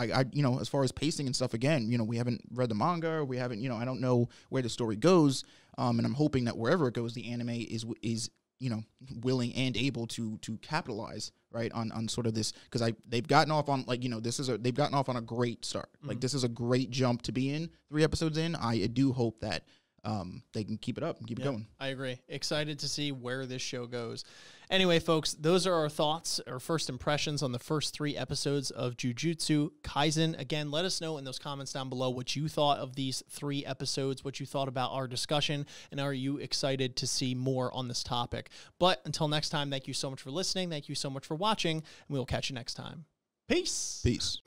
I, 0.00 0.20
I, 0.20 0.24
you 0.32 0.42
know, 0.42 0.58
as 0.58 0.68
far 0.68 0.82
as 0.82 0.92
pacing 0.92 1.26
and 1.26 1.36
stuff, 1.36 1.52
again, 1.52 1.90
you 1.90 1.98
know, 1.98 2.04
we 2.04 2.16
haven't 2.16 2.40
read 2.52 2.70
the 2.70 2.74
manga, 2.74 3.24
we 3.24 3.36
haven't, 3.36 3.60
you 3.60 3.68
know, 3.68 3.76
I 3.76 3.84
don't 3.84 4.00
know 4.00 4.28
where 4.48 4.62
the 4.62 4.68
story 4.68 4.96
goes, 4.96 5.44
um, 5.78 5.98
and 5.98 6.06
I'm 6.06 6.14
hoping 6.14 6.44
that 6.44 6.56
wherever 6.56 6.88
it 6.88 6.94
goes, 6.94 7.14
the 7.14 7.30
anime 7.30 7.50
is 7.50 7.84
is 8.02 8.30
you 8.58 8.68
know 8.68 8.82
willing 9.22 9.54
and 9.54 9.76
able 9.76 10.06
to 10.06 10.36
to 10.38 10.56
capitalize 10.58 11.32
right 11.50 11.72
on 11.72 11.90
on 11.92 12.06
sort 12.06 12.26
of 12.26 12.34
this 12.34 12.52
because 12.64 12.82
I 12.82 12.92
they've 13.08 13.26
gotten 13.26 13.50
off 13.50 13.68
on 13.68 13.84
like 13.86 14.02
you 14.02 14.10
know 14.10 14.20
this 14.20 14.38
is 14.38 14.48
a 14.48 14.58
they've 14.58 14.74
gotten 14.74 14.94
off 14.94 15.08
on 15.08 15.16
a 15.16 15.22
great 15.22 15.64
start, 15.64 15.88
mm-hmm. 15.98 16.08
like 16.08 16.20
this 16.20 16.34
is 16.34 16.44
a 16.44 16.48
great 16.48 16.90
jump 16.90 17.22
to 17.22 17.32
be 17.32 17.52
in 17.52 17.70
three 17.88 18.04
episodes 18.04 18.38
in. 18.38 18.54
I 18.54 18.86
do 18.86 19.12
hope 19.12 19.40
that 19.40 19.64
um, 20.04 20.42
they 20.52 20.64
can 20.64 20.78
keep 20.78 20.96
it 20.96 21.04
up 21.04 21.18
and 21.18 21.28
keep 21.28 21.38
it 21.38 21.44
going. 21.44 21.66
I 21.78 21.88
agree. 21.88 22.18
Excited 22.28 22.78
to 22.80 22.88
see 22.88 23.12
where 23.12 23.46
this 23.46 23.62
show 23.62 23.86
goes. 23.86 24.24
Anyway, 24.70 25.00
folks, 25.00 25.34
those 25.34 25.66
are 25.66 25.74
our 25.74 25.88
thoughts, 25.88 26.40
our 26.46 26.60
first 26.60 26.88
impressions 26.88 27.42
on 27.42 27.50
the 27.50 27.58
first 27.58 27.92
three 27.92 28.16
episodes 28.16 28.70
of 28.70 28.96
Jujutsu 28.96 29.70
Kaisen. 29.82 30.38
Again, 30.38 30.70
let 30.70 30.84
us 30.84 31.00
know 31.00 31.18
in 31.18 31.24
those 31.24 31.40
comments 31.40 31.72
down 31.72 31.88
below 31.88 32.08
what 32.08 32.36
you 32.36 32.46
thought 32.48 32.78
of 32.78 32.94
these 32.94 33.22
three 33.28 33.66
episodes, 33.66 34.24
what 34.24 34.38
you 34.38 34.46
thought 34.46 34.68
about 34.68 34.92
our 34.92 35.08
discussion, 35.08 35.66
and 35.90 36.00
are 36.00 36.14
you 36.14 36.36
excited 36.36 36.94
to 36.96 37.06
see 37.06 37.34
more 37.34 37.74
on 37.74 37.88
this 37.88 38.04
topic? 38.04 38.48
But 38.78 39.02
until 39.04 39.26
next 39.26 39.48
time, 39.48 39.70
thank 39.70 39.88
you 39.88 39.94
so 39.94 40.08
much 40.08 40.22
for 40.22 40.30
listening. 40.30 40.70
Thank 40.70 40.88
you 40.88 40.94
so 40.94 41.10
much 41.10 41.26
for 41.26 41.34
watching, 41.34 41.78
and 41.78 41.84
we 42.08 42.18
will 42.18 42.26
catch 42.26 42.48
you 42.48 42.54
next 42.54 42.74
time. 42.74 43.06
Peace. 43.48 44.00
Peace. 44.04 44.38